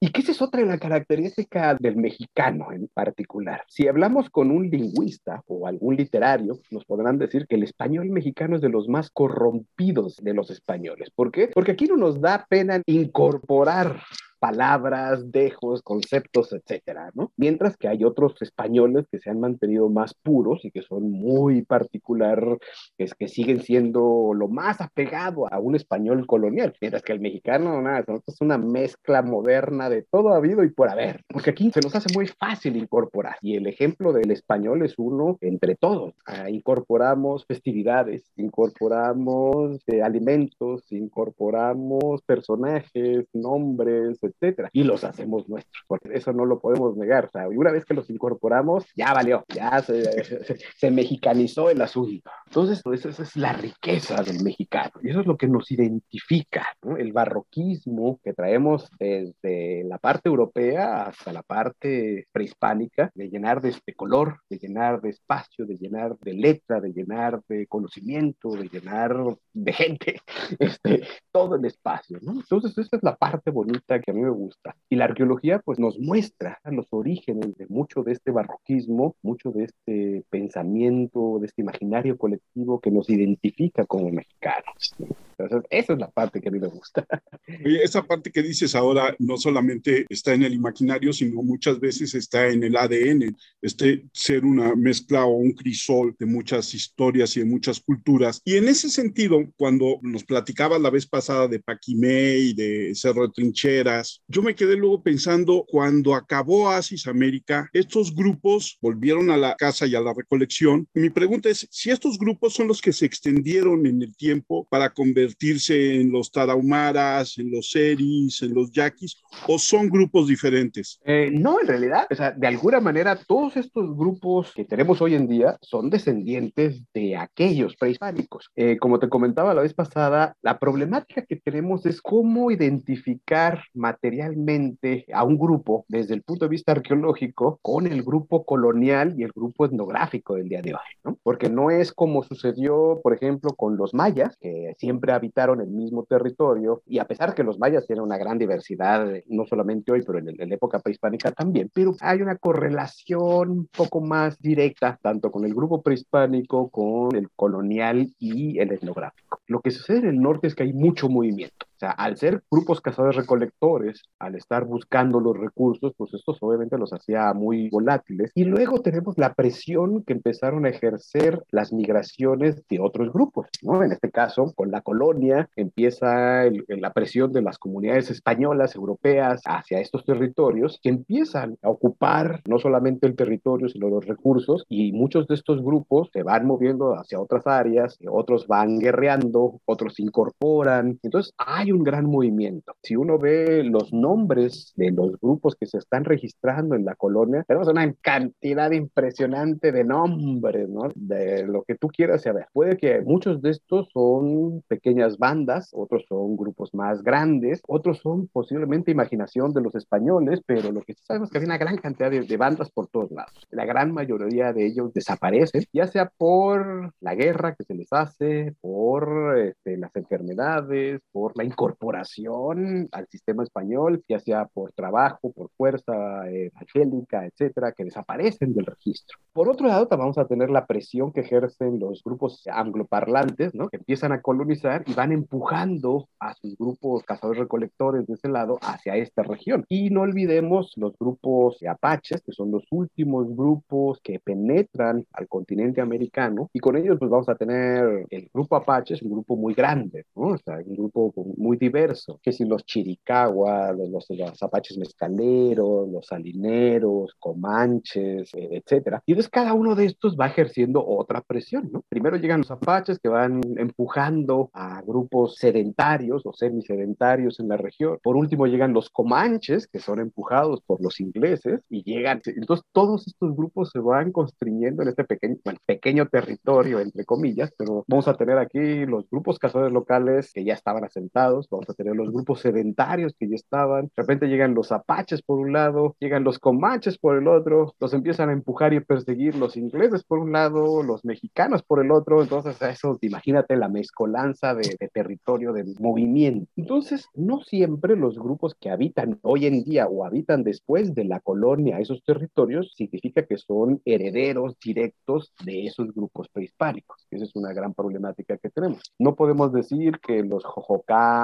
Y 0.00 0.10
que 0.10 0.20
esa 0.20 0.32
es 0.32 0.42
otra 0.42 0.60
de 0.60 0.66
la 0.66 0.78
característica 0.78 1.76
del 1.78 1.96
mexicano 1.96 2.72
en 2.72 2.88
particular. 2.88 3.64
Si 3.68 3.88
hablamos 3.88 4.30
con 4.30 4.50
un 4.50 4.70
lingüista 4.70 5.42
o 5.46 5.66
algún 5.66 5.96
literario, 5.96 6.60
nos 6.70 6.84
podrán 6.84 7.18
decir 7.18 7.46
que 7.46 7.56
el 7.56 7.62
español 7.62 8.10
mexicano 8.10 8.56
es 8.56 8.62
de 8.62 8.68
los 8.68 8.88
más 8.88 9.10
corrompidos 9.10 10.16
de 10.16 10.34
los 10.34 10.50
españoles. 10.50 11.10
¿Por 11.14 11.30
qué? 11.30 11.48
Porque 11.48 11.72
aquí 11.72 11.86
no 11.86 11.96
nos 11.96 12.20
da 12.20 12.46
pena 12.48 12.82
incorporar 12.86 14.00
palabras, 14.42 15.30
dejos, 15.30 15.82
conceptos, 15.82 16.52
etcétera, 16.52 17.12
¿no? 17.14 17.30
Mientras 17.36 17.76
que 17.76 17.86
hay 17.86 18.02
otros 18.02 18.34
españoles 18.42 19.06
que 19.08 19.20
se 19.20 19.30
han 19.30 19.38
mantenido 19.38 19.88
más 19.88 20.14
puros 20.14 20.64
y 20.64 20.72
que 20.72 20.82
son 20.82 21.12
muy 21.12 21.62
particular, 21.62 22.58
es, 22.98 23.14
que 23.14 23.28
siguen 23.28 23.60
siendo 23.60 24.32
lo 24.34 24.48
más 24.48 24.80
apegado 24.80 25.46
a 25.48 25.60
un 25.60 25.76
español 25.76 26.26
colonial, 26.26 26.74
mientras 26.80 27.04
que 27.04 27.12
el 27.12 27.20
mexicano, 27.20 27.80
nada, 27.80 28.04
es 28.26 28.40
una 28.40 28.58
mezcla 28.58 29.22
moderna 29.22 29.88
de 29.88 30.02
todo 30.10 30.34
habido 30.34 30.64
y 30.64 30.70
por 30.70 30.88
haber, 30.88 31.22
porque 31.28 31.50
aquí 31.50 31.70
se 31.70 31.80
nos 31.80 31.94
hace 31.94 32.12
muy 32.12 32.26
fácil 32.26 32.76
incorporar 32.76 33.36
y 33.42 33.54
el 33.54 33.68
ejemplo 33.68 34.12
del 34.12 34.32
español 34.32 34.84
es 34.84 34.94
uno 34.98 35.38
entre 35.40 35.76
todos. 35.76 36.14
Ah, 36.26 36.50
incorporamos 36.50 37.46
festividades, 37.46 38.24
incorporamos 38.34 39.80
eh, 39.86 40.02
alimentos, 40.02 40.90
incorporamos 40.90 42.22
personajes, 42.22 43.28
nombres, 43.32 44.18
etcétera, 44.34 44.70
y 44.72 44.84
los 44.84 45.04
hacemos 45.04 45.48
nuestros, 45.48 45.84
porque 45.86 46.10
eso 46.12 46.32
no 46.32 46.44
lo 46.44 46.60
podemos 46.60 46.96
negar. 46.96 47.26
O 47.26 47.30
sea, 47.30 47.48
una 47.48 47.72
vez 47.72 47.84
que 47.84 47.94
los 47.94 48.10
incorporamos, 48.10 48.84
ya 48.96 49.12
valió, 49.12 49.44
ya 49.48 49.80
se, 49.82 50.24
se, 50.24 50.56
se 50.76 50.90
mexicanizó 50.90 51.70
el 51.70 51.80
asunto. 51.80 52.30
Entonces, 52.46 52.80
pues, 52.82 53.04
esa 53.06 53.22
es 53.22 53.36
la 53.36 53.52
riqueza 53.52 54.22
del 54.22 54.42
mexicano, 54.42 54.92
y 55.02 55.10
eso 55.10 55.20
es 55.20 55.26
lo 55.26 55.36
que 55.36 55.48
nos 55.48 55.70
identifica, 55.70 56.66
¿no? 56.82 56.96
El 56.96 57.12
barroquismo 57.12 58.20
que 58.22 58.32
traemos 58.32 58.88
desde 58.98 59.84
la 59.84 59.98
parte 59.98 60.28
europea 60.28 61.04
hasta 61.04 61.32
la 61.32 61.42
parte 61.42 62.26
prehispánica, 62.32 63.10
de 63.14 63.28
llenar 63.28 63.60
de 63.60 63.70
este 63.70 63.94
color, 63.94 64.40
de 64.48 64.58
llenar 64.58 65.00
de 65.00 65.10
espacio, 65.10 65.66
de 65.66 65.76
llenar 65.76 66.16
de 66.18 66.34
letra, 66.34 66.80
de 66.80 66.92
llenar 66.92 67.42
de 67.48 67.66
conocimiento, 67.66 68.50
de 68.50 68.68
llenar 68.68 69.16
de 69.52 69.72
gente, 69.72 70.20
este, 70.58 71.06
todo 71.30 71.56
el 71.56 71.64
espacio, 71.64 72.18
¿no? 72.22 72.32
Entonces, 72.32 72.76
esa 72.76 72.96
es 72.96 73.02
la 73.02 73.16
parte 73.16 73.50
bonita 73.50 74.00
que 74.00 74.10
a 74.10 74.14
mí 74.14 74.21
me 74.22 74.30
gusta. 74.30 74.76
Y 74.88 74.96
la 74.96 75.04
arqueología 75.06 75.58
pues 75.58 75.78
nos 75.78 75.98
muestra 75.98 76.60
los 76.64 76.86
orígenes 76.90 77.56
de 77.56 77.66
mucho 77.68 78.02
de 78.02 78.12
este 78.12 78.30
barroquismo, 78.30 79.16
mucho 79.22 79.50
de 79.50 79.64
este 79.64 80.24
pensamiento, 80.30 81.38
de 81.40 81.46
este 81.46 81.62
imaginario 81.62 82.16
colectivo 82.16 82.80
que 82.80 82.90
nos 82.90 83.08
identifica 83.10 83.84
como 83.86 84.10
mexicanos. 84.10 84.94
Entonces, 85.38 85.68
esa 85.70 85.92
es 85.94 85.98
la 85.98 86.10
parte 86.10 86.40
que 86.40 86.48
a 86.48 86.52
mí 86.52 86.60
me 86.60 86.68
gusta. 86.68 87.06
Oye, 87.64 87.82
esa 87.82 88.02
parte 88.02 88.30
que 88.30 88.42
dices 88.42 88.74
ahora 88.74 89.14
no 89.18 89.36
solamente 89.36 90.06
está 90.08 90.34
en 90.34 90.42
el 90.42 90.54
imaginario, 90.54 91.12
sino 91.12 91.42
muchas 91.42 91.80
veces 91.80 92.14
está 92.14 92.48
en 92.48 92.62
el 92.62 92.76
ADN, 92.76 93.36
este 93.60 94.04
ser 94.12 94.44
una 94.44 94.74
mezcla 94.74 95.24
o 95.24 95.32
un 95.32 95.52
crisol 95.52 96.14
de 96.18 96.26
muchas 96.26 96.74
historias 96.74 97.36
y 97.36 97.40
de 97.40 97.46
muchas 97.46 97.80
culturas. 97.80 98.40
Y 98.44 98.56
en 98.56 98.68
ese 98.68 98.88
sentido, 98.88 99.38
cuando 99.56 99.98
nos 100.02 100.24
platicabas 100.24 100.80
la 100.80 100.90
vez 100.90 101.06
pasada 101.06 101.48
de 101.48 101.60
Paquimé 101.60 102.36
y 102.36 102.54
de 102.54 102.94
Cerro 102.94 103.26
de 103.26 103.32
Trincheras, 103.32 104.11
yo 104.28 104.42
me 104.42 104.54
quedé 104.54 104.76
luego 104.76 105.02
pensando, 105.02 105.64
cuando 105.68 106.14
acabó 106.14 106.70
Asis 106.70 107.06
América, 107.06 107.68
estos 107.72 108.14
grupos 108.14 108.78
volvieron 108.80 109.30
a 109.30 109.36
la 109.36 109.54
casa 109.56 109.86
y 109.86 109.94
a 109.94 110.00
la 110.00 110.14
recolección. 110.14 110.88
Mi 110.94 111.10
pregunta 111.10 111.48
es 111.48 111.66
si 111.70 111.90
estos 111.90 112.18
grupos 112.18 112.54
son 112.54 112.68
los 112.68 112.80
que 112.80 112.92
se 112.92 113.06
extendieron 113.06 113.86
en 113.86 114.02
el 114.02 114.16
tiempo 114.16 114.66
para 114.70 114.90
convertirse 114.90 116.00
en 116.00 116.12
los 116.12 116.30
tarahumaras, 116.30 117.38
en 117.38 117.50
los 117.50 117.70
seris, 117.70 118.42
en 118.42 118.54
los 118.54 118.70
yaquis, 118.70 119.22
o 119.46 119.58
son 119.58 119.88
grupos 119.88 120.28
diferentes? 120.28 121.00
Eh, 121.04 121.30
no, 121.32 121.60
en 121.60 121.66
realidad, 121.66 122.06
o 122.10 122.14
sea, 122.14 122.30
de 122.32 122.46
alguna 122.46 122.80
manera, 122.80 123.16
todos 123.16 123.56
estos 123.56 123.96
grupos 123.96 124.52
que 124.54 124.64
tenemos 124.64 125.00
hoy 125.00 125.14
en 125.14 125.28
día 125.28 125.56
son 125.60 125.90
descendientes 125.90 126.82
de 126.92 127.16
aquellos 127.16 127.76
prehispánicos. 127.76 128.50
Eh, 128.56 128.76
como 128.78 128.98
te 128.98 129.08
comentaba 129.08 129.54
la 129.54 129.62
vez 129.62 129.74
pasada, 129.74 130.36
la 130.42 130.58
problemática 130.58 131.24
que 131.24 131.36
tenemos 131.36 131.86
es 131.86 132.00
cómo 132.00 132.50
identificar 132.50 133.64
materialmente 134.02 135.06
a 135.12 135.22
un 135.22 135.38
grupo 135.38 135.84
desde 135.88 136.14
el 136.14 136.22
punto 136.22 136.46
de 136.46 136.48
vista 136.48 136.72
arqueológico 136.72 137.60
con 137.62 137.86
el 137.86 138.02
grupo 138.02 138.44
colonial 138.44 139.14
y 139.16 139.22
el 139.22 139.30
grupo 139.30 139.64
etnográfico 139.64 140.34
del 140.34 140.48
día 140.48 140.60
de 140.60 140.74
hoy, 140.74 140.80
¿no? 141.04 141.16
Porque 141.22 141.48
no 141.48 141.70
es 141.70 141.92
como 141.92 142.24
sucedió, 142.24 142.98
por 143.00 143.14
ejemplo, 143.14 143.52
con 143.54 143.76
los 143.76 143.94
mayas, 143.94 144.36
que 144.40 144.74
siempre 144.76 145.12
habitaron 145.12 145.60
el 145.60 145.68
mismo 145.68 146.04
territorio, 146.04 146.82
y 146.84 146.98
a 146.98 147.04
pesar 147.04 147.32
que 147.34 147.44
los 147.44 147.60
mayas 147.60 147.86
tienen 147.86 148.02
una 148.02 148.18
gran 148.18 148.38
diversidad, 148.38 149.06
no 149.28 149.46
solamente 149.46 149.92
hoy, 149.92 150.02
pero 150.04 150.18
en, 150.18 150.36
la 150.36 150.54
época 150.54 150.80
prehispánica 150.80 151.30
también, 151.30 151.70
pero 151.72 151.94
hay 152.00 152.22
una 152.22 152.36
correlación 152.36 153.50
un 153.50 153.66
poco 153.68 154.00
más 154.00 154.36
directa, 154.40 154.98
tanto 155.00 155.30
con 155.30 155.44
el 155.44 155.54
grupo 155.54 155.80
prehispánico, 155.80 156.70
con 156.70 157.14
el 157.14 157.30
colonial 157.36 158.12
y 158.18 158.58
el 158.58 158.72
etnográfico. 158.72 159.40
Lo 159.46 159.60
que 159.60 159.70
sucede 159.70 159.98
en 160.00 160.06
el 160.06 160.20
norte 160.20 160.48
es 160.48 160.56
que 160.56 160.64
hay 160.64 160.72
mucho 160.72 161.08
movimiento 161.08 161.66
sea, 161.82 161.90
al 161.90 162.16
ser 162.16 162.42
grupos 162.50 162.80
cazadores 162.80 163.16
recolectores, 163.16 164.02
al 164.18 164.36
estar 164.36 164.64
buscando 164.64 165.20
los 165.20 165.36
recursos, 165.36 165.92
pues 165.96 166.14
estos 166.14 166.38
obviamente 166.40 166.78
los 166.78 166.92
hacía 166.92 167.32
muy 167.34 167.68
volátiles. 167.70 168.30
Y 168.34 168.44
luego 168.44 168.80
tenemos 168.80 169.18
la 169.18 169.34
presión 169.34 170.04
que 170.04 170.12
empezaron 170.12 170.64
a 170.64 170.68
ejercer 170.68 171.42
las 171.50 171.72
migraciones 171.72 172.62
de 172.68 172.80
otros 172.80 173.12
grupos, 173.12 173.48
¿no? 173.62 173.82
En 173.82 173.92
este 173.92 174.10
caso, 174.10 174.52
con 174.54 174.70
la 174.70 174.80
colonia, 174.80 175.48
empieza 175.56 176.44
la 176.68 176.92
presión 176.92 177.32
de 177.32 177.42
las 177.42 177.58
comunidades 177.58 178.10
españolas, 178.10 178.76
europeas, 178.76 179.42
hacia 179.44 179.80
estos 179.80 180.04
territorios, 180.04 180.78
que 180.82 180.90
empiezan 180.90 181.58
a 181.62 181.68
ocupar 181.68 182.42
no 182.46 182.58
solamente 182.58 183.06
el 183.06 183.16
territorio, 183.16 183.68
sino 183.68 183.88
los 183.88 184.06
recursos, 184.06 184.64
y 184.68 184.92
muchos 184.92 185.26
de 185.26 185.34
estos 185.34 185.62
grupos 185.62 186.10
se 186.12 186.22
van 186.22 186.46
moviendo 186.46 186.94
hacia 186.94 187.20
otras 187.20 187.46
áreas, 187.46 187.98
otros 188.08 188.46
van 188.46 188.78
guerreando, 188.78 189.60
otros 189.64 189.94
se 189.94 190.02
incorporan. 190.02 191.00
Entonces, 191.02 191.32
hay 191.38 191.71
un 191.72 191.82
gran 191.82 192.06
movimiento. 192.06 192.74
Si 192.82 192.96
uno 192.96 193.18
ve 193.18 193.62
los 193.64 193.92
nombres 193.92 194.72
de 194.76 194.90
los 194.90 195.18
grupos 195.20 195.56
que 195.56 195.66
se 195.66 195.78
están 195.78 196.04
registrando 196.04 196.74
en 196.74 196.84
la 196.84 196.94
colonia, 196.94 197.44
tenemos 197.46 197.68
una 197.68 197.92
cantidad 198.00 198.70
impresionante 198.70 199.72
de 199.72 199.84
nombres, 199.84 200.68
¿no? 200.68 200.88
De 200.94 201.46
lo 201.46 201.62
que 201.64 201.74
tú 201.74 201.88
quieras 201.88 202.22
saber. 202.22 202.46
Puede 202.52 202.76
que 202.76 203.00
muchos 203.02 203.42
de 203.42 203.50
estos 203.50 203.88
son 203.92 204.62
pequeñas 204.68 205.18
bandas, 205.18 205.70
otros 205.72 206.04
son 206.08 206.36
grupos 206.36 206.74
más 206.74 207.02
grandes, 207.02 207.62
otros 207.66 207.98
son 207.98 208.28
posiblemente 208.28 208.90
imaginación 208.90 209.52
de 209.52 209.62
los 209.62 209.74
españoles, 209.74 210.40
pero 210.46 210.72
lo 210.72 210.82
que 210.82 210.94
sí 210.94 211.02
sabemos 211.04 211.28
es 211.28 211.32
que 211.32 211.38
hay 211.38 211.44
una 211.44 211.58
gran 211.58 211.76
cantidad 211.76 212.10
de, 212.10 212.22
de 212.22 212.36
bandas 212.36 212.70
por 212.70 212.88
todos 212.88 213.10
lados. 213.10 213.46
La 213.50 213.64
gran 213.64 213.92
mayoría 213.92 214.52
de 214.52 214.66
ellos 214.66 214.92
desaparecen, 214.92 215.64
ya 215.72 215.86
sea 215.86 216.12
por 216.16 216.92
la 217.00 217.14
guerra 217.14 217.54
que 217.54 217.64
se 217.64 217.74
les 217.74 217.92
hace, 217.92 218.54
por 218.60 219.38
este, 219.38 219.76
las 219.76 219.94
enfermedades, 219.96 221.00
por 221.12 221.36
la 221.36 221.44
incorporación 221.52 222.88
al 222.92 223.06
sistema 223.08 223.42
español, 223.42 224.02
ya 224.08 224.18
sea 224.18 224.46
por 224.46 224.72
trabajo, 224.72 225.32
por 225.32 225.50
fuerza 225.56 225.92
eh, 226.28 226.50
evangélica, 226.52 227.26
etcétera, 227.26 227.72
que 227.72 227.84
desaparecen 227.84 228.54
del 228.54 228.66
registro. 228.66 229.18
Por 229.32 229.48
otro 229.48 229.66
lado, 229.66 229.88
vamos 229.96 230.18
a 230.18 230.26
tener 230.26 230.50
la 230.50 230.66
presión 230.66 231.12
que 231.12 231.20
ejercen 231.20 231.78
los 231.78 232.02
grupos 232.04 232.42
angloparlantes, 232.46 233.54
¿no? 233.54 233.68
que 233.68 233.76
empiezan 233.76 234.12
a 234.12 234.20
colonizar 234.20 234.84
y 234.86 234.94
van 234.94 235.12
empujando 235.12 236.08
a 236.18 236.34
sus 236.34 236.56
grupos 236.56 237.02
cazadores-recolectores 237.04 238.06
de 238.06 238.14
ese 238.14 238.28
lado 238.28 238.58
hacia 238.62 238.96
esta 238.96 239.22
región. 239.22 239.64
Y 239.68 239.90
no 239.90 240.02
olvidemos 240.02 240.72
los 240.76 240.96
grupos 240.98 241.58
apaches, 241.68 242.22
que 242.22 242.32
son 242.32 242.50
los 242.50 242.64
últimos 242.70 243.28
grupos 243.34 244.00
que 244.02 244.20
penetran 244.20 245.06
al 245.12 245.28
continente 245.28 245.80
americano, 245.80 246.50
y 246.52 246.60
con 246.60 246.76
ellos 246.76 246.98
pues 246.98 247.10
vamos 247.10 247.28
a 247.28 247.34
tener 247.34 248.06
el 248.10 248.30
grupo 248.32 248.56
apache, 248.56 248.94
es 248.94 249.02
un 249.02 249.12
grupo 249.12 249.36
muy 249.36 249.54
grande, 249.54 250.04
¿no? 250.14 250.28
o 250.28 250.38
sea, 250.38 250.58
un 250.64 250.76
grupo 250.76 251.12
muy 251.42 251.56
diverso, 251.56 252.20
que 252.22 252.32
si 252.32 252.44
los 252.44 252.64
chiricahua, 252.64 253.72
los, 253.72 254.06
los, 254.08 254.42
apaches 254.42 254.78
mezcaleros, 254.78 255.88
los 255.88 256.06
salineros, 256.06 257.14
comanches, 257.18 258.32
eh, 258.34 258.48
etcétera. 258.52 259.02
Y 259.06 259.12
entonces 259.12 259.30
cada 259.30 259.54
uno 259.54 259.74
de 259.74 259.86
estos 259.86 260.16
va 260.18 260.28
ejerciendo 260.28 260.84
otra 260.86 261.20
presión, 261.20 261.70
¿no? 261.72 261.84
Primero 261.88 262.16
llegan 262.16 262.40
los 262.40 262.50
apaches 262.50 262.98
que 262.98 263.08
van 263.08 263.40
empujando 263.56 264.50
a 264.52 264.82
grupos 264.82 265.36
sedentarios 265.36 266.22
o 266.24 266.32
semisedentarios 266.32 267.40
en 267.40 267.48
la 267.48 267.56
región. 267.56 267.98
Por 268.02 268.16
último 268.16 268.46
llegan 268.46 268.72
los 268.72 268.90
comanches, 268.90 269.66
que 269.66 269.80
son 269.80 270.00
empujados 270.00 270.62
por 270.62 270.80
los 270.80 271.00
ingleses, 271.00 271.60
y 271.68 271.82
llegan, 271.82 272.20
entonces 272.26 272.64
todos 272.72 273.06
estos 273.06 273.34
grupos 273.34 273.70
se 273.70 273.80
van 273.80 274.12
constriñendo 274.12 274.82
en 274.82 274.88
este 274.88 275.04
pequeño, 275.04 275.36
bueno, 275.44 275.58
pequeño 275.66 276.06
territorio, 276.06 276.80
entre 276.80 277.04
comillas, 277.04 277.52
pero 277.56 277.84
vamos 277.88 278.08
a 278.08 278.14
tener 278.14 278.38
aquí 278.38 278.86
los 278.86 279.08
grupos 279.10 279.38
cazadores 279.38 279.72
locales 279.72 280.32
que 280.32 280.44
ya 280.44 280.54
estaban 280.54 280.84
asentados, 280.84 281.31
vamos 281.50 281.68
a 281.68 281.74
tener 281.74 281.94
los 281.96 282.10
grupos 282.10 282.40
sedentarios 282.40 283.14
que 283.18 283.28
ya 283.28 283.34
estaban, 283.34 283.86
de 283.86 283.92
repente 283.96 284.26
llegan 284.26 284.54
los 284.54 284.72
apaches 284.72 285.22
por 285.22 285.38
un 285.38 285.52
lado, 285.52 285.96
llegan 286.00 286.24
los 286.24 286.38
comanches 286.38 286.98
por 286.98 287.16
el 287.16 287.28
otro, 287.28 287.74
los 287.80 287.94
empiezan 287.94 288.28
a 288.28 288.32
empujar 288.32 288.72
y 288.72 288.80
perseguir 288.80 289.34
los 289.36 289.56
ingleses 289.56 290.04
por 290.04 290.18
un 290.18 290.32
lado, 290.32 290.82
los 290.82 291.04
mexicanos 291.04 291.62
por 291.62 291.84
el 291.84 291.90
otro, 291.90 292.22
entonces 292.22 292.60
eso, 292.62 292.98
imagínate 293.00 293.56
la 293.56 293.68
mezcolanza 293.68 294.54
de, 294.54 294.76
territorio, 294.92 295.52
de 295.52 295.64
movimiento. 295.78 296.50
Entonces, 296.56 297.08
no 297.14 297.40
siempre 297.40 297.96
los 297.96 298.18
grupos 298.18 298.54
que 298.58 298.70
habitan 298.70 299.18
hoy 299.22 299.46
en 299.46 299.64
día 299.64 299.86
o 299.86 300.04
habitan 300.04 300.42
después 300.42 300.94
de 300.94 301.04
la 301.04 301.20
colonia 301.20 301.78
esos 301.78 302.02
territorios 302.04 302.72
significa 302.76 303.26
que 303.26 303.36
son 303.36 303.80
herederos 303.84 304.56
directos 304.58 305.32
de 305.44 305.66
esos 305.66 305.92
grupos 305.94 306.28
prehispánicos. 306.28 307.06
Esa 307.10 307.24
es 307.24 307.34
una 307.34 307.52
gran 307.52 307.74
problemática 307.74 308.38
que 308.38 308.50
tenemos. 308.50 308.80
No 308.98 309.14
podemos 309.14 309.52
decir 309.52 309.98
que 310.00 310.22
los 310.22 310.44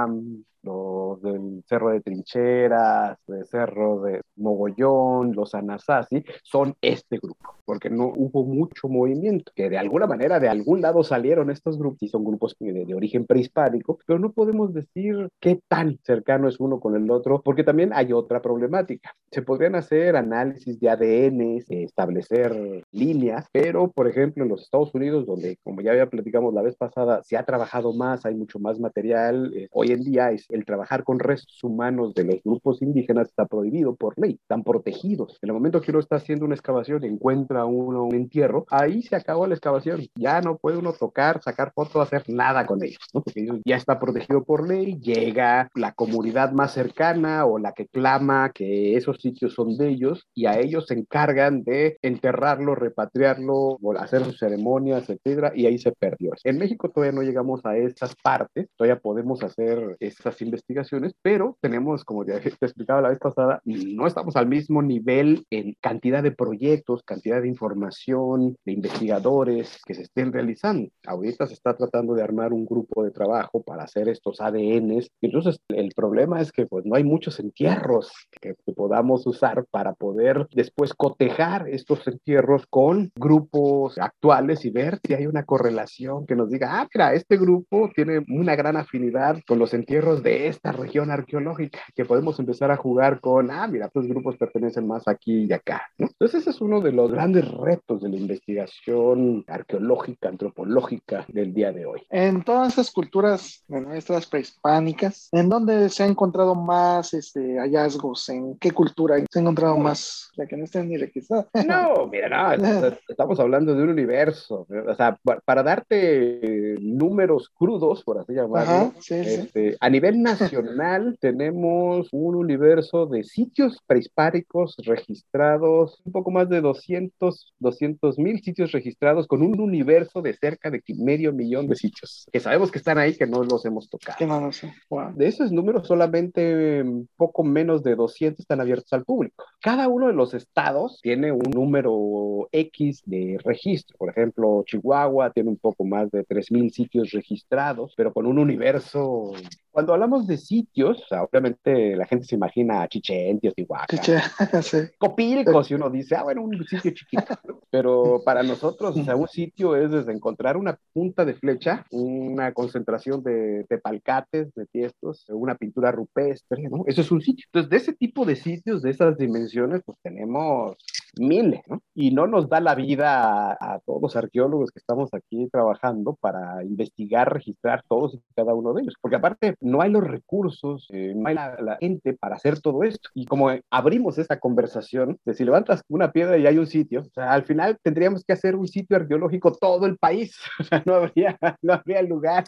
Um, 0.05 0.45
los 0.63 1.21
del 1.23 1.63
Cerro 1.67 1.91
de 1.91 2.01
Trincheras, 2.01 3.19
del 3.27 3.47
Cerro 3.47 4.01
de 4.03 4.23
Mogollón, 4.37 5.33
los 5.35 5.55
Anasazi, 5.55 6.25
son 6.43 6.75
este 6.81 7.19
grupo, 7.19 7.55
porque 7.65 7.91
no 7.91 8.13
hubo 8.15 8.45
mucho 8.45 8.89
movimiento, 8.89 9.53
que 9.55 9.71
de 9.71 9.79
alguna 9.79 10.07
manera 10.07 10.41
de 10.41 10.49
algún 10.49 10.81
lado 10.81 11.03
salieron 11.03 11.51
estos 11.51 11.79
grupos, 11.79 12.03
y 12.03 12.09
son 12.09 12.25
grupos 12.25 12.57
de, 12.59 12.95
origen 12.95 13.27
prehispánico, 13.27 13.99
pero 14.07 14.19
no 14.19 14.33
podemos 14.33 14.73
decir 14.73 15.29
qué 15.41 15.61
tan 15.69 15.99
cercano 16.05 16.49
es 16.49 16.59
uno 16.59 16.81
con 16.81 16.97
el 16.97 17.11
otro, 17.11 17.43
porque 17.43 17.65
también 17.65 17.93
hay 17.93 18.13
otra 18.13 18.43
problemática. 18.43 19.15
Se 19.31 19.43
podrían 19.43 19.75
hacer 19.75 20.17
análisis 20.17 20.81
de 20.81 20.91
ADN, 20.91 21.63
establecer 21.69 22.85
líneas, 22.91 23.47
pero 23.53 23.91
por 23.91 24.09
ejemplo 24.09 24.43
en 24.43 24.51
los 24.51 24.63
Estados 24.63 24.95
Unidos, 24.95 25.27
donde 25.27 25.59
como 25.63 25.81
ya 25.81 25.93
había 25.93 26.09
platicamos 26.09 26.55
la 26.55 26.63
vez 26.63 26.77
pasada, 26.77 27.23
se 27.23 27.37
ha 27.37 27.45
trabajado 27.45 27.93
más, 27.93 28.25
hay 28.25 28.35
mucho 28.35 28.59
más 28.59 28.81
material, 28.81 29.53
eh, 29.55 29.69
hoy 29.73 29.93
en 29.93 30.03
día 30.03 30.31
es 30.31 30.48
el 30.49 30.65
trabajar 30.65 31.05
con 31.05 31.19
restos 31.19 31.63
humanos 31.63 32.15
de 32.15 32.25
los 32.25 32.43
grupos 32.45 32.83
indígenas 32.83 33.29
está 33.29 33.47
prohibido 33.47 33.97
por 33.97 34.19
ley, 34.19 34.39
están 34.41 34.63
protegidos. 34.63 35.39
En 35.43 35.51
el 35.51 35.55
momento 35.55 35.81
que 35.81 35.91
uno 35.91 36.01
está 36.01 36.17
haciendo 36.17 36.45
una 36.45 36.55
excavación 36.55 37.05
encuentra 37.05 37.65
uno 37.65 38.05
un 38.05 38.15
entierro, 38.15 38.67
ahí 38.71 39.03
se 39.03 39.17
acabó 39.17 39.47
la 39.47 39.55
excavación. 39.55 40.07
Ya 40.15 40.41
no 40.41 40.57
puede 40.57 40.79
uno 40.79 40.93
tocar, 40.93 41.43
sacar 41.43 41.73
fotos, 41.75 42.03
hacer 42.03 42.25
nada 42.29 42.67
con 42.67 42.83
ellos, 42.83 42.99
¿no? 43.13 43.23
porque 43.23 43.41
ellos 43.41 43.61
ya 43.65 43.77
está 43.77 43.99
protegido 43.99 44.45
por 44.45 44.69
ley, 44.69 44.99
llega 45.01 45.71
la 45.75 45.93
comunidad 45.93 46.53
más 46.53 46.73
cercana 46.73 47.47
o 47.47 47.59
la 47.59 47.73
que 47.73 47.87
clama 47.87 48.51
que 48.53 48.97
esos 48.97 49.19
sitios 49.21 49.55
son 49.55 49.77
de 49.77 49.89
ellos 49.89 50.27
y 50.35 50.47
a 50.47 50.59
ellos 50.59 50.87
se 50.87 50.95
encargan 50.95 51.63
de 51.65 51.99
enterrarlo, 52.03 52.75
repatriarlo, 52.75 53.79
hacer 53.99 54.25
sus 54.25 54.39
ceremonias, 54.39 55.09
etcétera, 55.09 55.53
y 55.55 55.67
ahí 55.67 55.79
se 55.79 55.93
perdió. 55.93 56.33
En 56.45 56.59
México 56.59 56.91
todavía 56.91 57.13
no 57.13 57.23
llegamos 57.23 57.65
a 57.65 57.77
estas 57.77 58.15
partes, 58.17 58.69
todavía 58.77 59.01
podemos 59.01 59.43
hacer 59.43 59.97
estas 60.01 60.38
investigaciones 60.43 60.69
investigaciones, 60.69 61.15
pero 61.23 61.57
tenemos, 61.61 62.05
como 62.05 62.25
ya 62.25 62.41
te 62.41 62.49
explicaba 62.49 63.01
la 63.01 63.09
vez 63.09 63.19
pasada, 63.19 63.61
no 63.65 64.07
estamos 64.07 64.37
al 64.37 64.47
mismo 64.47 64.83
nivel 64.83 65.45
en 65.51 65.75
cantidad 65.81 66.23
de 66.23 66.33
proyectos, 66.33 67.03
cantidad 67.05 67.41
de 67.41 67.49
información, 67.49 68.57
de 68.65 68.73
investigadores 68.73 69.79
que 69.87 69.95
se 69.95 70.03
estén 70.03 70.33
realizando. 70.33 70.91
Ahorita 71.07 71.47
se 71.47 71.55
está 71.55 71.77
tratando 71.77 72.15
de 72.15 72.23
armar 72.23 72.53
un 72.53 72.67
grupo 72.67 73.05
de 73.05 73.11
trabajo 73.11 73.63
para 73.63 73.85
hacer 73.85 74.09
estos 74.09 74.41
ADNs. 74.41 75.11
Entonces, 75.23 75.59
el 75.69 75.93
problema 75.95 76.41
es 76.41 76.53
que 76.53 76.67
pues 76.67 76.85
no 76.85 76.97
hay 76.97 77.05
muchos 77.05 77.41
entierros 77.41 78.13
que, 78.41 78.55
que 78.65 78.73
podamos 78.73 79.27
usar 79.27 79.65
para 79.71 79.95
poder 79.95 80.47
después 80.53 80.95
cotejar 80.95 81.69
estos 81.69 82.07
entierros 82.07 82.67
con 82.69 83.11
grupos 83.17 83.99
actuales 83.99 84.65
y 84.65 84.71
ver 84.71 84.99
si 85.05 85.15
hay 85.15 85.27
una 85.27 85.45
correlación 85.45 86.27
que 86.27 86.37
nos 86.37 86.51
diga, 86.51 86.81
ah, 86.81 86.89
mira, 86.93 87.15
este 87.15 87.37
grupo 87.37 87.91
tiene 87.95 88.25
una 88.29 88.55
gran 88.57 88.77
afinidad 88.77 89.39
con 89.47 89.59
los 89.59 89.73
entierros 89.75 90.23
de 90.23 90.28
esta 90.29 90.73
región 90.73 91.11
arqueológica, 91.11 91.81
que 91.95 92.05
podemos 92.05 92.39
empezar 92.39 92.71
a 92.71 92.77
jugar 92.77 93.21
con, 93.21 93.51
ah, 93.51 93.67
mira, 93.67 93.87
estos 93.87 94.07
grupos 94.07 94.37
pertenecen 94.37 94.87
más 94.87 95.07
aquí 95.09 95.45
y 95.45 95.53
acá. 95.53 95.91
Entonces 95.99 96.43
ese 96.43 96.51
es 96.51 96.61
uno 96.61 96.81
de 96.81 96.93
los 96.93 97.11
grandes 97.11 97.51
retos 97.51 98.03
de 98.03 98.09
la 98.09 98.17
investigación 98.17 99.45
arqueológica, 99.47 100.29
antropológica 100.29 101.25
del 101.29 101.53
día 101.53 101.73
de 101.73 101.87
hoy. 101.87 102.03
En 102.11 102.43
todas 102.43 102.75
esas 102.75 102.91
culturas 102.91 103.65
nuestras 103.69 104.27
prehispánicas, 104.27 105.29
¿en 105.33 105.49
dónde 105.49 105.89
se 105.89 106.03
ha 106.03 106.07
encontrado 106.07 106.55
más 106.55 107.15
este, 107.15 107.59
hallazgos? 107.59 108.29
¿En 108.29 108.57
qué 108.59 108.71
cultura 108.71 109.17
se 109.31 109.39
ha 109.39 109.43
encontrado 109.43 109.77
más? 109.77 110.31
Ya 110.37 110.47
que 110.47 110.57
no 110.57 110.65
estén 110.65 110.89
ni 110.89 110.97
registradas. 110.97 111.47
No, 111.69 112.07
mira, 112.07 112.57
no, 112.57 112.97
estamos 113.09 113.39
hablando 113.39 113.75
de 113.75 113.83
un 113.83 113.91
universo. 113.91 114.67
O 114.89 114.95
sea, 114.95 115.19
para 115.45 115.63
darte 115.63 116.77
números 116.81 117.51
crudos, 117.55 118.03
por 118.03 118.19
así 118.19 118.33
llamarlo, 118.33 118.93
este, 118.99 119.77
a 119.79 119.91
nivel 119.91 120.18
nacional 120.23 121.17
tenemos 121.21 122.09
un 122.13 122.35
universo 122.35 123.07
de 123.07 123.25
sitios 123.25 123.83
prehispánicos 123.87 124.77
registrados, 124.85 126.01
un 126.05 126.13
poco 126.13 126.31
más 126.31 126.49
de 126.49 126.61
200 126.61 128.19
mil 128.19 128.41
sitios 128.43 128.73
registrados 128.73 129.27
con 129.27 129.43
un 129.43 129.61
universo 129.61 130.23
de 130.23 130.35
cerca 130.35 130.71
de 130.71 130.83
medio 130.97 131.33
millón 131.33 131.69
de 131.69 131.77
sitios, 131.77 132.27
que 132.33 132.41
sabemos 132.41 132.71
que 132.71 132.79
están 132.79 132.99
ahí, 132.99 133.15
que 133.15 133.27
no 133.27 133.43
los 133.43 133.65
hemos 133.65 133.89
tocado. 133.89 134.27
no 134.27 134.53
sé. 134.53 134.73
De 135.15 135.27
esos 135.27 135.53
números, 135.53 135.87
solamente 135.87 136.85
poco 137.17 137.45
menos 137.45 137.83
de 137.83 137.95
200 137.95 138.41
están 138.41 138.61
abiertos 138.61 138.93
al 138.93 139.05
público. 139.05 139.45
Cada 139.61 139.89
uno 139.89 140.07
de 140.07 140.15
los 140.15 140.35
estados 140.35 141.01
tiene 141.03 141.33
un 141.33 141.51
número 141.51 142.49
X 142.53 143.03
de 143.07 143.39
registro. 143.45 143.97
Por 143.99 144.11
ejemplo, 144.11 144.63
Chihuahua 144.67 145.31
tiene 145.33 145.51
un 145.51 145.59
poco 145.59 145.85
más 145.85 146.11
de 146.11 146.25
3.000 146.27 146.71
sitios 146.71 147.11
registrados, 147.11 147.95
pero 147.97 148.13
con 148.13 148.27
un 148.27 148.39
universo 148.39 149.33
cuando 149.79 149.95
hablamos 149.95 150.08
de 150.27 150.37
sitios, 150.37 151.05
obviamente 151.11 151.97
la 151.97 152.07
gente 152.07 152.27
se 152.27 152.35
imagina 152.35 152.83
a 152.83 152.89
Chichen, 152.89 153.41
Teotihuacán, 153.41 154.01
sí. 154.63 154.79
Copilco, 154.99 155.63
si 155.63 155.75
uno 155.75 155.91
dice, 155.91 156.17
ah, 156.17 156.23
bueno, 156.23 156.43
un 156.43 156.65
sitio 156.67 156.93
chiquito. 156.93 157.35
Pero 157.71 158.23
para 158.25 158.43
nosotros, 158.43 158.97
o 158.97 159.05
sea, 159.05 159.15
un 159.15 159.29
sitio 159.29 159.77
es 159.77 159.91
desde 159.91 160.13
encontrar 160.13 160.57
una 160.57 160.79
punta 160.93 161.25
de 161.25 161.35
flecha, 161.35 161.85
una 161.91 162.53
concentración 162.53 163.23
de, 163.23 163.67
de 163.69 163.79
palcates, 163.79 164.55
de 164.55 164.67
tiestos, 164.67 165.27
una 165.29 165.55
pintura 165.55 165.93
rupestre, 165.93 166.69
¿no? 166.71 166.85
Eso 166.87 167.03
es 167.03 167.11
un 167.11 167.21
sitio. 167.21 167.45
Entonces, 167.47 167.71
de 167.71 167.77
ese 167.77 167.93
tipo 167.93 168.25
de 168.25 168.37
sitios, 168.37 168.83
de 168.83 168.91
esas 168.91 169.19
dimensiones, 169.19 169.83
pues 169.85 169.99
tenemos 170.03 170.77
miles, 171.19 171.61
¿no? 171.67 171.83
Y 171.95 172.11
no 172.11 172.27
nos 172.27 172.49
da 172.49 172.61
la 172.61 172.75
vida 172.75 173.53
a, 173.53 173.81
todos 173.85 174.03
los 174.03 174.17
arqueólogos 174.17 174.71
que 174.71 174.79
estamos 174.79 175.13
aquí 175.13 175.49
trabajando 175.51 176.17
para 176.21 176.65
investigar, 176.65 177.33
registrar 177.33 177.83
todos 177.89 178.15
y 178.15 178.23
cada 178.35 178.55
uno 178.55 178.73
de 178.73 178.83
ellos, 178.83 178.95
porque 179.01 179.17
aparte 179.17 179.55
no 179.61 179.81
hay 179.81 179.91
los 180.01 180.11
recursos, 180.11 180.87
eh, 180.91 181.13
no 181.15 181.29
hay 181.29 181.35
la, 181.35 181.77
gente 181.81 182.15
para 182.15 182.37
hacer 182.37 182.61
todo 182.61 182.83
esto. 182.83 183.09
Y 183.15 183.27
como 183.27 183.51
abrimos 183.71 184.19
esta 184.19 184.39
conversación, 184.39 185.19
de 185.25 185.35
si 185.35 185.45
levantas 185.45 185.83
una 185.89 186.13
piedra 186.13 186.39
y 186.39 186.47
hay 186.47 186.59
un 186.59 186.67
sitio, 186.67 187.03
o 187.03 187.11
sea, 187.15 187.33
al 187.33 187.45
final 187.45 187.79
tendríamos 187.83 188.25
que 188.25 188.33
hacer 188.33 188.57
un 188.57 188.67
sitio 188.67 188.97
arqueológico 188.97 189.53
todo 189.53 189.87
el 189.87 189.97
país, 189.99 190.37
o 190.61 190.65
sea, 190.65 190.83
no 190.87 190.95
habría, 190.95 191.39
no 191.63 191.75
habría 191.75 192.03
lugar 192.03 192.45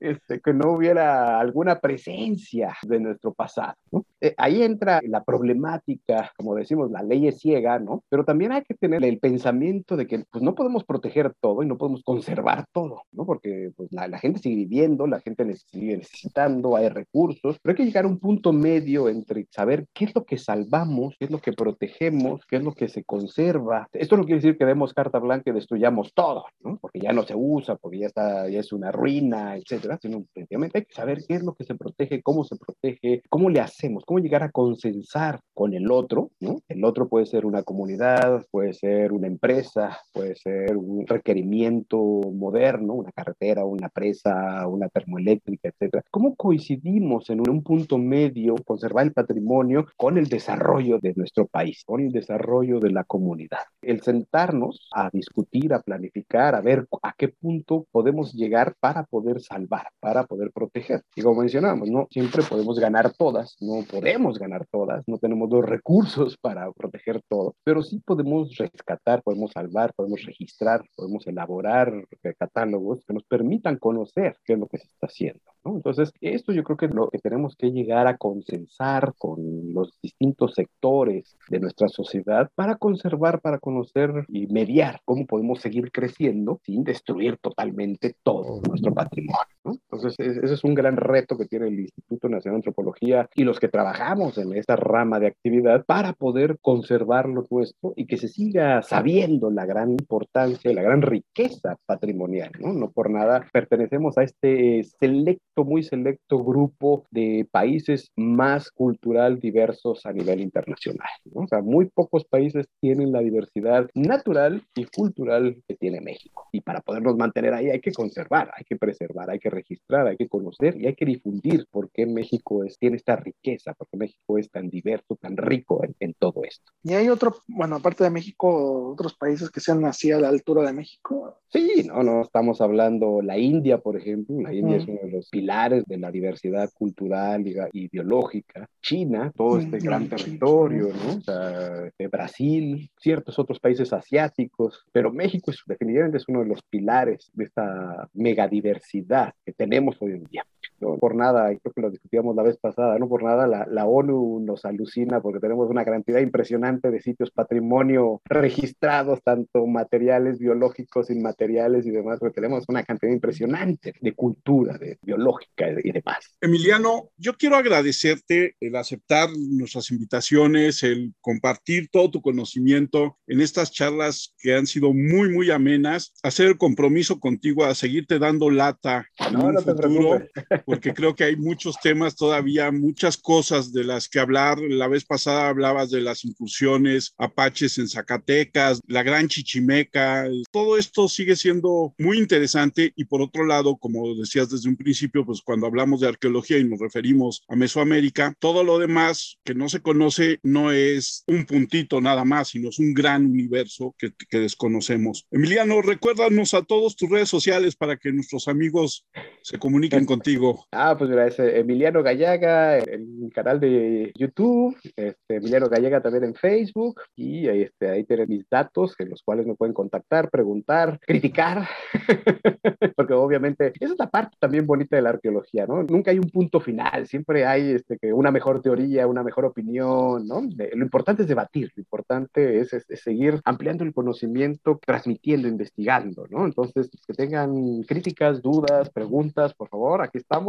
este, 0.00 0.40
que 0.40 0.52
no 0.52 0.72
hubiera 0.72 1.38
alguna 1.40 1.80
presencia 1.80 2.76
de 2.86 3.00
nuestro 3.00 3.32
pasado, 3.32 3.74
¿no? 3.90 4.04
Eh, 4.20 4.34
ahí 4.36 4.62
entra 4.62 5.00
la 5.04 5.22
problemática, 5.22 6.32
como 6.36 6.54
decimos, 6.54 6.90
la 6.90 7.02
ley 7.02 7.28
es 7.28 7.38
ciega, 7.38 7.78
¿no? 7.78 8.02
Pero 8.08 8.24
también 8.24 8.52
hay 8.52 8.62
que 8.62 8.74
tener 8.74 9.04
el 9.04 9.18
pensamiento 9.18 9.96
de 9.96 10.06
que 10.06 10.24
pues, 10.30 10.42
no 10.42 10.54
podemos 10.54 10.84
proteger 10.84 11.32
todo 11.40 11.62
y 11.62 11.66
no 11.66 11.78
podemos 11.78 12.02
conservar 12.02 12.64
todo, 12.72 13.02
¿no? 13.12 13.24
Porque 13.24 13.70
pues, 13.76 13.92
la, 13.92 14.08
la 14.08 14.18
gente 14.18 14.40
sigue 14.40 14.56
viviendo, 14.56 15.06
la 15.06 15.20
gente 15.20 15.44
sigue 15.70 15.98
necesitando, 15.98 16.76
hay 16.76 16.87
recursos, 16.88 17.58
pero 17.62 17.72
hay 17.72 17.76
que 17.76 17.84
llegar 17.84 18.04
a 18.04 18.08
un 18.08 18.18
punto 18.18 18.52
medio 18.52 19.08
entre 19.08 19.46
saber 19.50 19.86
qué 19.92 20.06
es 20.06 20.14
lo 20.14 20.24
que 20.24 20.38
salvamos, 20.38 21.14
qué 21.18 21.26
es 21.26 21.30
lo 21.30 21.38
que 21.38 21.52
protegemos, 21.52 22.44
qué 22.46 22.56
es 22.56 22.62
lo 22.62 22.72
que 22.72 22.88
se 22.88 23.04
conserva. 23.04 23.88
Esto 23.92 24.16
no 24.16 24.24
quiere 24.24 24.40
decir 24.40 24.58
que 24.58 24.64
demos 24.64 24.94
carta 24.94 25.18
blanca 25.18 25.50
y 25.50 25.54
destruyamos 25.54 26.12
todo, 26.14 26.44
¿no? 26.60 26.78
Porque 26.80 27.00
ya 27.00 27.12
no 27.12 27.22
se 27.22 27.34
usa, 27.36 27.76
porque 27.76 27.98
ya, 27.98 28.06
está, 28.06 28.48
ya 28.48 28.60
es 28.60 28.72
una 28.72 28.92
ruina, 28.92 29.56
etcétera, 29.56 29.98
sino 30.00 30.24
efectivamente 30.34 30.78
hay 30.78 30.84
que 30.84 30.94
saber 30.94 31.24
qué 31.26 31.34
es 31.34 31.42
lo 31.42 31.54
que 31.54 31.64
se 31.64 31.74
protege, 31.74 32.22
cómo 32.22 32.44
se 32.44 32.56
protege, 32.56 33.22
cómo 33.28 33.50
le 33.50 33.60
hacemos, 33.60 34.04
cómo 34.04 34.20
llegar 34.20 34.42
a 34.42 34.50
consensar 34.50 35.40
con 35.54 35.74
el 35.74 35.90
otro, 35.90 36.30
¿no? 36.40 36.60
El 36.68 36.84
otro 36.84 37.08
puede 37.08 37.26
ser 37.26 37.46
una 37.46 37.62
comunidad, 37.62 38.44
puede 38.50 38.72
ser 38.72 39.12
una 39.12 39.26
empresa, 39.26 39.98
puede 40.12 40.36
ser 40.36 40.76
un 40.76 41.06
requerimiento 41.06 41.98
moderno, 41.98 42.94
una 42.94 43.12
carretera, 43.12 43.64
una 43.64 43.88
presa, 43.88 44.66
una 44.66 44.88
termoeléctrica, 44.88 45.68
etcétera. 45.68 46.04
¿Cómo 46.10 46.34
coincidimos 46.78 47.30
en 47.30 47.48
un 47.48 47.62
punto 47.62 47.98
medio, 47.98 48.54
conservar 48.64 49.06
el 49.06 49.12
patrimonio 49.12 49.86
con 49.96 50.18
el 50.18 50.28
desarrollo 50.28 50.98
de 51.00 51.14
nuestro 51.16 51.46
país, 51.46 51.82
con 51.84 52.00
el 52.00 52.12
desarrollo 52.12 52.80
de 52.80 52.90
la 52.90 53.04
comunidad? 53.04 53.60
El 53.82 54.00
sentarnos 54.02 54.88
a 54.94 55.10
discutir, 55.12 55.72
a 55.72 55.80
planificar, 55.80 56.54
a 56.54 56.60
ver 56.60 56.86
a 57.02 57.12
qué 57.16 57.28
punto 57.28 57.86
podemos 57.90 58.32
llegar 58.32 58.74
para 58.80 59.04
poder 59.04 59.40
salvar, 59.40 59.88
para 60.00 60.24
poder 60.24 60.52
proteger. 60.52 61.02
Y 61.16 61.22
como 61.22 61.40
mencionamos, 61.40 61.90
no 61.90 62.06
siempre 62.10 62.42
podemos 62.42 62.78
ganar 62.78 63.12
todas, 63.12 63.56
no 63.60 63.82
podemos 63.90 64.38
ganar 64.38 64.66
todas, 64.70 65.02
no 65.06 65.18
tenemos 65.18 65.50
los 65.50 65.64
recursos 65.64 66.36
para 66.40 66.70
proteger 66.72 67.20
todo, 67.28 67.54
pero 67.64 67.82
sí 67.82 68.00
podemos 68.04 68.56
rescatar, 68.56 69.22
podemos 69.22 69.52
salvar, 69.52 69.92
podemos 69.94 70.22
registrar, 70.24 70.84
podemos 70.94 71.26
elaborar 71.26 71.92
catálogos 72.38 73.04
que 73.06 73.14
nos 73.14 73.24
permitan 73.24 73.78
conocer 73.78 74.36
qué 74.44 74.52
es 74.52 74.58
lo 74.58 74.66
que 74.66 74.78
se 74.78 74.86
está 74.86 75.06
haciendo. 75.06 75.40
Entonces, 75.64 76.12
esto 76.20 76.52
creo 76.64 76.76
que 76.76 76.88
lo 76.88 77.08
que 77.10 77.18
tenemos 77.18 77.56
que 77.56 77.70
llegar 77.70 78.06
a 78.06 78.16
consensar 78.16 79.14
con 79.18 79.38
los 79.72 79.98
distintos 80.02 80.54
sectores 80.54 81.36
de 81.48 81.60
nuestra 81.60 81.88
sociedad 81.88 82.50
para 82.54 82.76
conservar, 82.76 83.40
para 83.40 83.58
conocer 83.58 84.24
y 84.28 84.46
mediar 84.46 85.00
cómo 85.04 85.26
podemos 85.26 85.60
seguir 85.60 85.90
creciendo 85.92 86.60
sin 86.64 86.84
destruir 86.84 87.38
totalmente 87.38 88.16
todo 88.22 88.60
nuestro 88.68 88.94
patrimonio. 88.94 89.57
Entonces, 89.72 90.14
ese 90.18 90.54
es 90.54 90.64
un 90.64 90.74
gran 90.74 90.96
reto 90.96 91.36
que 91.36 91.46
tiene 91.46 91.68
el 91.68 91.80
Instituto 91.80 92.28
Nacional 92.28 92.56
de 92.56 92.68
Antropología 92.68 93.28
y 93.34 93.44
los 93.44 93.60
que 93.60 93.68
trabajamos 93.68 94.38
en 94.38 94.54
esta 94.54 94.76
rama 94.76 95.20
de 95.20 95.28
actividad 95.28 95.84
para 95.84 96.12
poder 96.12 96.58
conservar 96.60 97.28
lo 97.28 97.44
nuestro 97.50 97.92
y 97.96 98.06
que 98.06 98.16
se 98.16 98.28
siga 98.28 98.82
sabiendo 98.82 99.50
la 99.50 99.66
gran 99.66 99.90
importancia 99.90 100.70
y 100.70 100.74
la 100.74 100.82
gran 100.82 101.02
riqueza 101.02 101.76
patrimonial. 101.86 102.50
¿no? 102.60 102.72
no 102.72 102.90
por 102.90 103.10
nada 103.10 103.46
pertenecemos 103.52 104.18
a 104.18 104.22
este 104.22 104.84
selecto, 105.00 105.64
muy 105.64 105.82
selecto 105.82 106.42
grupo 106.42 107.04
de 107.10 107.46
países 107.50 108.10
más 108.16 108.70
cultural 108.70 109.38
diversos 109.38 110.04
a 110.06 110.12
nivel 110.12 110.40
internacional. 110.40 111.08
¿no? 111.24 111.42
O 111.42 111.48
sea, 111.48 111.62
muy 111.62 111.86
pocos 111.86 112.24
países 112.24 112.66
tienen 112.80 113.12
la 113.12 113.20
diversidad 113.20 113.88
natural 113.94 114.62
y 114.74 114.84
cultural 114.84 115.56
que 115.66 115.74
tiene 115.76 116.00
México. 116.00 116.48
Y 116.52 116.60
para 116.60 116.80
podernos 116.80 117.16
mantener 117.16 117.54
ahí 117.54 117.70
hay 117.70 117.80
que 117.80 117.92
conservar, 117.92 118.50
hay 118.56 118.64
que 118.64 118.76
preservar, 118.76 119.30
hay 119.30 119.38
que 119.38 119.50
registrar, 119.60 120.06
hay 120.06 120.16
que 120.16 120.28
conocer 120.28 120.76
y 120.80 120.86
hay 120.86 120.94
que 120.94 121.04
difundir 121.04 121.66
por 121.70 121.90
qué 121.90 122.06
México 122.06 122.64
es, 122.64 122.78
tiene 122.78 122.96
esta 122.96 123.16
riqueza, 123.16 123.74
por 123.74 123.88
qué 123.88 123.96
México 123.96 124.38
es 124.38 124.50
tan 124.50 124.68
diverso, 124.68 125.16
tan 125.16 125.36
rico 125.36 125.84
en, 125.84 125.94
en 126.00 126.14
todo 126.14 126.44
esto. 126.44 126.72
¿Y 126.82 126.92
hay 126.94 127.08
otro, 127.08 127.36
bueno, 127.46 127.76
aparte 127.76 128.04
de 128.04 128.10
México, 128.10 128.92
otros 128.92 129.14
países 129.14 129.50
que 129.50 129.60
sean 129.60 129.84
así 129.84 130.10
a 130.10 130.20
la 130.20 130.28
altura 130.28 130.62
de 130.62 130.72
México? 130.72 131.40
Sí, 131.50 131.86
no, 131.86 132.02
no, 132.02 132.22
estamos 132.22 132.60
hablando 132.60 133.22
la 133.22 133.38
India, 133.38 133.78
por 133.78 133.96
ejemplo, 133.96 134.40
la 134.40 134.52
India 134.52 134.76
es 134.76 134.86
uno 134.86 135.00
de 135.02 135.10
los 135.10 135.28
pilares 135.30 135.84
de 135.86 135.98
la 135.98 136.10
diversidad 136.10 136.70
cultural 136.74 137.44
y 137.72 137.88
biológica. 137.88 138.68
China, 138.82 139.32
todo 139.36 139.58
este 139.58 139.78
gran 139.78 140.08
territorio, 140.08 140.88
¿no? 140.88 141.18
O 141.18 141.20
sea, 141.20 141.90
Brasil, 142.10 142.90
ciertos 142.98 143.38
otros 143.38 143.60
países 143.60 143.92
asiáticos, 143.92 144.84
pero 144.92 145.12
México 145.12 145.50
es, 145.50 145.58
definitivamente 145.66 146.18
es 146.18 146.28
uno 146.28 146.40
de 146.40 146.46
los 146.46 146.62
pilares 146.62 147.30
de 147.32 147.44
esta 147.44 148.08
megadiversidad 148.12 149.32
que 149.48 149.54
tenemos 149.54 149.96
hoy 150.00 150.12
en 150.12 150.24
día. 150.24 150.46
No 150.80 150.96
por 150.98 151.14
nada, 151.14 151.48
creo 151.48 151.72
que 151.74 151.80
lo 151.80 151.90
discutíamos 151.90 152.36
la 152.36 152.42
vez 152.42 152.56
pasada, 152.58 152.98
no 152.98 153.08
por 153.08 153.22
nada 153.22 153.46
la, 153.46 153.66
la 153.70 153.86
ONU 153.86 154.40
nos 154.40 154.64
alucina 154.64 155.20
porque 155.20 155.40
tenemos 155.40 155.68
una 155.70 155.84
cantidad 155.84 156.20
impresionante 156.20 156.90
de 156.90 157.00
sitios 157.00 157.30
patrimonio 157.30 158.20
registrados, 158.24 159.22
tanto 159.22 159.66
materiales, 159.66 160.38
biológicos, 160.38 161.10
inmateriales 161.10 161.86
y 161.86 161.90
demás, 161.90 162.18
porque 162.18 162.40
tenemos 162.40 162.64
una 162.68 162.84
cantidad 162.84 163.12
impresionante 163.12 163.94
de 164.00 164.14
cultura, 164.14 164.78
de 164.78 164.98
biológica 165.02 165.68
y 165.82 165.92
demás. 165.92 166.36
Emiliano, 166.40 167.10
yo 167.16 167.34
quiero 167.34 167.56
agradecerte 167.56 168.54
el 168.60 168.76
aceptar 168.76 169.28
nuestras 169.36 169.90
invitaciones, 169.90 170.82
el 170.82 171.14
compartir 171.20 171.88
todo 171.90 172.10
tu 172.10 172.22
conocimiento 172.22 173.18
en 173.26 173.40
estas 173.40 173.72
charlas 173.72 174.34
que 174.38 174.54
han 174.54 174.66
sido 174.66 174.92
muy, 174.92 175.30
muy 175.30 175.50
amenas, 175.50 176.12
hacer 176.22 176.46
el 176.46 176.58
compromiso 176.58 177.18
contigo 177.20 177.64
a 177.64 177.74
seguirte 177.74 178.18
dando 178.18 178.50
lata 178.50 179.06
en 179.18 179.32
No, 179.34 179.46
un 179.46 179.54
no 179.54 179.62
te 179.62 179.72
futuro, 179.72 180.18
preocupes. 180.18 180.30
Porque 180.68 180.92
creo 180.92 181.14
que 181.14 181.24
hay 181.24 181.34
muchos 181.34 181.80
temas 181.80 182.14
todavía, 182.14 182.70
muchas 182.70 183.16
cosas 183.16 183.72
de 183.72 183.84
las 183.84 184.06
que 184.06 184.20
hablar. 184.20 184.58
La 184.60 184.86
vez 184.86 185.02
pasada 185.02 185.48
hablabas 185.48 185.88
de 185.88 186.02
las 186.02 186.26
incursiones 186.26 187.14
apaches 187.16 187.78
en 187.78 187.88
Zacatecas, 187.88 188.82
la 188.86 189.02
gran 189.02 189.28
chichimeca. 189.28 190.28
Todo 190.52 190.76
esto 190.76 191.08
sigue 191.08 191.36
siendo 191.36 191.94
muy 191.96 192.18
interesante 192.18 192.92
y 192.96 193.06
por 193.06 193.22
otro 193.22 193.46
lado, 193.46 193.78
como 193.78 194.14
decías 194.14 194.50
desde 194.50 194.68
un 194.68 194.76
principio, 194.76 195.24
pues 195.24 195.40
cuando 195.40 195.66
hablamos 195.66 196.00
de 196.00 196.08
arqueología 196.08 196.58
y 196.58 196.64
nos 196.64 196.80
referimos 196.80 197.42
a 197.48 197.56
Mesoamérica, 197.56 198.34
todo 198.38 198.62
lo 198.62 198.78
demás 198.78 199.38
que 199.44 199.54
no 199.54 199.70
se 199.70 199.80
conoce 199.80 200.38
no 200.42 200.70
es 200.70 201.24
un 201.28 201.46
puntito 201.46 202.02
nada 202.02 202.26
más, 202.26 202.48
sino 202.48 202.68
es 202.68 202.78
un 202.78 202.92
gran 202.92 203.24
universo 203.24 203.94
que, 203.96 204.12
que 204.28 204.38
desconocemos. 204.38 205.26
Emiliano, 205.30 205.80
recuérdanos 205.80 206.52
a 206.52 206.60
todos 206.60 206.94
tus 206.94 207.08
redes 207.08 207.30
sociales 207.30 207.74
para 207.74 207.96
que 207.96 208.12
nuestros 208.12 208.48
amigos 208.48 209.06
se 209.40 209.58
comuniquen 209.58 210.04
contigo. 210.04 210.57
Ah, 210.72 210.94
pues 210.98 211.08
mira, 211.10 211.26
es 211.26 211.38
eh, 211.38 211.58
Emiliano 211.60 212.02
Gallaga, 212.02 212.78
el 212.78 213.30
canal 213.34 213.60
de 213.60 214.12
YouTube, 214.16 214.76
este, 214.96 215.36
Emiliano 215.36 215.68
Gallaga 215.68 216.00
también 216.02 216.24
en 216.24 216.34
Facebook, 216.34 217.00
y 217.16 217.48
ahí, 217.48 217.62
este, 217.62 217.88
ahí 217.90 218.04
tienen 218.04 218.28
mis 218.28 218.48
datos, 218.50 218.94
en 218.98 219.10
los 219.10 219.22
cuales 219.22 219.46
me 219.46 219.54
pueden 219.54 219.72
contactar, 219.74 220.30
preguntar, 220.30 220.98
criticar, 221.06 221.66
porque 222.96 223.12
obviamente 223.14 223.72
esa 223.80 223.92
es 223.92 223.98
la 223.98 224.08
parte 224.10 224.36
también 224.40 224.66
bonita 224.66 224.96
de 224.96 225.02
la 225.02 225.10
arqueología, 225.10 225.66
¿no? 225.66 225.82
Nunca 225.82 226.10
hay 226.10 226.18
un 226.18 226.30
punto 226.30 226.60
final, 226.60 227.06
siempre 227.06 227.44
hay 227.46 227.72
este, 227.72 227.98
que 227.98 228.12
una 228.12 228.30
mejor 228.30 228.60
teoría, 228.62 229.06
una 229.06 229.22
mejor 229.22 229.44
opinión, 229.44 230.26
¿no? 230.26 230.40
Lo 230.40 230.82
importante 230.84 231.22
es 231.22 231.28
debatir, 231.28 231.70
lo 231.74 231.80
importante 231.80 232.60
es, 232.60 232.72
es- 232.72 232.84
es 232.88 233.00
seguir 233.00 233.40
ampliando 233.44 233.84
el 233.84 233.92
conocimiento, 233.94 234.78
transmitiendo, 234.84 235.48
investigando, 235.48 236.26
¿no? 236.30 236.44
Entonces, 236.46 236.90
que 237.06 237.12
tengan 237.14 237.82
críticas, 237.82 238.42
dudas, 238.42 238.90
preguntas, 238.90 239.54
por 239.54 239.68
favor, 239.68 240.02
aquí 240.02 240.18
estamos. 240.18 240.47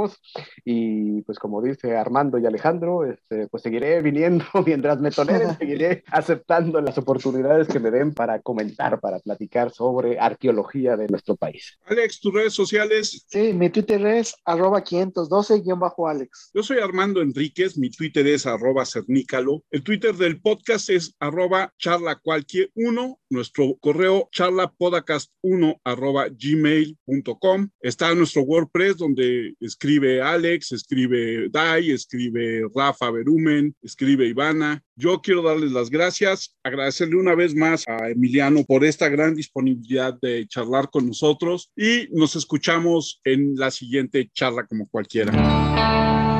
Y 0.66 1.22
pues 1.24 1.39
como 1.39 1.62
dice 1.62 1.95
Armando 1.97 2.38
y 2.38 2.45
Alejandro, 2.45 3.06
este, 3.06 3.47
pues 3.47 3.64
seguiré 3.64 4.02
viniendo 4.02 4.45
mientras 4.66 5.00
me 5.00 5.12
toleren, 5.12 5.58
seguiré 5.58 6.04
aceptando 6.08 6.82
las 6.82 6.97
oportunidades 6.97 7.68
que 7.68 7.80
me 7.80 7.91
den 7.91 8.14
para 8.14 8.41
comentar, 8.41 9.00
para 9.00 9.20
platicar 9.20 9.72
sobre 9.72 10.20
arqueología 10.20 10.97
de 10.97 11.08
nuestro 11.08 11.36
país. 11.36 11.78
Alex, 11.86 12.20
tus 12.20 12.34
redes 12.34 12.54
sociales. 12.54 13.26
Sí, 13.28 13.54
mi 13.54 13.70
Twitter 13.70 14.06
es 14.06 14.36
arroba 14.45 14.84
512-Alex. 14.84 16.52
Yo 16.54 16.64
soy 16.64 16.80
Armando 16.80 17.22
Enríquez, 17.22 17.78
mi 17.78 17.89
Twitter 17.89 18.26
es 18.28 18.45
arroba 18.45 18.86
cernícalo, 18.86 19.64
el 19.72 19.84
Twitter 19.84 20.16
del 20.16 20.41
podcast 20.41 20.89
es 20.89 21.16
arroba 21.20 21.74
charlacualquier1, 21.80 23.18
nuestro 23.30 23.76
correo 23.80 24.30
charlapodcast1 24.32 25.80
arroba 25.84 26.28
gmail.com, 26.30 27.70
está 27.82 28.14
nuestro 28.16 28.43
WordPress 28.43 28.97
donde 28.97 29.56
escribe 29.89 30.21
Alex, 30.21 30.71
escribe 30.71 31.49
Dai, 31.49 31.89
escribe 31.89 32.61
Rafa 32.75 33.09
Berumen, 33.09 33.75
escribe 33.81 34.27
Ivana. 34.27 34.83
Yo 34.95 35.19
quiero 35.19 35.41
darles 35.41 35.71
las 35.71 35.89
gracias, 35.89 36.55
agradecerle 36.61 37.15
una 37.15 37.33
vez 37.33 37.55
más 37.55 37.87
a 37.87 38.09
Emiliano 38.09 38.63
por 38.65 38.85
esta 38.85 39.09
gran 39.09 39.33
disponibilidad 39.33 40.15
de 40.21 40.45
charlar 40.47 40.91
con 40.91 41.07
nosotros 41.07 41.71
y 41.75 42.07
nos 42.11 42.35
escuchamos 42.35 43.19
en 43.23 43.55
la 43.55 43.71
siguiente 43.71 44.29
charla 44.31 44.67
como 44.67 44.87
cualquiera. 44.89 46.38